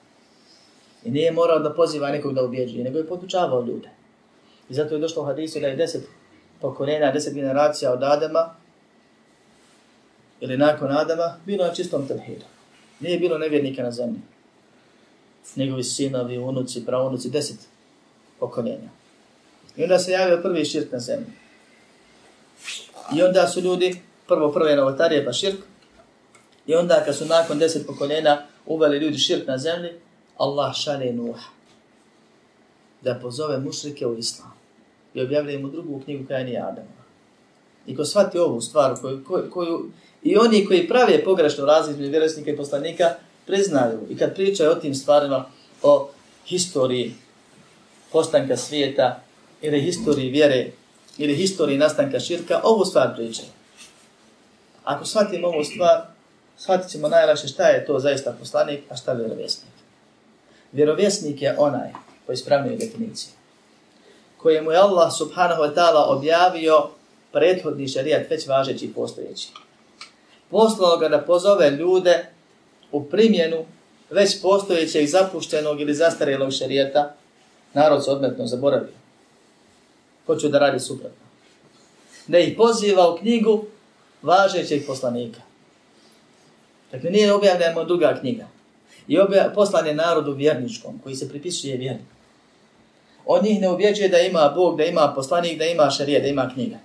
I 1.03 1.11
nije 1.11 1.31
morao 1.31 1.59
da 1.59 1.73
poziva 1.73 2.11
nekog 2.11 2.33
da 2.33 2.43
ubjeđuje, 2.43 2.83
nego 2.83 2.97
je 2.97 3.07
podučavao 3.07 3.65
ljude. 3.65 3.89
I 4.69 4.73
zato 4.73 4.95
je 4.95 5.01
došlo 5.01 5.21
u 5.21 5.25
hadisu 5.25 5.59
da 5.59 5.67
je 5.67 5.75
deset 5.75 6.03
pokolenja, 6.61 7.11
deset 7.11 7.33
generacija 7.33 7.93
od 7.93 8.03
Adama, 8.03 8.55
ili 10.39 10.57
nakon 10.57 10.91
Adama, 10.91 11.37
bilo 11.45 11.65
na 11.65 11.73
čistom 11.73 12.07
tevhidu. 12.07 12.45
Nije 12.99 13.19
bilo 13.19 13.37
nevjernika 13.37 13.83
na 13.83 13.91
zemlji. 13.91 14.19
Njegovi 15.55 15.83
sinovi, 15.83 16.37
unuci, 16.37 16.85
praunuci, 16.85 17.29
deset 17.29 17.57
pokolenja. 18.39 18.89
I 19.77 19.83
onda 19.83 19.99
se 19.99 20.11
javio 20.11 20.41
prvi 20.41 20.65
širk 20.65 20.91
na 20.91 20.99
zemlji. 20.99 21.31
I 23.15 23.23
onda 23.23 23.47
su 23.47 23.61
ljudi, 23.61 24.01
prvo 24.27 24.51
prve 24.51 24.75
novotarije 24.75 25.25
pa 25.25 25.33
širk, 25.33 25.59
i 26.67 26.75
onda 26.75 27.03
kad 27.05 27.15
su 27.15 27.25
nakon 27.25 27.59
deset 27.59 27.87
pokolenja 27.87 28.41
uveli 28.65 28.97
ljudi 28.97 29.17
širk 29.17 29.47
na 29.47 29.57
zemlji, 29.57 29.89
Allah 30.37 30.75
šalje 30.75 31.13
Nuha 31.13 31.54
da 33.05 33.19
pozove 33.21 33.57
mušrike 33.57 34.07
u 34.07 34.17
islam 34.17 34.53
i 35.13 35.21
objavljuje 35.21 35.59
mu 35.59 35.69
drugu 35.69 36.01
knjigu 36.03 36.27
koja 36.27 36.43
nije 36.43 36.59
Adama. 36.59 37.05
I 37.87 37.95
ko 37.95 38.05
shvati 38.05 38.37
ovu 38.37 38.61
stvar 38.61 38.95
koju, 39.01 39.23
koju, 39.23 39.49
koju 39.51 39.91
i 40.23 40.37
oni 40.37 40.65
koji 40.65 40.87
prave 40.87 41.23
pogrešnu 41.23 41.65
razliku 41.65 41.91
između 41.91 42.11
vjerovjesnika 42.11 42.51
i 42.51 42.57
poslanika 42.57 43.15
priznaju 43.45 43.99
i 44.09 44.17
kad 44.17 44.35
pričaju 44.35 44.71
o 44.71 44.75
tim 44.75 44.95
stvarima 44.95 45.45
o 45.83 46.09
historiji 46.45 47.13
postanka 48.11 48.57
svijeta 48.57 49.21
ili 49.61 49.81
historiji 49.81 50.29
vjere 50.29 50.71
ili 51.17 51.35
historiji 51.35 51.77
nastanka 51.77 52.19
širka, 52.19 52.61
ovu 52.63 52.85
stvar 52.85 53.15
pričaju. 53.15 53.49
Ako 54.83 55.05
shvatimo 55.05 55.47
ovu 55.47 55.63
stvar, 55.63 56.01
shvatit 56.57 56.91
ćemo 56.91 57.07
najlakše 57.07 57.47
šta 57.47 57.67
je 57.67 57.85
to 57.85 57.99
zaista 57.99 58.35
poslanik, 58.39 58.79
a 58.89 58.95
šta 58.95 59.13
vjerovjesnik. 59.13 59.73
Vjerovjesnik 60.71 61.41
je 61.41 61.55
onaj 61.57 62.04
po 62.27 62.33
ispravnoj 62.33 62.75
definiciji, 62.75 63.31
kojemu 64.37 64.71
je 64.71 64.77
Allah 64.77 65.13
subhanahu 65.17 65.61
wa 65.61 65.73
ta'ala 65.75 66.03
objavio 66.07 66.89
prethodni 67.31 67.87
šarijat, 67.87 68.29
već 68.29 68.47
važeći 68.47 68.85
i 68.85 68.93
postojeći. 68.93 69.49
Poslao 70.49 70.97
ga 70.97 71.09
da 71.09 71.21
pozove 71.21 71.71
ljude 71.71 72.25
u 72.91 73.03
primjenu 73.03 73.65
već 74.09 74.41
postojećeg 74.41 75.07
zapuštenog 75.07 75.81
ili 75.81 75.93
zastarelog 75.93 76.53
šarijata, 76.53 77.15
narod 77.73 78.05
se 78.05 78.11
odmetno 78.11 78.47
zaboravio. 78.47 78.95
Hoću 80.25 80.49
da 80.49 80.59
radi 80.59 80.79
suprotno. 80.79 81.25
Da 82.27 82.39
ih 82.39 82.57
poziva 82.57 83.13
u 83.13 83.17
knjigu 83.17 83.65
važećeg 84.21 84.85
poslanika. 84.87 85.41
Dakle, 86.91 87.09
nije 87.09 87.33
objavljena 87.33 87.83
druga 87.83 88.17
knjiga. 88.19 88.47
I 89.07 89.19
obja, 89.19 89.51
poslan 89.55 89.87
je 89.87 89.93
narodu 89.93 90.31
vjerničkom, 90.31 90.99
koji 91.03 91.15
se 91.15 91.29
pripisuje 91.29 91.77
vjerniku. 91.77 92.14
On 93.25 93.43
njih 93.43 93.61
ne 93.61 93.69
ubjeđuje 93.69 94.09
da 94.09 94.19
ima 94.19 94.51
Bog, 94.55 94.77
da 94.77 94.85
ima 94.85 95.13
poslanik, 95.15 95.57
da 95.57 95.65
ima 95.65 95.89
šarije, 95.89 96.19
da 96.19 96.27
ima 96.27 96.49
knjiga. 96.53 96.77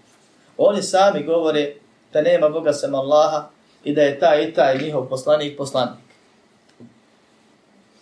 Oni 0.56 0.82
sami 0.82 1.22
govore 1.22 1.74
da 2.12 2.22
nema 2.22 2.48
Boga 2.48 2.72
sem 2.72 2.94
Allaha 2.94 3.48
i 3.84 3.94
da 3.94 4.02
je 4.02 4.18
taj 4.18 4.44
i 4.44 4.54
taj 4.54 4.78
njihov 4.78 5.08
poslanik 5.08 5.56
poslanik. 5.56 6.10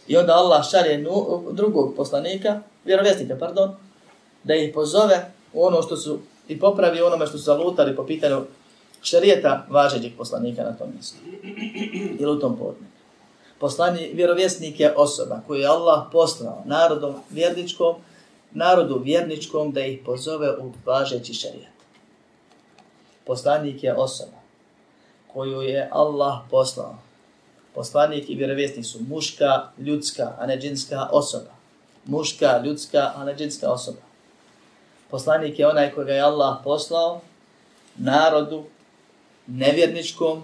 I 0.08 0.16
onda 0.16 0.32
Allah 0.32 0.70
šalje 0.70 1.04
drugog 1.52 1.94
poslanika, 1.96 2.60
vjerovjesnika, 2.84 3.36
pardon, 3.40 3.76
da 4.44 4.54
ih 4.54 4.74
pozove 4.74 5.30
u 5.52 5.64
ono 5.64 5.82
što 5.82 5.96
su 5.96 6.18
i 6.48 6.58
popravi 6.60 7.00
onome 7.00 7.26
što 7.26 7.38
su 7.38 7.44
zalutali 7.44 7.96
po 7.96 8.06
pitanju 8.06 8.40
šarijeta 9.02 9.66
važećih 9.70 10.12
poslanika 10.18 10.62
na 10.62 10.72
tom 10.72 10.88
mjestu. 10.94 11.16
Ili 12.18 12.32
u 12.32 12.40
tom 12.40 12.56
podne. 12.56 12.86
Poslani, 13.58 14.10
vjerovjesnik 14.14 14.80
je 14.80 14.94
osoba 14.96 15.40
koju 15.46 15.60
je 15.60 15.66
Allah 15.66 16.06
poslao 16.12 16.62
narodom 16.64 17.14
vjerničkom, 17.30 17.94
narodu 18.50 18.98
vjerničkom 18.98 19.72
da 19.72 19.80
ih 19.80 20.00
pozove 20.04 20.56
u 20.58 20.72
važeći 20.84 21.34
šarijat. 21.34 21.72
Poslanik 23.26 23.84
je 23.84 23.94
osoba 23.94 24.38
koju 25.32 25.62
je 25.62 25.88
Allah 25.92 26.38
poslao. 26.50 26.98
Poslanik 27.74 28.30
i 28.30 28.34
vjerovjesnik 28.34 28.86
su 28.86 28.98
muška, 29.08 29.68
ljudska, 29.78 30.32
a 30.38 30.46
ne 30.46 30.58
džinska 30.58 31.08
osoba. 31.12 31.50
Muška, 32.04 32.62
ljudska, 32.64 33.12
a 33.16 33.24
ne 33.24 33.34
džinska 33.36 33.70
osoba. 33.70 34.00
Poslanik 35.10 35.58
je 35.58 35.68
onaj 35.68 35.92
koga 35.94 36.12
je 36.12 36.20
Allah 36.20 36.58
poslao 36.64 37.20
narodu 37.96 38.64
nevjerničkom 39.46 40.42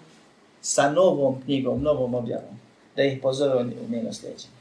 sa 0.61 0.91
novom 0.91 1.43
knjigom, 1.43 1.83
novom 1.83 2.15
objavom, 2.15 2.61
da 2.97 3.03
ih 3.03 3.19
pozove 3.23 3.57
u 3.57 3.91
njeno 3.91 4.13
sljeđenje. 4.13 4.55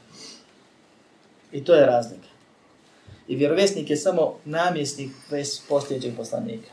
I 1.52 1.64
to 1.64 1.74
je 1.74 1.86
razlika. 1.86 2.33
I 3.28 3.36
vjerovjesnik 3.36 3.90
je 3.90 3.96
samo 3.96 4.38
namjesnik 4.44 5.10
bez 5.30 5.60
posljednjeg 5.68 6.16
poslanika. 6.16 6.70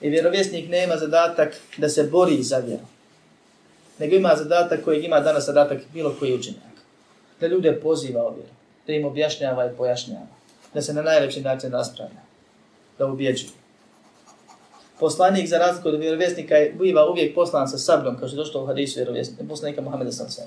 I 0.00 0.08
vjerovjesnik 0.08 0.68
nema 0.68 0.96
zadatak 0.96 1.56
da 1.76 1.88
se 1.88 2.04
bori 2.04 2.42
za 2.42 2.58
vjeru. 2.58 2.84
Nego 3.98 4.16
ima 4.16 4.36
zadatak 4.36 4.84
kojeg 4.84 5.04
ima 5.04 5.20
danas 5.20 5.44
zadatak 5.44 5.78
bilo 5.94 6.14
koji 6.18 6.34
učenjak. 6.34 6.62
Da 7.40 7.46
ljude 7.46 7.80
poziva 7.80 8.22
o 8.22 8.30
vjeru. 8.30 8.52
Da 8.86 8.92
im 8.92 9.04
objašnjava 9.04 9.66
i 9.66 9.76
pojašnjava. 9.76 10.26
Da 10.74 10.82
se 10.82 10.92
na 10.92 11.02
najlepši 11.02 11.40
način 11.40 11.72
raspravlja. 11.72 12.20
Da 12.98 13.06
ubjeđuje. 13.06 13.50
Poslanik 15.00 15.48
za 15.48 15.58
razliku 15.58 15.88
od 15.88 16.00
vjerovjesnika 16.00 16.54
je 16.54 16.72
biva 16.72 17.10
uvijek 17.10 17.34
poslan 17.34 17.68
sa 17.68 17.78
sabljom, 17.78 18.18
kao 18.18 18.28
što 18.28 18.36
je 18.36 18.44
došlo 18.44 18.62
u 18.62 18.66
hadisu 18.66 18.98
vjerovjesnika, 18.98 19.44
poslanika 19.48 19.80
Muhammeda 19.80 20.12
sa. 20.12 20.42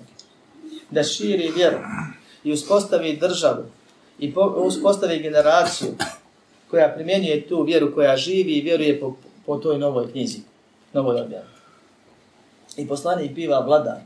Da 0.89 1.03
širi 1.03 1.51
vjeru 1.55 1.77
i 2.43 2.53
uspostavi 2.53 3.17
državu 3.17 3.63
i 4.21 4.33
uspostavi 4.55 5.19
generaciju 5.19 5.89
koja 6.69 6.93
primjenjuje 6.93 7.47
tu 7.47 7.63
vjeru, 7.63 7.93
koja 7.95 8.17
živi 8.17 8.51
i 8.51 8.61
vjeruje 8.61 8.99
po, 8.99 9.15
po 9.45 9.57
toj 9.57 9.77
novoj 9.77 10.11
knjizi, 10.11 10.39
novoj 10.93 11.21
objavi. 11.21 11.45
I 12.77 12.87
poslanik 12.87 13.31
biva 13.31 13.59
vladar. 13.59 13.97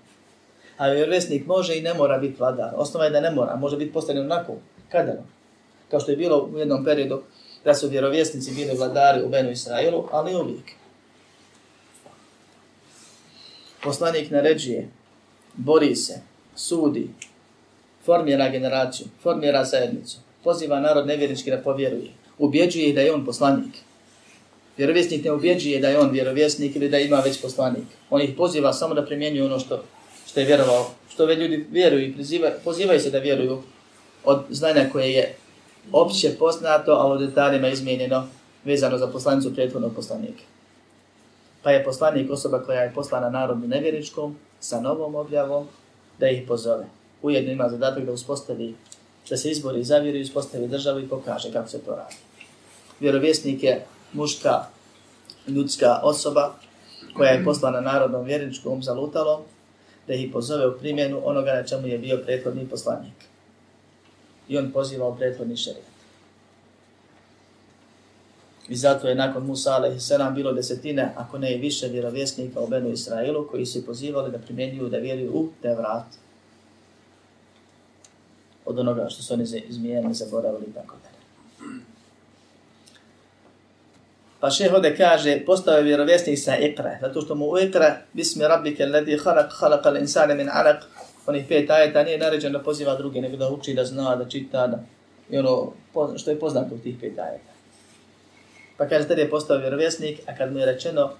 A 0.77 0.87
vjerovjesnik 0.87 1.45
može 1.45 1.77
i 1.77 1.81
ne 1.81 1.93
mora 1.93 2.17
biti 2.17 2.35
vladar. 2.39 2.73
Osnova 2.75 3.05
je 3.05 3.11
da 3.11 3.21
ne 3.21 3.31
mora, 3.31 3.55
može 3.55 3.77
biti 3.77 3.93
postavljen 3.93 4.25
onako, 4.25 4.55
kadano. 4.89 5.23
Kao 5.91 5.99
što 5.99 6.11
je 6.11 6.17
bilo 6.17 6.49
u 6.53 6.57
jednom 6.57 6.85
periodu 6.85 7.21
da 7.65 7.73
su 7.73 7.87
vjerovjesnici 7.87 8.51
bili 8.51 8.77
vladari 8.77 9.23
u 9.23 9.29
Benu 9.29 9.51
Israilu, 9.51 10.07
ali 10.11 10.35
uvijek. 10.35 10.71
Poslanik 13.83 14.31
naređuje, 14.31 14.89
bori 15.53 15.95
se, 15.95 16.21
sudi, 16.55 17.09
formira 18.05 18.49
generaciju, 18.49 19.07
formira 19.23 19.63
zajednicu, 19.63 20.17
poziva 20.43 20.79
narod 20.79 21.07
nevjernički 21.07 21.51
da 21.51 21.57
povjeruje, 21.57 22.09
ubjeđuje 22.37 22.93
da 22.93 23.01
je 23.01 23.13
on 23.13 23.25
poslanik. 23.25 23.73
Vjerovjesnik 24.77 25.23
ne 25.23 25.31
ubjeđuje 25.31 25.79
da 25.79 25.89
je 25.89 25.99
on 25.99 26.11
vjerovjesnik 26.11 26.75
ili 26.75 26.89
da 26.89 26.99
ima 26.99 27.19
već 27.19 27.41
poslanik. 27.41 27.83
On 28.09 28.21
ih 28.21 28.33
poziva 28.37 28.73
samo 28.73 28.93
da 28.93 29.05
primjenjuju 29.05 29.45
ono 29.45 29.59
što, 29.59 29.83
što 30.27 30.39
je 30.39 30.45
vjerovao, 30.45 30.85
što 31.09 31.25
ve 31.25 31.35
ljudi 31.35 31.65
vjeruju 31.71 32.05
i 32.05 32.13
priziva, 32.13 32.51
pozivaju 32.63 32.99
se 32.99 33.09
da 33.09 33.19
vjeruju 33.19 33.61
od 34.23 34.43
znanja 34.49 34.89
koje 34.91 35.13
je 35.13 35.35
opće 35.91 36.35
poznato, 36.39 36.91
ali 36.91 37.23
u 37.23 37.27
detaljima 37.27 37.67
izmijenjeno 37.67 38.27
vezano 38.65 38.97
za 38.97 39.07
poslanicu 39.07 39.55
prethodnog 39.55 39.95
poslanika. 39.95 40.43
Pa 41.63 41.71
je 41.71 41.83
poslanik 41.83 42.31
osoba 42.31 42.59
koja 42.59 42.81
je 42.81 42.93
poslana 42.93 43.29
narodu 43.29 43.67
nevjeričkom 43.67 44.35
sa 44.59 44.79
novom 44.81 45.15
objavom 45.15 45.67
da 46.19 46.29
ih 46.29 46.47
pozove. 46.47 46.85
Ujedno 47.25 47.51
ima 47.51 47.69
zadatak 47.69 48.05
da 48.05 48.11
uspostavi, 48.11 48.75
da 49.29 49.37
se 49.37 49.51
izbori 49.51 49.83
za 49.83 49.97
vjeru 49.97 50.17
i 50.17 50.21
uspostavi 50.21 50.67
državu 50.67 50.99
i 50.99 51.07
pokaže 51.09 51.51
kako 51.51 51.69
se 51.69 51.79
to 51.79 51.95
radi. 51.95 52.15
Vjerovjesnik 52.99 53.63
je 53.63 53.85
muška 54.13 54.65
ljudska 55.47 55.99
osoba 56.03 56.53
koja 57.17 57.31
je 57.31 57.45
poslana 57.45 57.81
narodnom 57.81 58.25
vjerničkom 58.25 58.83
zalutalom 58.83 59.41
da 60.07 60.13
ih 60.13 60.29
pozove 60.33 60.67
u 60.67 60.77
primjenu 60.77 61.21
onoga 61.23 61.53
na 61.53 61.63
čemu 61.63 61.87
je 61.87 61.97
bio 61.97 62.17
prethodni 62.25 62.67
poslanik 62.69 63.17
i 64.47 64.57
on 64.57 64.71
pozivao 64.71 65.15
prethodni 65.15 65.57
šerijat. 65.57 65.95
I 68.69 68.75
zato 68.75 69.07
je 69.07 69.15
nakon 69.15 69.45
Musa 69.45 69.71
a.s. 69.71 70.11
bilo 70.35 70.53
desetine, 70.53 71.13
ako 71.15 71.37
ne 71.37 71.55
i 71.55 71.59
više 71.59 71.87
vjerovjesnika 71.87 72.59
u 72.59 72.67
Benu 72.67 72.89
Israilu, 72.89 73.47
koji 73.47 73.65
se 73.65 73.85
pozivali 73.85 74.31
da 74.31 74.37
primjenjuju, 74.37 74.89
da 74.89 74.97
vjeruju 74.97 75.31
u 75.33 75.49
te 75.61 75.75
vrat. 75.75 76.05
Od 78.65 78.79
onoga 78.79 79.09
što 79.09 79.23
su 79.23 79.33
oni 79.33 79.43
izmijenili, 79.69 80.13
zaboravili 80.13 80.65
i 80.67 80.73
tako 80.73 80.95
dalje. 81.03 81.15
Pa 84.39 84.51
šeh 84.51 84.73
ovdje 84.73 84.97
kaže, 84.97 85.39
postao 85.45 85.77
je 85.77 85.83
vjerovjesnik 85.83 86.39
sa 86.39 86.57
ikra, 86.57 86.97
zato 87.01 87.21
što 87.21 87.35
mu 87.35 87.45
u 87.45 87.59
ikra, 87.59 87.97
bismi 88.13 88.43
rabbike 88.43 88.85
ledi 88.85 89.17
halak, 89.17 89.51
halak 89.59 89.85
al 89.85 89.97
insane 89.97 90.35
min 90.35 90.49
alak, 90.53 90.83
onih 91.27 91.45
pet 91.49 91.69
ajeta 91.69 92.03
nije 92.03 92.17
naređeno 92.17 92.57
da 92.57 92.63
poziva 92.63 92.95
druge, 92.95 93.21
nego 93.21 93.37
da 93.37 93.49
uči, 93.49 93.73
da 93.73 93.85
zna, 93.85 94.15
da 94.15 94.29
čita, 94.29 94.67
da, 94.67 94.79
i 95.29 95.37
ono 95.37 95.73
što 96.17 96.31
je 96.31 96.39
poznato 96.39 96.75
u 96.75 96.77
tih 96.77 96.95
pet 97.01 97.19
ajeta. 97.19 97.51
Pa 98.77 98.87
kaže, 98.87 99.07
tada 99.07 99.21
je 99.21 99.29
postao 99.29 99.57
vjerovjesnik, 99.57 100.19
a 100.27 100.35
kad 100.37 100.53
mu 100.53 100.59
je 100.59 100.65
rečeno, 100.65 101.11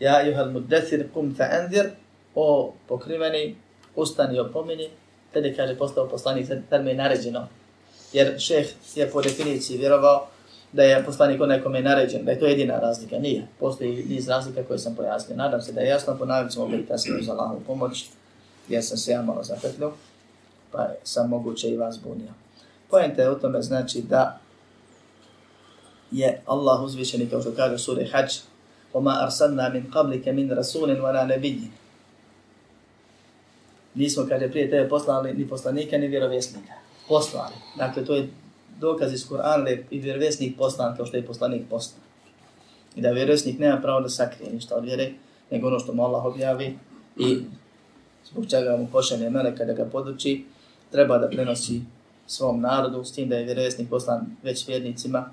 ja 0.00 0.20
juhal 0.26 0.50
muddesir 0.50 1.06
kum 1.14 1.34
fa 1.36 1.44
o 2.34 2.74
pokriveni, 2.88 3.56
ustani 3.94 4.40
opomini, 5.35 5.55
tada 5.55 5.55
kaže, 5.55 5.77
postao 5.77 6.07
poslanik, 6.07 6.47
tada 6.69 6.83
mu 6.83 6.89
je 6.89 6.95
naređeno. 6.95 7.47
Jer 8.13 8.39
šeh 8.39 8.67
je 8.95 9.11
po 9.11 9.21
definiciji 9.21 9.77
vjerovao 9.77 10.27
da 10.71 10.83
je 10.83 11.05
poslanik 11.05 11.41
onaj 11.41 11.61
kome 11.63 11.79
je 11.79 11.83
naređen, 11.83 12.25
da 12.25 12.31
je 12.31 12.39
to 12.39 12.45
jedina 12.45 12.79
razlika. 12.79 13.19
Nije. 13.19 13.47
Postoji 13.59 14.05
niz 14.09 14.27
razlika 14.27 14.63
koje 14.63 14.79
sam 14.79 14.95
pojasnio. 14.95 15.37
Nadam 15.37 15.61
se 15.61 15.71
da 15.71 15.81
je 15.81 15.87
jasno, 15.87 16.17
ponavljam 16.17 16.49
ćemo 16.49 16.65
opet 16.65 16.87
kasnije 16.87 17.23
za 17.23 17.31
Allahovu 17.31 17.61
pomoć 17.67 18.05
jer 18.69 18.83
sam 18.83 18.97
se 18.97 19.11
ja 19.11 19.21
malo 19.21 19.43
zapetljio, 19.43 19.91
pa 20.71 20.89
sam 21.03 21.29
moguće 21.29 21.69
i 21.69 21.77
vas 21.77 21.99
bunio. 22.03 22.33
Pojenta 22.89 23.21
je 23.21 23.31
u 23.31 23.39
tome 23.39 23.61
znači 23.61 24.01
da 24.01 24.39
je 26.11 26.41
Allah 26.45 26.81
uzvišeni 26.81 27.29
kao 27.29 27.41
što 27.41 27.51
kaže 27.55 27.77
sura 27.77 28.03
Hajj 28.11 28.27
وَمَا 28.93 29.23
أَرْسَلْنَا 29.23 29.69
مِنْ 29.71 29.83
قَبْلِكَ 29.93 30.25
مِنْ 30.27 30.51
رَسُولٍ 30.51 30.99
وَلَا 30.99 31.23
نَبِيٍّ 31.25 31.59
Nismo, 33.96 34.26
kaže, 34.28 34.50
prije 34.50 34.70
tebe 34.70 34.88
poslali 34.88 35.34
ni 35.34 35.48
poslanika, 35.48 35.98
ni 35.98 36.08
vjerovjesnika. 36.08 36.72
Poslali. 37.08 37.54
Dakle, 37.76 38.04
to 38.04 38.14
je 38.14 38.28
dokaz 38.80 39.12
iz 39.12 39.28
Kur'ana 39.28 39.78
i 39.90 39.98
vjerovjesnik 39.98 40.56
poslan 40.56 40.96
kao 40.96 41.06
što 41.06 41.16
je 41.16 41.26
poslanik 41.26 41.62
poslan. 41.70 42.00
I 42.96 43.00
da 43.00 43.10
vjerovjesnik 43.10 43.58
nema 43.58 43.80
pravo 43.80 44.00
da 44.00 44.08
sakrije 44.08 44.52
ništa 44.52 44.76
od 44.76 44.84
vjere, 44.84 45.12
nego 45.50 45.66
ono 45.66 45.78
što 45.78 45.94
mu 45.94 46.04
Allah 46.04 46.24
objavi 46.24 46.78
i 47.16 47.38
zbog 48.30 48.46
čega 48.50 48.76
mu 48.76 48.88
pošalje 48.92 49.30
meleka 49.30 49.64
da 49.64 49.72
ga 49.72 49.84
poduči, 49.84 50.44
treba 50.90 51.18
da 51.18 51.28
prenosi 51.28 51.80
svom 52.26 52.60
narodu, 52.60 53.04
s 53.04 53.12
tim 53.12 53.28
da 53.28 53.36
je 53.36 53.44
vjerovjesnik 53.44 53.90
poslan 53.90 54.26
već 54.42 54.68
vjernicima 54.68 55.30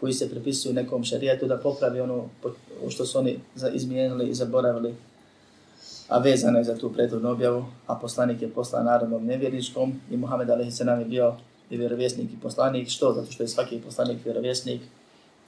koji 0.00 0.12
se 0.12 0.30
prepisuju 0.30 0.74
nekom 0.74 1.04
šarijetu 1.04 1.46
da 1.46 1.58
popravi 1.58 2.00
ono 2.00 2.28
što 2.88 3.06
su 3.06 3.18
oni 3.18 3.38
izmijenili 3.74 4.28
i 4.28 4.34
zaboravili 4.34 4.94
a 6.08 6.18
vezano 6.18 6.58
je 6.58 6.64
za 6.64 6.76
tu 6.78 6.92
prethodnu 6.92 7.30
objavu, 7.30 7.64
a 7.86 7.94
poslanik 7.94 8.42
je 8.42 8.50
poslan 8.50 8.84
narodnom 8.84 9.26
nevjerničkom 9.26 10.00
i 10.10 10.16
Muhammed 10.16 10.50
a.s. 10.50 10.80
je 10.80 11.04
bio 11.04 11.34
i 11.70 11.76
vjerovjesnik 11.76 12.32
i 12.32 12.40
poslanik. 12.42 12.88
Što? 12.88 13.12
Zato 13.12 13.32
što 13.32 13.42
je 13.42 13.48
svaki 13.48 13.80
poslanik 13.80 14.24
vjerovjesnik, 14.24 14.80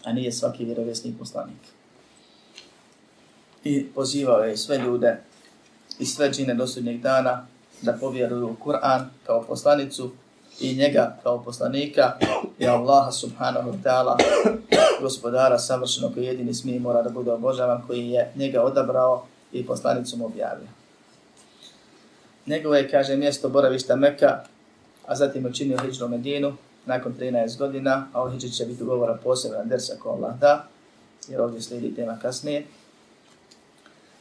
a 0.04 0.12
nije 0.12 0.32
svaki 0.32 0.64
vjerovjesnik 0.64 1.18
poslanik. 1.18 1.60
I 3.64 3.86
pozivao 3.94 4.38
je 4.38 4.56
sve 4.56 4.78
ljude 4.78 5.20
i 5.98 6.06
sve 6.06 6.30
džine 6.30 6.54
do 6.54 6.66
sudnjeg 6.66 7.00
dana 7.00 7.46
da 7.82 7.92
povjeruju 7.92 8.46
u 8.48 8.56
Kur'an 8.64 9.04
kao 9.26 9.42
poslanicu 9.42 10.10
i 10.60 10.74
njega 10.74 11.16
kao 11.22 11.44
poslanika 11.44 12.12
i 12.58 12.66
Allaha 12.66 13.12
subhanahu 13.12 13.70
wa 13.70 13.82
ta'ala 13.82 14.16
gospodara 15.00 15.58
savršenog 15.58 16.14
koji 16.14 16.24
jedini 16.24 16.54
smije 16.54 16.80
mora 16.80 17.02
da 17.02 17.10
bude 17.10 17.32
obožavan 17.32 17.82
koji 17.86 18.10
je 18.10 18.32
njega 18.36 18.62
odabrao 18.62 19.26
i 19.52 19.66
poslanicu 19.66 20.16
mu 20.16 20.26
objavio. 20.26 20.68
Njegovo 22.46 22.74
je, 22.74 22.90
kaže, 22.90 23.16
mjesto 23.16 23.48
boravišta 23.48 23.96
Meka, 23.96 24.44
a 25.06 25.16
zatim 25.16 25.46
učinio 25.46 25.78
Hidžnu 25.78 26.08
Medinu 26.08 26.56
nakon 26.86 27.14
13 27.20 27.58
godina, 27.58 28.08
a 28.12 28.22
o 28.22 28.30
Hidži 28.30 28.50
će 28.50 28.64
biti 28.64 28.84
govora 28.84 29.18
posebna 29.24 29.64
dersa 29.64 29.92
ko 30.02 30.08
Allah 30.08 30.38
da, 30.38 30.66
jer 31.28 31.40
ovdje 31.40 31.62
slijedi 31.62 31.94
tema 31.94 32.18
kasnije. 32.22 32.66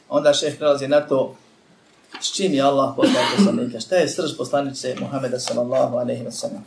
Onda 0.08 0.32
šeh 0.32 0.58
prelazi 0.58 0.88
na 0.88 1.00
to 1.00 1.36
s 2.20 2.32
čim 2.36 2.54
je 2.54 2.62
Allah 2.62 2.92
poslao 2.96 3.24
poslanika, 3.36 3.80
šta 3.80 3.96
je 3.96 4.08
srž 4.08 4.36
poslanice 4.36 4.94
Muhameda 5.00 5.38
sallallahu 5.38 5.96
alaihi 5.96 6.24
wa 6.24 6.30
sallam. 6.30 6.64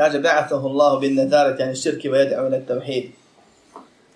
Kaže, 0.00 0.16
ba'athahu 0.24 0.64
Allahu 0.72 1.00
bin 1.02 1.12
nadarati 1.16 1.62
ani 1.62 1.76
širki 1.76 2.08
wa 2.08 2.16
yad'u 2.16 2.48
ila 2.48 2.60
tawhid. 2.64 3.12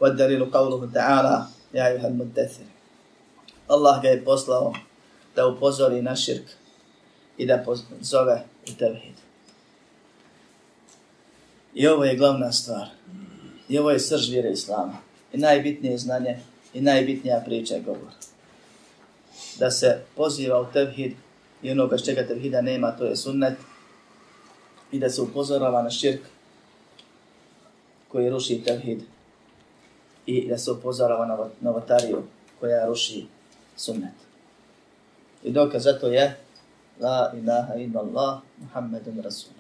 Wa 0.01 0.09
dalil 0.09 0.49
qawluhu 0.49 0.89
ta'ala, 0.89 1.45
ja 1.77 1.85
ayuha 1.93 2.09
al-muddathir. 2.09 2.65
Allah 3.69 4.01
ga 4.03 4.09
je 4.09 4.25
poslao 4.25 4.73
da 5.37 5.47
upozori 5.47 6.01
na 6.03 6.17
širk 6.17 6.57
i 7.37 7.47
da 7.47 7.65
zove 8.01 8.45
u 8.69 8.73
tevhid. 8.79 9.15
I 11.75 11.87
ovo 11.87 12.05
je 12.05 12.17
glavna 12.17 12.53
stvar. 12.53 12.89
I 13.69 13.79
ovo 13.79 13.91
je 13.91 14.01
srž 14.01 14.31
vjere 14.31 14.51
Islama. 14.51 14.97
I 15.33 15.39
najbitnije 15.39 15.99
znanje 15.99 16.39
i 16.75 16.81
najbitnija 16.81 17.43
priča 17.45 17.75
je 17.75 17.81
govor. 17.81 18.13
Da 19.59 19.71
se 19.71 20.01
poziva 20.17 20.61
u 20.61 20.67
tevhid 20.73 21.13
i 21.63 21.71
onoga 21.71 21.91
bez 21.91 22.05
čega 22.05 22.27
tevhida 22.27 22.61
nema, 22.61 22.97
to 22.97 23.05
je 23.05 23.17
sunnet. 23.17 23.55
I 24.95 24.99
da 24.99 25.11
se 25.11 25.23
upozorava 25.23 25.83
na 25.83 25.91
širk 25.91 26.21
koji 28.09 28.31
ruši 28.31 28.63
tevhid. 28.65 29.01
I 30.27 30.49
da 30.49 30.59
se 30.59 30.71
upozorava 30.71 31.27
na 31.27 31.39
novotariju 31.61 32.23
koja 32.61 32.87
ruši 32.87 33.27
sunnet. 33.77 34.15
I 35.43 35.51
dokaz 35.53 35.83
za 35.83 35.99
to 35.99 36.07
je 36.07 36.37
La 37.01 37.33
ilaha 37.35 37.75
illa 37.75 38.01
Allah 38.01 38.39
Muhammedun 38.59 39.21
Rasul. 39.23 39.53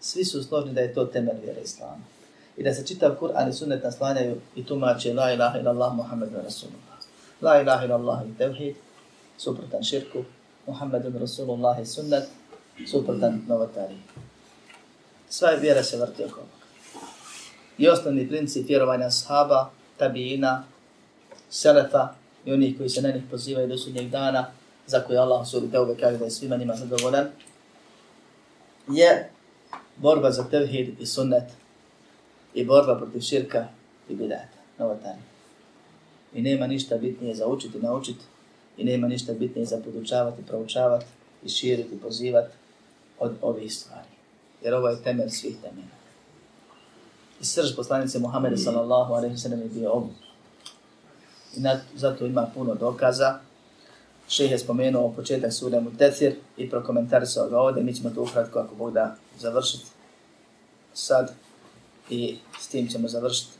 Svi 0.00 0.24
su 0.24 0.42
složni 0.42 0.72
da 0.72 0.80
je 0.80 0.94
to 0.94 1.04
temelj 1.04 1.40
vjere 1.44 1.60
Islama. 1.60 2.04
I 2.56 2.62
da 2.62 2.74
se 2.74 2.86
čitav 2.86 3.16
Kur'an 3.20 3.48
i 3.48 3.52
sunnet 3.52 3.84
naslanjaju 3.84 4.36
i 4.56 4.66
tumače 4.66 5.14
La 5.14 5.32
ilaha 5.32 5.58
illa 5.58 5.70
Allah 5.70 5.94
Muhammedun 5.94 6.44
Rasulullah. 6.44 6.98
La 7.40 7.60
ilaha 7.62 7.84
illa 7.84 7.94
Allah 7.94 8.20
i 8.28 8.38
tevhid, 8.38 8.76
suprotan 9.38 9.82
širku, 9.82 10.24
Muhammedun 10.66 11.18
Rasulullah 11.20 11.80
i 11.80 11.86
sunnet, 11.86 12.28
suprotan 12.86 13.42
novotariji. 13.48 13.98
Sva 15.28 15.50
vjera 15.50 15.82
se 15.82 15.96
vrti 15.96 16.24
oko 16.24 16.40
ovoga. 16.40 16.58
I 17.78 17.88
osnovni 17.88 18.28
princip 18.28 18.68
vjerovanja 18.68 19.10
sahaba, 19.10 19.70
tabijina, 19.96 20.64
selefa, 21.50 22.08
i 22.44 22.52
onih 22.52 22.76
koji 22.76 22.88
se 22.88 23.02
na 23.02 23.10
njih 23.10 23.22
pozivaju 23.30 23.68
do 23.68 23.78
sudnjeg 23.78 24.10
dana, 24.10 24.50
za 24.86 25.00
koje 25.00 25.18
Allah 25.18 25.48
suri 25.48 25.70
teube 25.70 25.96
kaže 26.00 26.18
da 26.18 26.24
je 26.24 26.30
svima 26.30 26.56
njima 26.56 26.76
zadovoljan, 26.76 27.26
je 28.88 29.30
borba 29.96 30.30
za 30.30 30.44
tevhid 30.50 31.00
i 31.00 31.06
sunnet 31.06 31.44
i 32.54 32.64
borba 32.64 32.96
protiv 32.98 33.20
širka 33.20 33.68
i 34.08 34.14
bidata, 34.14 34.58
novotanje. 34.78 35.22
I 36.34 36.42
nema 36.42 36.66
ništa 36.66 36.96
bitnije 36.96 37.34
za 37.34 37.46
učiti, 37.46 37.78
naučiti, 37.78 38.24
i 38.76 38.84
nema 38.84 39.08
ništa 39.08 39.32
bitnije 39.32 39.66
za 39.66 39.80
podučavati, 39.84 40.42
proučavati 40.46 41.06
i 41.44 41.48
širiti, 41.48 42.00
pozivati 42.02 42.54
od 43.20 43.32
ovih 43.42 43.74
stvari. 43.74 44.08
Jer 44.62 44.74
ovo 44.74 44.88
je 44.88 45.02
temelj 45.02 45.30
svih 45.30 45.56
temelja. 45.62 45.98
I 47.40 47.44
srž 47.44 47.76
poslanice 47.76 48.18
Muhammeda 48.18 48.56
sallallahu 48.56 49.12
alaihi 49.14 49.36
sallam 49.36 49.60
je 49.60 49.68
bio 49.68 49.92
ovu 49.92 50.10
i 51.56 51.60
na, 51.60 51.80
zato 51.94 52.26
ima 52.26 52.46
puno 52.54 52.74
dokaza. 52.74 53.38
Šeh 54.28 54.50
je 54.50 54.58
spomenuo 54.58 55.12
početak 55.12 55.52
suda 55.52 55.80
mu 55.80 55.90
Tethir 55.98 56.34
i 56.56 56.70
prokomentarisao 56.70 57.48
ga 57.48 57.58
ovdje. 57.58 57.82
Mi 57.82 57.94
ćemo 57.94 58.10
to 58.10 58.22
ukratko 58.22 58.58
ako 58.58 58.74
Bog 58.74 58.92
da 58.92 59.16
završiti 59.38 59.86
sad 60.94 61.32
i 62.10 62.38
s 62.60 62.68
tim 62.68 62.88
ćemo 62.88 63.08
završiti 63.08 63.50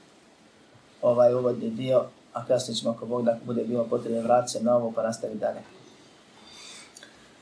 ovaj 1.02 1.34
uvodni 1.34 1.70
dio, 1.70 2.04
a 2.32 2.46
kasnije 2.46 2.76
ćemo 2.76 2.90
ako 2.90 3.06
Bog 3.06 3.24
da 3.24 3.30
ako 3.30 3.44
bude 3.44 3.64
bilo 3.64 3.84
potrebno 3.84 4.22
vratiti 4.22 4.52
se 4.52 4.64
na 4.64 4.76
ovo 4.76 4.92
pa 4.92 5.02
nastaviti 5.02 5.40
dalje. 5.40 5.60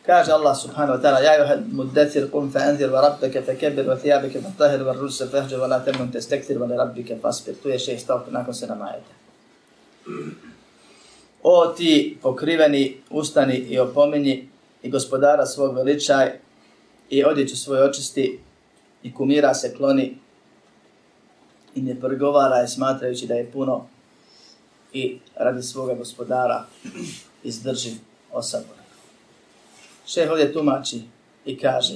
Kaže 0.07 0.33
Allah 0.33 0.55
subhanahu 0.55 0.99
wa 0.99 1.03
ta'ala, 1.03 1.19
Ja 1.19 1.35
juha 1.35 1.57
muddathir 1.67 2.31
kum 2.31 2.51
fa 2.51 2.61
anzir 2.71 2.89
wa 2.91 3.03
rabbeke 3.03 3.43
fa 3.43 3.55
kebir 3.55 3.85
wa 3.87 3.99
thijabike 3.99 4.39
fa 4.39 4.51
tahir 4.59 4.81
wa 4.87 4.95
russe 4.95 5.27
fahđe 5.27 5.59
wa 5.59 5.67
la 5.67 5.81
temum 5.85 6.13
te 6.13 6.23
stektir 6.23 6.59
wa 6.59 6.69
li 6.71 6.77
rabbike 6.79 7.19
faspir. 7.19 7.55
Tu 7.63 7.69
je 7.69 7.79
šest 7.79 8.05
stavka 8.05 8.31
nakon 8.31 8.55
se 8.55 8.67
namajete. 8.67 9.13
O 11.43 11.67
ti 11.67 12.19
pokriveni, 12.23 13.03
ustani 13.11 13.57
i 13.57 13.79
opomeni 13.79 14.49
i 14.83 14.91
gospodara 14.91 15.47
svog 15.47 15.75
veličaj 15.75 16.39
i 17.11 17.25
odjeću 17.25 17.57
svoje 17.57 17.83
očisti 17.83 18.39
i 19.03 19.15
kumira 19.15 19.55
se 19.55 19.75
kloni 19.75 20.19
i 21.75 21.83
ne 21.83 22.01
pregovara 22.01 22.57
je 22.57 22.69
smatrajući 22.69 23.27
da 23.27 23.35
je 23.35 23.51
puno 23.53 23.87
i 24.93 25.19
radi 25.37 25.63
svoga 25.63 25.95
gospodara 25.95 26.67
izdrži 27.45 27.91
osabore. 28.33 28.76
Šeh 30.07 30.31
ovdje 30.31 30.53
tumači 30.53 31.01
i 31.45 31.59
kaže 31.59 31.95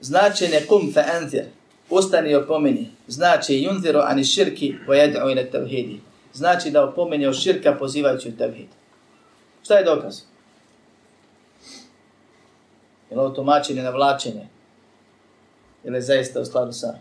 značenje 0.00 0.60
kum 0.68 0.92
fe 0.92 1.04
anzir 1.20 1.44
ustani 1.90 2.30
i 2.30 2.34
opomeni, 2.34 2.90
znači 3.08 3.52
yunziru 3.52 4.02
ani 4.06 4.24
širki 4.24 4.74
wa 4.86 4.94
yad'u 4.94 5.32
ila 5.32 5.50
tevhidi. 5.50 6.00
Znači 6.32 6.70
da 6.70 6.84
opomeni 6.84 7.26
o 7.26 7.32
širka 7.32 7.76
pozivajući 7.78 8.28
u 8.28 8.36
tevhid. 8.36 8.68
Šta 9.62 9.74
je 9.74 9.84
dokaz? 9.84 10.20
Je 13.10 13.16
li 13.16 13.22
ovo 13.22 13.30
tumačenje 13.30 13.82
na 13.82 13.90
vlačenje? 13.90 14.46
Ili 15.84 16.02
zaista 16.02 16.40
u 16.40 16.44
skladu 16.44 16.72
sa 16.72 16.98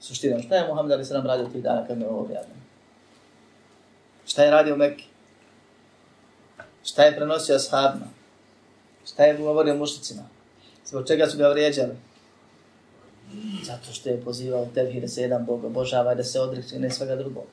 suštinom? 0.00 0.42
Šta 0.42 0.56
je 0.56 0.68
Muhammed 0.68 0.92
Ali 0.92 1.04
Sram 1.04 1.26
radio 1.26 1.46
tih 1.46 1.62
dana 1.62 1.86
kad 1.86 1.98
me 1.98 2.04
je 2.04 2.08
ovo 2.08 2.20
objavljeno? 2.20 2.60
Šta 4.26 4.42
je 4.42 4.50
radio 4.50 4.76
Mekke? 4.76 5.04
Šta 6.84 7.02
je 7.02 7.16
prenosio 7.16 7.56
ashabima? 7.56 8.06
Šta 9.06 9.24
je 9.24 9.38
govorio 9.38 9.74
mušicima? 9.74 10.22
Zbog 10.86 11.06
čega 11.06 11.26
su 11.26 11.38
ga 11.38 11.48
vrijeđali? 11.48 11.96
Zato 13.64 13.92
što 13.92 14.08
je 14.08 14.20
pozivao 14.20 14.66
tebi 14.74 15.00
da 15.00 15.08
se 15.08 15.22
jedan 15.22 15.44
Bog 15.44 15.64
obožava 15.64 16.12
i 16.12 16.16
da 16.16 16.24
se 16.24 16.40
odreći 16.40 16.78
ne 16.78 16.90
svega 16.90 17.16
drugog. 17.16 17.44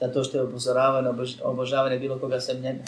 Zato 0.00 0.24
što 0.24 0.38
je 0.38 0.44
upozoravao 0.44 1.02
na 1.02 1.14
obožavanje 1.42 1.98
bilo 1.98 2.18
koga 2.18 2.40
sem 2.40 2.60
njega. 2.60 2.82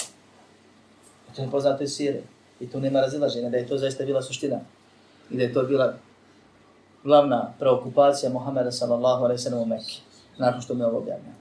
I 1.33 1.37
to 1.37 1.43
je 1.43 1.51
poznato 1.51 1.85
iz 1.85 1.95
sire. 1.95 2.21
I 2.61 2.71
tu 2.71 2.81
nema 2.81 3.01
razilaženja 3.01 3.51
da 3.51 3.57
je 3.57 3.67
to 3.67 3.79
zaista 3.79 4.05
bila 4.05 4.23
suština. 4.23 4.61
I 5.31 5.37
da 5.37 5.43
je 5.43 5.53
to 5.53 5.63
bila 5.63 5.95
glavna 7.05 7.53
preokupacija 7.59 8.31
Muhammeda 8.31 8.73
sallallahu 8.73 9.25
alaihi 9.25 9.43
sallam 9.43 9.63
u 9.63 9.67
Mekke. 9.67 9.95
Nakon 10.39 10.63
što 10.63 10.75
mi 10.75 10.85
ovo 10.85 10.99
objavlja. 10.99 11.33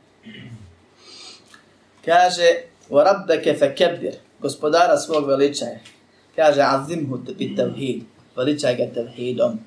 Kaže, 2.06 2.48
u 2.90 3.00
rabbeke 3.00 3.56
gospodara 4.40 4.98
svog 4.98 5.28
veličaja. 5.28 5.80
Kaže, 6.36 6.62
azimhu 6.62 7.18
bit 7.38 7.56
tevhid, 7.56 8.04
veličaj 8.36 8.76
ga 8.76 8.94
tevhidom 8.94 9.60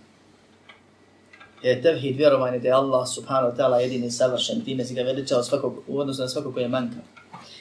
je 1.62 1.82
tevhid 1.82 2.16
vjerovanje 2.16 2.58
da 2.58 2.68
je 2.68 2.74
Allah 2.74 3.08
subhanahu 3.08 3.52
wa 3.52 3.56
ta'ala 3.56 3.76
jedini 3.76 4.10
savršen, 4.10 4.64
time 4.64 4.84
si 4.84 4.94
ga 4.94 5.02
veličao 5.02 5.42
svakog, 5.42 5.82
u 5.86 5.98
odnosu 5.98 6.22
na 6.22 6.28
svakog 6.28 6.54
koji 6.54 6.64
je 6.64 6.68
manjkav. 6.68 7.02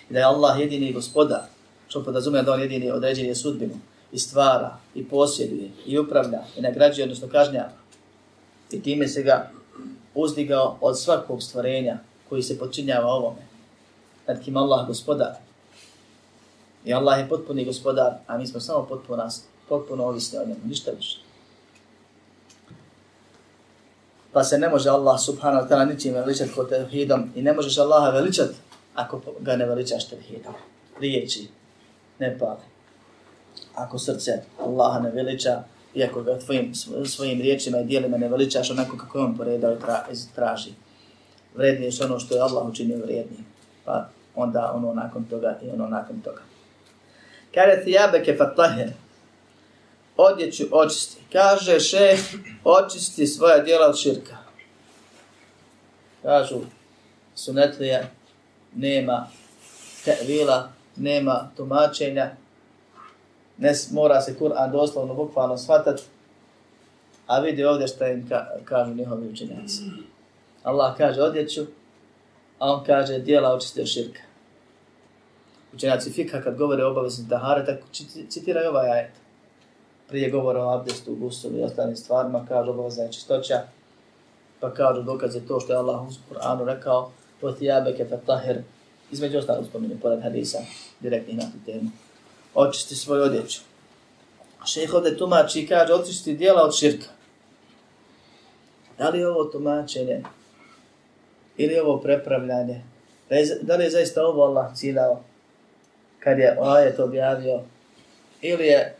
I 0.09 0.13
da 0.13 0.19
je 0.19 0.25
Allah 0.25 0.59
jedini 0.59 0.93
gospodar, 0.93 1.41
što 1.87 2.03
podrazumije 2.03 2.43
da 2.43 2.53
on 2.53 2.61
jedini 2.61 2.91
određenje 2.91 3.35
sudbinu, 3.35 3.73
i 4.11 4.19
stvara, 4.19 4.77
i 4.95 5.03
posjeduje, 5.05 5.69
i 5.85 5.99
upravlja, 5.99 6.41
i 6.57 6.61
nagrađuje, 6.61 7.03
odnosno 7.03 7.27
kažnjava. 7.27 7.69
I 8.71 8.81
time 8.81 9.07
se 9.07 9.23
ga 9.23 9.51
uzdigao 10.15 10.77
od 10.81 10.99
svakog 10.99 11.43
stvorenja 11.43 11.99
koji 12.29 12.43
se 12.43 12.59
počinjava 12.59 13.07
ovome. 13.07 13.47
nad 14.27 14.43
kim 14.43 14.57
Allah 14.57 14.87
gospodar. 14.87 15.46
I 16.87 16.93
Allah 16.93 17.19
je 17.19 17.29
potpuni 17.29 17.65
gospodar, 17.65 18.13
a 18.27 18.37
mi 18.37 18.47
smo 18.47 18.59
samo 18.59 18.85
potpuno, 18.85 19.29
potpuno 19.69 20.05
ovisni 20.05 20.39
o 20.39 20.45
njemu, 20.45 20.59
ništa 20.65 20.91
više. 20.91 21.19
Pa 24.31 24.43
se 24.43 24.57
ne 24.57 24.69
može 24.69 24.89
Allah 24.89 25.19
subhanahu 25.19 25.65
wa 25.65 25.69
ta'ala 25.69 25.85
ničim 25.85 26.13
veličati 26.13 26.51
kod 26.55 26.69
tevhidom 26.69 27.31
i 27.35 27.41
ne 27.41 27.53
možeš 27.53 27.77
Allaha 27.77 28.09
veličati 28.09 28.55
ako 28.95 29.21
ga 29.39 29.55
ne 29.55 29.65
veličaš 29.65 30.09
tevhidom. 30.09 30.53
Riječi 30.99 31.47
ne 32.19 32.37
pali. 32.39 32.63
Ako 33.75 33.99
srce 33.99 34.31
Allaha 34.59 34.99
ne 34.99 35.11
veliča, 35.11 35.63
iako 35.95 36.23
ga 36.23 36.39
tvojim, 36.39 36.75
svojim 37.05 37.41
riječima 37.41 37.79
i 37.79 37.85
dijelima 37.85 38.17
ne 38.17 38.27
veličaš 38.27 38.71
onako 38.71 38.97
kako 38.97 39.19
on 39.19 39.37
poredao 39.37 39.73
i 39.73 39.79
tra, 39.79 40.05
traži. 40.35 40.71
Vrednije 41.55 41.89
je 41.89 42.05
ono 42.05 42.19
što 42.19 42.35
je 42.35 42.41
Allah 42.41 42.67
učinio 42.67 42.97
vrijednim. 42.97 43.45
Pa 43.85 44.09
onda 44.35 44.71
ono 44.75 44.93
nakon 44.93 45.23
toga 45.23 45.59
i 45.63 45.69
ono 45.69 45.87
nakon 45.87 46.21
toga. 46.21 46.41
Kada 47.53 47.83
ti 47.83 47.91
jabeke 47.91 48.35
fatlahe, 48.37 48.87
odjeću 50.17 50.63
očisti. 50.71 51.21
Kaže 51.31 51.79
šeh, 51.79 52.19
očisti 52.63 53.27
svoja 53.27 53.59
djela 53.59 53.87
od 53.87 53.99
širka. 53.99 54.37
Kažu, 56.21 56.59
sunetlija, 57.35 58.03
nema 58.75 59.27
tevila, 60.05 60.71
nema 60.95 61.51
tumačenja, 61.57 62.31
ne 63.57 63.73
mora 63.91 64.21
se 64.21 64.35
Kur'an 64.39 64.71
doslovno, 64.71 65.13
bukvalno 65.13 65.57
shvatati, 65.57 66.03
a 67.27 67.39
vidi 67.39 67.63
ovdje 67.63 67.87
šta 67.87 68.07
im 68.07 68.29
ka, 68.29 68.45
kažu 68.65 68.93
njihovi 68.93 69.27
učenjaci. 69.27 69.81
Allah 70.63 70.97
kaže 70.97 71.21
odjeću, 71.21 71.65
a 72.59 72.71
on 72.71 72.83
kaže 72.85 73.19
dijela 73.19 73.53
očiste 73.53 73.81
od 73.81 73.87
širka. 73.87 74.26
Učenjaci 75.73 76.11
fikha 76.11 76.41
kad 76.41 76.57
govore 76.57 76.85
o 76.85 76.91
obavezni 76.91 77.29
tahare, 77.29 77.65
tako 77.65 77.87
citiraju 78.29 78.69
ovaj 78.69 78.89
ajet. 78.91 79.11
Prije 80.07 80.31
govora 80.31 80.65
o 80.65 80.69
abdestu, 80.69 81.15
gusulu 81.15 81.57
i 81.57 81.63
ostalim 81.63 81.95
stvarima, 81.95 82.45
kaže 82.47 82.69
obavezna 82.69 83.03
je 83.03 83.11
čistoća, 83.11 83.61
pa 84.59 84.73
kažu 84.73 85.01
dokaz 85.01 85.35
je 85.35 85.47
to 85.47 85.59
što 85.59 85.73
je 85.73 85.77
Allah 85.77 86.01
u 86.01 86.33
Kur'anu 86.33 86.65
rekao, 86.65 87.11
to 87.41 87.51
ti 87.51 87.65
jabeke 87.65 88.05
fatahir, 88.09 88.61
između 89.11 89.37
ostalog 89.37 89.65
spominje, 89.65 89.95
pored 90.01 90.23
hadisa, 90.23 90.57
direktnih 90.99 91.37
na 91.37 91.43
tu 91.43 91.57
temu. 91.65 91.89
Očisti 92.53 92.95
svoju 92.95 93.23
odjeću. 93.23 93.61
Šejh 94.65 94.93
ovdje 94.93 95.17
tumači 95.17 95.61
i 95.61 95.67
kaže, 95.67 95.93
očisti 95.93 96.33
dijela 96.33 96.63
od 96.63 96.75
širka. 96.75 97.07
Da 98.97 99.09
li 99.09 99.19
je 99.19 99.29
ovo 99.29 99.43
tumačenje 99.43 100.23
ili 101.57 101.73
je 101.73 101.83
ovo 101.83 101.97
prepravljanje? 101.97 102.83
Da, 103.29 103.35
da 103.61 103.75
li 103.75 103.83
je 103.83 103.89
zaista 103.89 104.25
ovo 104.25 104.43
Allah 104.43 104.75
ciljao 104.75 105.21
kad 106.27 106.39
je 106.39 106.57
ajet 106.61 106.99
objavio? 106.99 107.61
Ili 108.41 108.65
je 108.65 108.95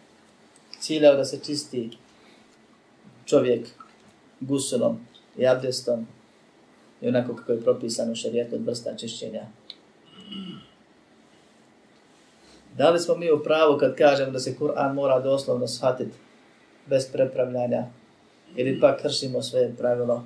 ciljao 0.79 1.15
da 1.15 1.25
se 1.25 1.39
čisti 1.45 1.89
čovjek 3.25 3.67
gusulom 4.39 4.99
i 5.37 5.47
abdestom 5.47 6.07
i 7.01 7.07
onako 7.07 7.35
kako 7.35 7.51
je 7.51 7.61
propisano 7.61 8.15
šarijetu 8.15 8.55
od 8.55 8.65
vrsta 8.65 8.95
čišćenja? 8.97 9.41
Da 12.77 12.89
li 12.89 12.99
smo 12.99 13.15
mi 13.15 13.31
u 13.31 13.43
pravu 13.43 13.77
kad 13.77 13.95
kažemo 13.95 14.31
da 14.31 14.39
se 14.39 14.55
Kur'an 14.59 14.93
mora 14.93 15.19
doslovno 15.19 15.67
shvatiti 15.67 16.17
bez 16.85 17.11
prepravljanja 17.11 17.85
ili 18.55 18.79
pa 18.79 18.97
kršimo 18.97 19.41
sve 19.41 19.75
pravilo? 19.77 20.23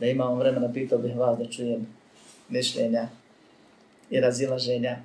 Da 0.00 0.06
imamo 0.06 0.34
vremena, 0.34 0.72
pitao 0.72 0.98
bih 0.98 1.16
vas 1.16 1.38
da 1.38 1.46
čujem 1.46 1.86
mišljenja 2.48 3.08
i 4.10 4.20
razilaženja, 4.20 4.96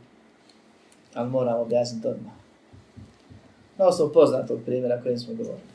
ali 1.19 1.29
moram 1.29 1.61
objasniti 1.61 2.07
odmah. 2.07 2.33
Na 3.77 3.87
osnovu 3.87 4.13
poznatog 4.13 4.59
primjera 4.65 5.01
kojim 5.01 5.19
smo 5.19 5.33
govorili. 5.33 5.69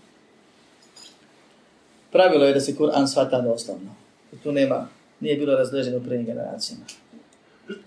Pravilo 2.13 2.45
je 2.45 2.55
da 2.55 2.61
se 2.61 2.77
Kur'an 2.77 3.07
shvata 3.07 3.41
doslovno. 3.41 3.91
I 4.33 4.37
tu 4.37 4.53
nema, 4.53 4.89
nije 5.21 5.37
bilo 5.37 5.57
razleženo 5.57 5.99
u 5.99 6.03
prvim 6.03 6.25
generacijama. 6.27 6.85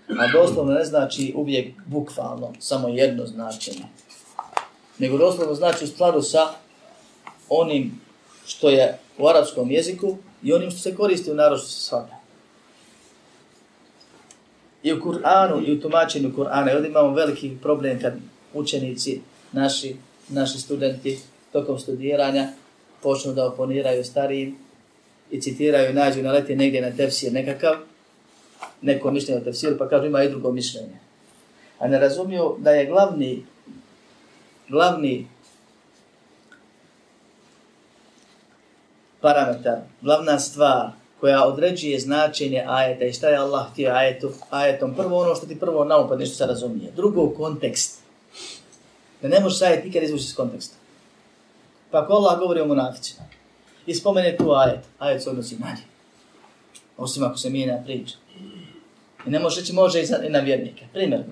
A 0.08 0.32
doslovno 0.32 0.72
ne 0.72 0.84
znači 0.84 1.32
uvijek 1.36 1.74
bukvalno, 1.86 2.52
samo 2.58 2.88
jedno 2.88 3.26
značenje. 3.26 3.84
Nego 4.98 5.18
doslovno 5.18 5.54
znači 5.54 5.84
u 5.84 5.88
skladu 5.88 6.22
sa 6.22 6.48
onim 7.48 8.00
što 8.46 8.68
je 8.68 8.98
u 9.18 9.28
arapskom 9.28 9.70
jeziku 9.70 10.16
i 10.42 10.52
onim 10.52 10.70
što 10.70 10.80
se 10.80 10.94
koristi 10.94 11.30
u 11.30 11.34
narodu 11.34 11.62
se 11.62 11.84
shvata. 11.84 12.17
I 14.88 14.92
u 14.92 15.00
Kur'anu 15.00 15.62
i 15.66 15.72
u 15.72 15.80
tumačenju 15.80 16.32
Kur'ana. 16.36 16.72
I 16.72 16.74
ovdje 16.74 16.90
imamo 16.90 17.14
veliki 17.14 17.56
problem 17.62 18.00
kad 18.00 18.14
učenici, 18.54 19.20
naši, 19.52 19.96
naši 20.28 20.58
studenti, 20.58 21.18
tokom 21.52 21.78
studiranja, 21.78 22.48
počnu 23.02 23.32
da 23.32 23.46
oponiraju 23.46 24.04
starijim 24.04 24.56
i 25.30 25.40
citiraju 25.40 25.90
i 25.90 25.94
nađu 25.94 26.22
na 26.22 26.32
leti 26.32 26.56
negdje 26.56 26.82
na 26.82 26.96
tefsir 26.96 27.32
nekakav, 27.32 27.74
neko 28.82 29.10
mišljenje 29.10 29.40
o 29.40 29.44
tefsiru, 29.44 29.78
pa 29.78 29.88
kažu 29.88 30.06
ima 30.06 30.22
i 30.22 30.30
drugo 30.30 30.52
mišljenje. 30.52 30.98
A 31.78 31.88
ne 31.88 31.98
razumiju 31.98 32.56
da 32.58 32.70
je 32.70 32.86
glavni, 32.86 33.44
glavni 34.68 35.26
parametar, 39.20 39.78
glavna 40.02 40.38
stvar 40.38 40.90
koja 41.20 41.44
određuje 41.44 42.00
značenje 42.00 42.64
ajeta 42.68 43.04
i 43.04 43.12
šta 43.12 43.28
je 43.28 43.36
Allah 43.36 43.72
htio 43.72 43.92
ajetu, 43.92 44.32
ajetom. 44.50 44.94
Prvo 44.94 45.18
ono 45.18 45.34
što 45.34 45.46
ti 45.46 45.60
prvo 45.60 45.84
na 45.84 45.98
upad 45.98 46.18
nešto 46.18 46.36
se 46.36 46.46
razumije. 46.46 46.92
Drugo, 46.96 47.30
kontekst. 47.30 48.00
Da 49.22 49.28
ne 49.28 49.40
možeš 49.40 49.62
ajet 49.62 49.84
nikad 49.84 50.02
izvući 50.02 50.24
iz 50.24 50.34
konteksta. 50.36 50.76
Pa 51.90 52.02
ako 52.02 52.12
Allah 52.12 52.38
govori 52.38 52.60
o 52.60 52.66
munaficima 52.66 53.22
i 53.86 53.94
spomene 53.94 54.36
tu 54.36 54.52
ajet, 54.52 54.80
ajet 54.98 55.22
se 55.22 55.30
odnosi 55.30 55.56
na 55.58 55.66
nje. 55.70 55.82
Osim 56.96 57.24
ako 57.24 57.38
se 57.38 57.50
mijenja 57.50 57.82
priča. 57.84 58.16
I 59.26 59.30
ne 59.30 59.38
možeš 59.38 59.58
reći 59.58 59.72
može 59.72 60.02
i 60.02 60.28
na 60.28 60.38
vjernike. 60.38 60.86
Primjer. 60.92 61.22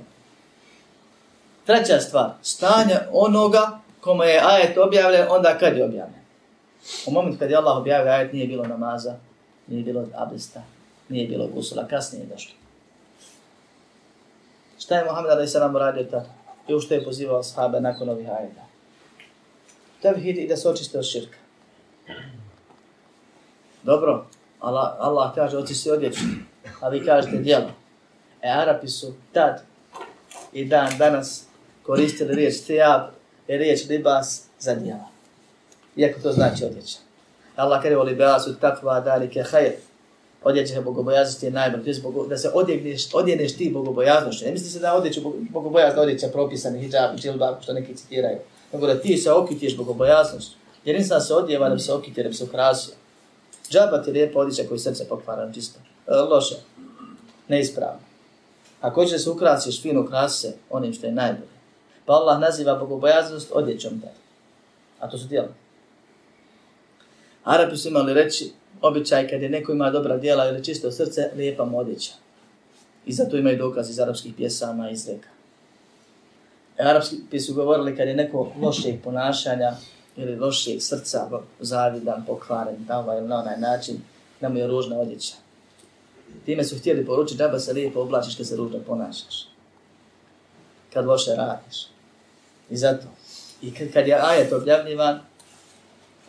Treća 1.66 2.00
stvar. 2.00 2.30
Stanje 2.42 2.98
onoga 3.12 3.80
kome 4.00 4.26
je 4.26 4.42
ajet 4.44 4.78
objavljen 4.78 5.26
onda 5.30 5.58
kad 5.58 5.76
je 5.76 5.84
objavljen. 5.84 6.20
U 7.06 7.10
momentu 7.10 7.38
kad 7.38 7.50
je 7.50 7.56
Allah 7.56 7.76
objavio 7.76 8.12
ajet 8.12 8.32
nije 8.32 8.46
bilo 8.46 8.64
namaza, 8.64 9.14
nije 9.66 9.82
bilo 9.82 10.06
abdesta, 10.14 10.62
nije 11.08 11.28
bilo 11.28 11.48
gusula, 11.48 11.88
kasnije 11.88 12.22
je 12.22 12.26
došlo. 12.26 12.54
Šta 14.78 14.96
je 14.96 15.04
Muhammed 15.04 15.30
a.s. 15.30 15.54
Radio 15.54 16.04
tada? 16.04 16.34
I 16.68 16.74
u 16.74 16.80
što 16.80 16.94
je 16.94 17.04
pozivao 17.04 17.42
sahabe 17.42 17.80
nakon 17.80 18.08
ovih 18.08 18.28
ajeta? 18.30 18.66
Tevhid 20.02 20.38
i 20.38 20.48
da 20.48 20.56
se 20.56 20.68
očiste 20.68 20.98
od 20.98 21.04
širka. 21.04 21.38
Dobro, 23.82 24.26
Allah, 24.60 24.94
Allah 24.98 25.34
kaže 25.34 25.56
očisti 25.56 25.90
odjeću, 25.90 26.24
a 26.80 26.88
vi 26.88 27.04
kažete 27.04 27.36
djelo. 27.36 27.70
E 28.42 28.48
Arapi 28.50 28.88
su 28.88 29.14
tad 29.32 29.62
i 30.52 30.64
dan 30.64 30.98
danas 30.98 31.44
koristili 31.82 32.34
riječ 32.34 32.60
tijab 32.66 33.02
i 33.48 33.56
riječ 33.56 33.88
libas 33.88 34.44
za 34.58 34.74
djela. 34.74 35.08
Iako 35.96 36.20
to 36.20 36.32
znači 36.32 36.64
odjeća. 36.64 37.05
Allah 37.56 37.82
kada 37.82 37.96
voli 37.96 38.14
beasu 38.14 38.54
takva 38.60 39.00
dalike 39.00 39.42
hajr. 39.42 39.72
Odjeća 40.44 40.80
bogobojaznosti 40.80 41.46
je 41.46 41.50
najbolj. 41.50 41.82
Da 42.28 42.38
se 42.38 42.50
odjegneš, 42.54 43.14
odjeneš 43.14 43.56
ti 43.56 43.70
bogobojaznošću. 43.74 44.44
Ne 44.44 44.52
misli 44.52 44.68
se 44.68 44.78
da 44.78 44.94
odjeću 44.94 45.20
bogobojazno 45.50 46.02
odjeća 46.02 46.28
propisani 46.28 46.80
hijab, 46.80 47.16
džilbab, 47.16 47.54
što 47.62 47.72
neki 47.72 47.96
citiraju. 47.96 48.38
Nego 48.72 48.86
da 48.86 49.00
ti 49.00 49.16
se 49.16 49.32
okitiš 49.32 49.76
bogobojaznošću. 49.76 50.56
Jer 50.84 50.96
insan 50.96 51.20
se 51.20 51.34
odjeva 51.34 51.68
da 51.68 51.74
bi 51.74 51.80
se 51.80 51.92
okitio, 51.92 52.22
da 52.22 52.28
bi 52.28 52.34
se 52.34 52.44
ukrasio. 52.44 52.94
Džaba 53.70 54.02
ti 54.02 54.12
lijepa 54.12 54.38
odjeća 54.40 54.68
koji 54.68 54.80
srce 54.80 55.08
pokvaran 55.08 55.54
čisto. 55.54 55.80
E, 56.06 56.14
loše. 56.14 56.54
Neispravno. 57.48 58.00
Ako 58.80 59.00
hoćeš 59.00 59.12
da 59.12 59.18
se 59.18 59.30
ukrasiš, 59.30 59.82
fino 59.82 60.00
ukrasi 60.00 60.40
se 60.40 60.54
onim 60.70 60.92
što 60.92 61.06
je 61.06 61.12
najbolje. 61.12 61.56
Pa 62.04 62.12
Allah 62.12 62.40
naziva 62.40 62.74
bogobojaznost 62.74 63.50
odjećom 63.52 64.00
taj. 64.00 64.12
A 65.00 65.10
to 65.10 65.18
su 65.18 65.26
djela. 65.26 65.48
Arapi 67.46 67.76
su 67.76 67.88
imali 67.88 68.14
reći, 68.14 68.52
običaj 68.82 69.28
kad 69.28 69.42
je 69.42 69.48
neko 69.48 69.72
ima 69.72 69.90
dobra 69.90 70.16
djela 70.16 70.48
ili 70.48 70.64
čisto 70.64 70.92
srce, 70.92 71.30
lijepa 71.36 71.64
mu 71.64 71.78
odjeća. 71.78 72.12
I 73.06 73.12
zato 73.12 73.36
imaju 73.36 73.58
dokaz 73.58 73.90
iz 73.90 74.00
arapskih 74.00 74.34
pjesama 74.36 74.90
i 74.90 74.92
izreka. 74.92 75.28
E, 76.78 76.82
arapski 76.84 77.40
su 77.40 77.54
govorili 77.54 77.96
kad 77.96 78.08
je 78.08 78.14
neko 78.14 78.52
lošeg 78.62 79.02
ponašanja 79.04 79.72
ili 80.16 80.36
lošeg 80.36 80.82
srca, 80.82 81.28
zavidan, 81.60 82.24
pokvaren, 82.26 82.86
tamo 82.86 83.12
ili 83.12 83.28
na 83.28 83.40
onaj 83.40 83.60
način, 83.60 83.96
da 84.40 84.48
mu 84.48 84.58
je 84.58 84.66
ružna 84.66 84.98
odjeća. 84.98 85.34
Time 86.44 86.64
su 86.64 86.78
htjeli 86.78 87.06
poručiti 87.06 87.38
da 87.38 87.58
se 87.58 87.72
lijepo 87.72 88.00
oblačiš 88.00 88.36
kad 88.36 88.46
se 88.46 88.56
ružno 88.56 88.78
ponašaš. 88.86 89.48
Kad 90.92 91.06
loše 91.06 91.30
radiš. 91.36 91.86
I 92.70 92.76
zato. 92.76 93.06
I 93.62 93.74
kad 93.92 94.06
je 94.06 94.20
ajet 94.22 94.52
objavljivan, 94.52 95.20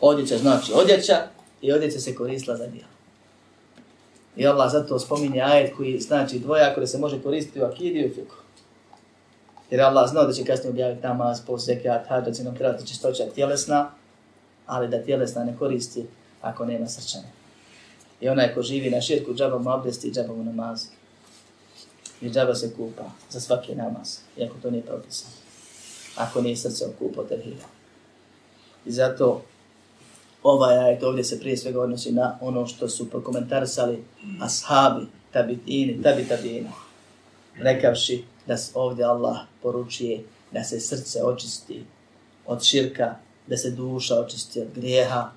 odjeća 0.00 0.38
znači 0.38 0.72
odjeća 0.74 1.26
i 1.62 1.72
odjeća 1.72 2.00
se 2.00 2.14
koristila 2.14 2.56
za 2.56 2.66
djelo. 2.66 2.88
I 4.36 4.46
Allah 4.46 4.72
zato 4.72 4.98
spominje 4.98 5.40
ajet 5.40 5.76
koji 5.76 6.00
znači 6.00 6.38
dvojako 6.38 6.80
da 6.80 6.86
se 6.86 6.98
može 6.98 7.22
koristiti 7.22 7.60
u 7.60 7.64
akidi 7.64 7.98
i 7.98 8.06
u 8.06 8.14
fiku. 8.14 8.36
Jer 9.70 9.80
Allah 9.80 10.10
znao 10.10 10.26
da 10.26 10.32
će 10.32 10.44
kasnije 10.44 10.70
objaviti 10.70 11.06
namaz, 11.06 11.40
post, 11.46 11.66
zekat, 11.66 12.08
hađ, 12.08 12.24
da 12.24 12.32
će 12.32 12.44
nam 12.44 12.56
trebati 12.56 12.86
čistoća 12.86 13.24
tjelesna, 13.34 13.90
ali 14.66 14.88
da 14.88 15.02
tjelesna 15.02 15.44
ne 15.44 15.56
koristi 15.58 16.06
ako 16.40 16.64
nema 16.64 16.86
srčane. 16.86 17.32
I 18.20 18.28
onaj 18.28 18.54
ko 18.54 18.62
živi 18.62 18.90
na 18.90 19.00
širku, 19.00 19.34
džaba 19.34 19.58
mu 19.58 19.70
abdesti 19.70 20.08
i 20.08 20.12
džaba 20.12 20.34
mu 20.34 20.44
namaz. 20.44 20.84
I 22.20 22.30
džaba 22.30 22.54
se 22.54 22.74
kupa 22.76 23.04
za 23.30 23.40
svaki 23.40 23.74
namaz, 23.74 24.18
iako 24.36 24.54
to 24.62 24.70
nije 24.70 24.82
propisano. 24.82 25.32
Ako 26.16 26.40
nije 26.40 26.56
srce 26.56 26.86
okupo 26.86 27.22
terhira. 27.22 27.64
I 28.86 28.92
zato 28.92 29.42
ovaj 30.42 30.78
ajet 30.78 31.02
ovdje 31.02 31.24
se 31.24 31.40
prije 31.40 31.56
svega 31.56 31.80
odnosi 31.80 32.12
na 32.12 32.38
ono 32.40 32.66
što 32.66 32.88
su 32.88 33.10
prokomentarisali 33.10 34.04
ashabi, 34.40 35.06
tabitini, 35.32 36.02
tabitabina, 36.02 36.70
rekavši 37.56 38.24
da 38.46 38.56
se 38.56 38.72
ovdje 38.74 39.04
Allah 39.04 39.38
poručuje 39.62 40.24
da 40.52 40.64
se 40.64 40.80
srce 40.80 41.22
očisti 41.24 41.84
od 42.46 42.62
širka, 42.62 43.14
da 43.46 43.56
se 43.56 43.70
duša 43.70 44.20
očisti 44.20 44.60
od 44.60 44.68
grijeha, 44.74 45.30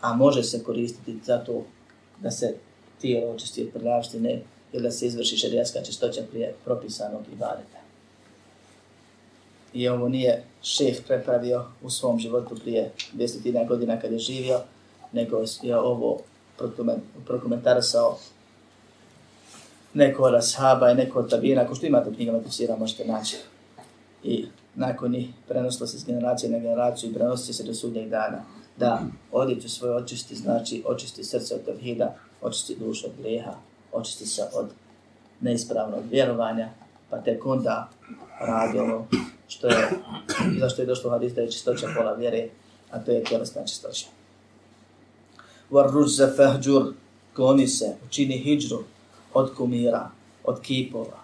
a 0.00 0.14
može 0.14 0.42
se 0.42 0.64
koristiti 0.64 1.18
za 1.24 1.38
to 1.38 1.64
da 2.18 2.30
se 2.30 2.54
tijelo 3.00 3.32
očisti 3.32 3.62
od 3.62 3.68
prljavštine 3.72 4.42
ili 4.72 4.82
da 4.82 4.90
se 4.90 5.06
izvrši 5.06 5.36
šarijaska 5.36 5.82
čistoća 5.82 6.22
prije 6.30 6.54
propisanog 6.64 7.22
ibadeta. 7.32 7.78
I 9.74 9.88
ovo 9.88 10.08
nije 10.08 10.44
šeh 10.62 10.96
prepravio 11.06 11.64
u 11.82 11.90
svom 11.90 12.18
životu 12.18 12.56
prije 12.62 12.92
200 13.14 13.68
godina 13.68 14.00
kad 14.00 14.12
je 14.12 14.18
živio, 14.18 14.60
nego 15.12 15.44
je 15.62 15.76
ovo 15.76 16.20
prokomentarisao 17.26 18.18
neko 19.94 20.22
od 20.22 20.34
ashaba 20.34 20.90
i 20.90 20.94
neko 20.94 21.18
od 21.18 21.30
tabina, 21.30 21.62
ako 21.62 21.74
što 21.74 21.86
imate 21.86 22.10
u 22.10 22.14
knjigama 22.14 22.40
tefsira, 22.40 22.76
možete 22.76 23.04
naći. 23.04 23.36
I 24.24 24.46
nakon 24.74 25.10
njih 25.10 25.28
prenosilo 25.48 25.86
se 25.86 25.98
s 25.98 26.06
generacije 26.06 26.50
na 26.50 26.58
generaciju 26.58 27.10
i 27.10 27.14
prenosi 27.14 27.52
se 27.52 27.64
do 27.64 27.74
sudnjeg 27.74 28.08
dana. 28.08 28.44
Da 28.76 29.02
odjeću 29.32 29.68
svoje 29.68 29.94
očisti, 29.94 30.34
znači 30.34 30.82
očisti 30.86 31.24
srce 31.24 31.54
od 31.54 31.64
tevhida, 31.64 32.14
očisti 32.42 32.76
dušu 32.76 33.06
od 33.06 33.12
grijeha, 33.18 33.54
očisti 33.92 34.26
se 34.26 34.42
od 34.52 34.66
neispravnog 35.40 36.02
vjerovanja, 36.10 36.68
pa 37.10 37.18
tek 37.18 37.46
onda 37.46 37.88
radi 38.40 38.78
ono 38.78 39.06
što 39.52 39.66
je, 39.66 39.88
zašto 40.60 40.82
je 40.82 40.86
došlo 40.86 41.10
hadis 41.10 41.32
da 41.32 41.40
je 41.40 41.50
čistoća 41.50 41.86
pola 41.96 42.12
vjere, 42.12 42.48
a 42.90 42.98
to 42.98 43.10
je 43.10 43.24
tjelesna 43.24 43.66
čistoća. 43.66 44.06
Var 45.70 45.90
ruđze 45.90 46.26
fahđur, 46.36 46.92
kloni 47.36 47.68
se, 47.68 47.96
učini 48.06 48.38
hijđru 48.38 48.84
od 49.34 49.54
kumira, 49.56 50.10
od 50.44 50.60
kipova, 50.60 51.18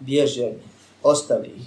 bježi 0.00 0.42
od 0.42 0.52
njih, 0.52 0.72
ostavi 1.02 1.48
ih. 1.48 1.66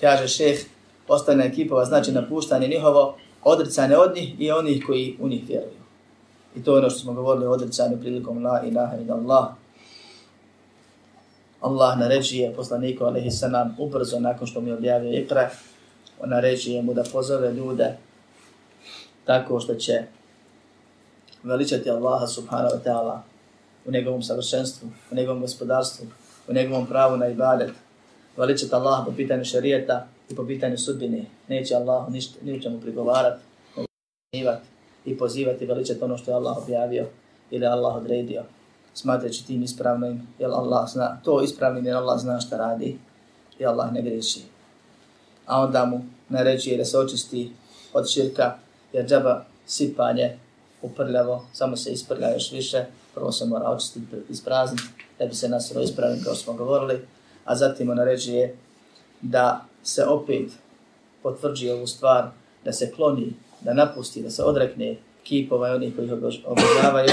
Kaže 0.00 0.28
šeh, 0.28 0.60
ostane 1.08 1.54
kipova, 1.54 1.84
znači 1.84 2.12
napuštanje 2.12 2.68
njihovo, 2.68 3.16
odricanje 3.42 3.96
od 3.96 4.14
njih 4.14 4.40
i 4.40 4.50
onih 4.50 4.84
koji 4.86 5.16
u 5.20 5.28
njih 5.28 5.44
vjeruju. 5.48 5.84
I 6.56 6.62
to 6.62 6.72
je 6.72 6.78
ono 6.78 6.90
što 6.90 6.98
smo 6.98 7.12
govorili 7.12 7.46
o 7.46 7.50
odricanju 7.50 8.00
prilikom 8.00 8.44
la 8.44 8.62
ilaha 8.66 8.96
in 8.96 9.10
Allah. 9.10 9.46
Allah 11.64 11.98
naređuje 11.98 12.52
poslaniku 12.54 13.04
alaihi 13.04 13.30
salam 13.30 13.76
ubrzo 13.78 14.20
nakon 14.20 14.46
što 14.46 14.60
mi 14.60 14.72
objavio 14.72 15.20
ikra, 15.20 15.50
on 16.20 16.30
naređuje 16.30 16.82
mu 16.82 16.94
da 16.94 17.04
pozove 17.12 17.52
ljude 17.52 17.96
tako 19.24 19.60
što 19.60 19.74
će 19.74 20.02
veličati 21.42 21.90
Allaha 21.90 22.26
subhanahu 22.26 22.76
wa 22.76 22.82
ta'ala 22.84 23.18
u 23.86 23.90
njegovom 23.90 24.22
savršenstvu, 24.22 24.88
u 25.10 25.14
njegovom 25.14 25.40
gospodarstvu, 25.40 26.06
u 26.48 26.52
njegovom 26.52 26.86
pravu 26.86 27.16
na 27.16 27.28
ibadet, 27.28 27.70
veličati 28.36 28.74
Allaha 28.74 29.04
po 29.04 29.12
pitanju 29.16 29.44
šarijeta, 29.44 30.06
i 30.30 30.34
po 30.34 30.46
pitanju 30.46 30.78
sudbine. 30.78 31.24
Neće 31.48 31.74
Allah 31.74 32.10
ništa, 32.10 32.38
ničemu 32.42 32.80
prigovarati, 32.80 33.42
i 35.04 35.18
pozivati 35.18 35.66
veličati 35.66 36.04
ono 36.04 36.18
što 36.18 36.30
je 36.30 36.34
Allah 36.34 36.56
objavio 36.56 37.06
ili 37.50 37.66
Allah 37.66 37.96
odredio. 37.96 38.42
Smatrajući 38.94 39.46
tim 39.46 39.62
ispravnim, 39.62 40.28
jer 40.38 40.50
Allah 40.50 40.90
zna, 40.90 41.20
to 41.24 41.42
ispravnim 41.42 41.86
jer 41.86 41.96
Allah 41.96 42.20
zna 42.20 42.40
šta 42.40 42.56
radi 42.56 42.98
i 43.58 43.66
Allah 43.66 43.92
ne 43.92 44.02
greši. 44.02 44.40
A 45.46 45.60
onda 45.60 45.84
mu 45.84 46.04
naređuje 46.28 46.76
da 46.76 46.84
se 46.84 46.98
očisti 46.98 47.52
od 47.92 48.08
širka, 48.08 48.54
jer 48.92 49.06
džaba 49.06 49.44
sipanje 49.66 50.38
uprljavo, 50.82 51.46
samo 51.52 51.76
se 51.76 51.92
isprlja 51.92 52.32
još 52.32 52.52
više, 52.52 52.84
prvo 53.14 53.32
se 53.32 53.46
mora 53.46 53.70
očistiti 53.70 54.16
isprazniti, 54.28 54.84
da 55.18 55.26
bi 55.26 55.34
se 55.34 55.48
nasilo 55.48 55.82
ispravim 55.82 56.24
kao 56.24 56.34
smo 56.34 56.52
govorili, 56.52 57.06
a 57.44 57.56
zatim 57.56 57.86
mu 57.86 57.94
naređuje 57.94 58.56
da 59.20 59.64
se 59.82 60.04
opet 60.04 60.52
potvrđuje 61.22 61.74
ovu 61.74 61.86
stvar, 61.86 62.28
da 62.64 62.72
se 62.72 62.92
kloni, 62.92 63.32
da 63.60 63.74
napusti, 63.74 64.22
da 64.22 64.30
se 64.30 64.42
odrekne 64.42 64.96
kipova 65.22 65.68
i 65.68 65.72
onih 65.72 65.96
koji 65.96 66.06
ih 66.06 66.12
obožavaju. 66.46 67.08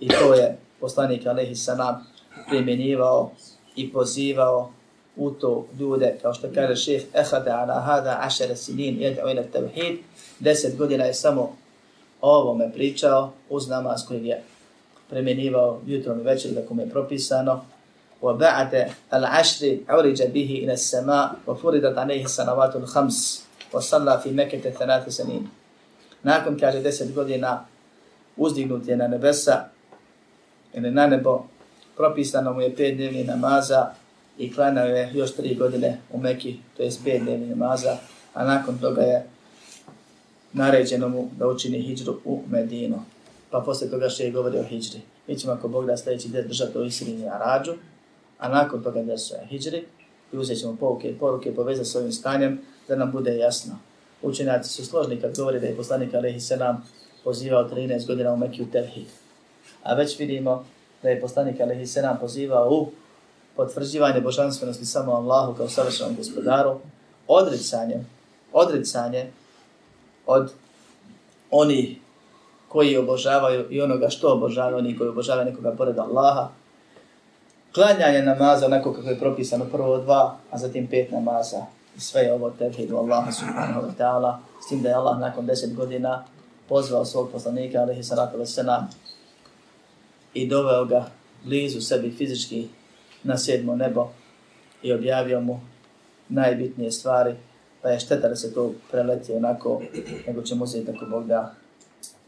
I 0.00 0.08
to 0.08 0.34
je 0.34 0.58
poslanik 0.79 1.25
Alehi 1.25 1.55
Sanam 1.55 2.05
primjenjivao 2.49 3.31
i 3.75 3.93
pozivao 3.93 4.71
u 5.15 5.31
to 5.31 5.67
ljude, 5.79 6.15
kao 6.21 6.33
što 6.33 6.47
kaže 6.55 6.75
šeheh, 6.75 7.03
ehada 7.13 7.57
ala 7.57 7.81
hada 7.81 8.17
ašere 8.21 8.55
sinin 8.55 8.99
jed'u 8.99 9.31
ila 9.31 9.43
tevhid, 9.43 9.97
deset 10.39 10.77
godina 10.77 11.03
je 11.03 11.13
samo 11.13 11.41
o 12.21 12.37
ovome 12.37 12.71
pričao 12.73 13.31
uz 13.49 13.67
namaz 13.67 14.07
koji 14.07 14.25
je 14.25 14.43
primjenjivao 15.09 15.79
jutrom 15.85 16.19
i 16.19 16.23
večer, 16.23 16.51
da 16.51 16.65
kome 16.65 16.83
je 16.83 16.89
propisano, 16.89 17.61
وبعد 18.23 18.91
العشر 19.13 19.77
عرج 19.89 20.23
به 20.23 20.49
إلى 20.63 20.73
السماء 20.73 21.35
وفرضت 21.47 21.97
عليه 21.97 22.25
السنوات 22.25 22.75
الخمس 22.75 23.45
وصلى 23.73 24.19
في 24.23 24.31
مكة 24.31 24.69
ثلاث 24.69 25.09
سنين 25.09 25.49
nakon 26.23 26.55
kaže 26.55 26.79
deset 26.79 27.11
godina 27.11 27.67
uzdignut 28.37 28.87
je 28.87 28.95
na 28.95 29.07
nebesa 29.07 29.67
ili 30.78 30.90
na 30.90 31.06
nebo 31.06 31.44
propisano 31.96 32.52
mu 32.52 32.60
je 32.60 32.76
pet 32.76 32.96
dnevni 32.96 33.24
namaza 33.24 33.86
i 34.38 34.52
klanao 34.54 34.86
je 34.86 35.10
još 35.14 35.34
tri 35.34 35.54
godine 35.54 35.98
u 36.12 36.18
Meki, 36.18 36.56
to 36.76 36.82
je 36.82 36.90
pet 37.04 37.22
dnevni 37.22 37.46
namaza, 37.46 37.96
a 38.34 38.44
nakon 38.44 38.78
toga 38.78 39.02
je 39.02 39.26
naređeno 40.52 41.08
mu 41.08 41.28
da 41.38 41.48
učini 41.48 41.82
hijđru 41.82 42.20
u 42.24 42.42
Medinu. 42.50 43.02
Pa 43.50 43.60
posle 43.60 43.90
toga 43.90 44.08
što 44.08 44.22
je 44.22 44.30
govorio 44.30 44.60
o 44.60 44.64
hijđri. 44.64 45.00
Mi 45.26 45.38
ćemo 45.38 45.52
ako 45.52 45.68
Bog 45.68 45.86
da 45.86 45.96
sljedeći 45.96 46.28
del 46.28 46.48
držati 46.48 46.78
u 46.78 46.84
Isirini 46.84 47.28
Arađu, 47.28 47.72
a 48.38 48.48
nakon 48.48 48.82
toga 48.82 49.02
da 49.02 49.18
su 49.18 49.34
hijđri 49.48 49.84
i 50.32 50.36
uzet 50.36 50.58
ćemo 50.58 50.76
poruke 50.76 51.10
i 51.10 51.18
poruke 51.18 51.54
povezati 51.54 51.88
s 51.88 51.94
ovim 51.94 52.12
stanjem 52.12 52.60
da 52.88 52.96
nam 52.96 53.12
bude 53.12 53.36
jasno. 53.36 53.78
Učenjaci 54.22 54.70
su 54.70 54.86
složni 54.86 55.20
kad 55.20 55.36
govori 55.36 55.60
da 55.60 55.66
je 55.66 55.76
poslanik 55.76 56.14
Alehi 56.14 56.40
Selam 56.40 56.86
pozivao 57.24 57.68
13 57.68 58.06
godina 58.06 58.32
u 58.32 58.36
Mekiju 58.36 58.66
Tevhid. 58.72 59.06
A 59.82 59.94
već 59.94 60.18
vidimo 60.18 60.64
da 61.02 61.08
je 61.08 61.20
poslanik 61.20 61.60
Alehi 61.60 61.86
Selam 61.86 62.18
pozivao 62.20 62.70
u 62.70 62.90
potvrđivanje 63.56 64.20
božanstvenosti 64.20 64.84
samo 64.84 65.12
Allahu 65.12 65.54
kao 65.54 65.68
savršenom 65.68 66.16
gospodaru, 66.16 66.78
odricanje, 67.28 68.04
odricanje 68.52 69.30
od 70.26 70.52
oni 71.50 71.98
koji 72.68 72.96
obožavaju 72.96 73.66
i 73.70 73.82
onoga 73.82 74.08
što 74.08 74.32
obožavaju, 74.32 74.76
oni 74.76 74.98
koji 74.98 75.08
obožavaju 75.08 75.50
nekoga 75.50 75.72
pored 75.72 75.98
Allaha, 75.98 76.48
klanjanje 77.74 78.22
namaza 78.22 78.66
onako 78.66 78.92
kako 78.92 79.08
je 79.08 79.18
propisano 79.18 79.64
prvo 79.64 79.98
dva, 79.98 80.36
a 80.50 80.58
zatim 80.58 80.86
pet 80.86 81.10
namaza. 81.10 81.66
I 81.96 82.00
sve 82.00 82.20
je 82.20 82.32
ovo 82.32 82.50
tevhidu 82.50 82.96
Allaha 82.96 83.32
subhanahu 83.32 83.80
wa 83.80 83.92
ta'ala. 83.98 84.38
S 84.66 84.68
tim 84.68 84.82
da 84.82 84.88
je 84.88 84.94
Allah 84.94 85.18
nakon 85.18 85.46
deset 85.46 85.74
godina 85.74 86.24
pozvao 86.68 87.04
svog 87.04 87.30
poslanika, 87.32 87.78
alihi 87.78 88.02
salatu 88.02 88.38
wa 88.38 88.46
sallam, 88.46 88.90
i 90.34 90.46
doveo 90.46 90.84
ga 90.84 91.10
blizu 91.44 91.80
sebi 91.80 92.10
fizički 92.10 92.68
na 93.22 93.38
sedmo 93.38 93.76
nebo 93.76 94.08
i 94.82 94.92
objavio 94.92 95.40
mu 95.40 95.60
najbitnije 96.28 96.92
stvari, 96.92 97.34
pa 97.82 97.88
je 97.88 98.00
šteta 98.00 98.28
da 98.28 98.36
se 98.36 98.54
to 98.54 98.72
preleti 98.90 99.32
onako, 99.32 99.82
nego 100.26 100.42
ćemo 100.42 100.64
uzeti 100.64 100.86
tako 100.86 101.06
Bog 101.06 101.26
da 101.26 101.54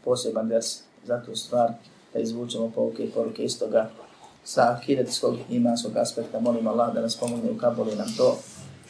poseban 0.03 0.49
vers 0.49 0.79
za 1.05 1.21
tu 1.25 1.35
stvar, 1.35 1.71
da 2.13 2.19
izvučemo 2.19 2.71
pouke 2.75 3.03
i 3.03 3.11
poruke 3.11 3.43
iz 3.43 3.59
toga 3.59 3.89
sa 4.43 4.77
akidetskog 4.77 5.37
imanskog 5.49 5.97
aspekta. 5.97 6.39
Molim 6.39 6.67
Allah 6.67 6.93
da 6.93 7.01
nas 7.01 7.15
pomogne 7.15 7.51
u 7.51 7.57
kaboli 7.57 7.95
nam 7.95 8.13
to 8.17 8.39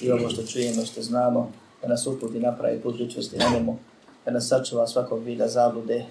i 0.02 0.12
ovo 0.12 0.30
što 0.30 0.44
čujemo, 0.44 0.86
što 0.86 1.02
znamo, 1.02 1.52
da 1.82 1.88
nas 1.88 2.08
uputi 2.08 2.40
napravi 2.40 2.82
put 2.82 3.00
ličnosti 3.00 3.38
na 3.38 3.46
njemu, 3.54 3.78
da 4.26 4.32
nas 4.32 4.48
sačuva 4.48 4.88
svakog 4.88 5.24
vida 5.24 5.48
zablude 5.48 6.06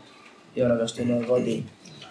i 0.54 0.62
onoga 0.62 0.86
što 0.86 1.04
ne 1.04 1.22
vodi, 1.28 1.64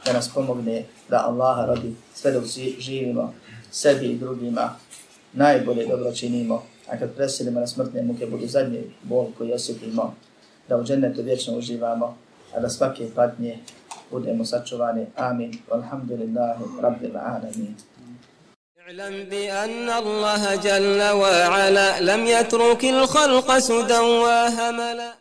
da 0.05 0.12
nas 0.12 0.29
pomogne 0.35 0.85
da 1.09 1.27
Allaha 1.27 1.66
radi 1.66 1.95
sve 2.14 2.33
dok 2.33 2.45
živimo, 2.79 3.35
sebi 3.70 4.07
i 4.07 4.18
drugima, 4.18 4.77
najbolje 5.33 5.87
dobro 5.87 6.12
činimo, 6.12 6.62
a 6.89 6.99
kad 6.99 7.14
preselimo 7.14 7.61
na 7.61 7.66
smrtne 7.66 8.03
muke 8.03 8.27
budu 8.27 8.47
zadnji 8.47 8.81
bol 9.03 9.27
koji 9.39 9.53
osjetimo, 9.53 10.14
da 10.68 10.77
u 10.77 10.85
džennetu 10.85 11.22
vječno 11.22 11.55
uživamo, 11.59 12.16
a 12.55 12.61
da 12.61 12.68
svake 12.68 13.09
patnje 13.14 13.59
budemo 14.11 14.45
sačuvani. 14.45 15.07
Amin. 15.16 15.59
Walhamdulillahi 15.70 16.62
rabbil 16.83 17.16
alamin. 17.16 17.75
اعلم 18.85 19.25
بأن 19.25 19.89
الله 19.91 20.55
جل 20.57 21.03
وعلا 21.03 22.01
لم 22.01 22.27
يترك 22.27 22.85
الخلق 22.85 23.59
سدى 23.59 23.99
وهملا 23.99 25.14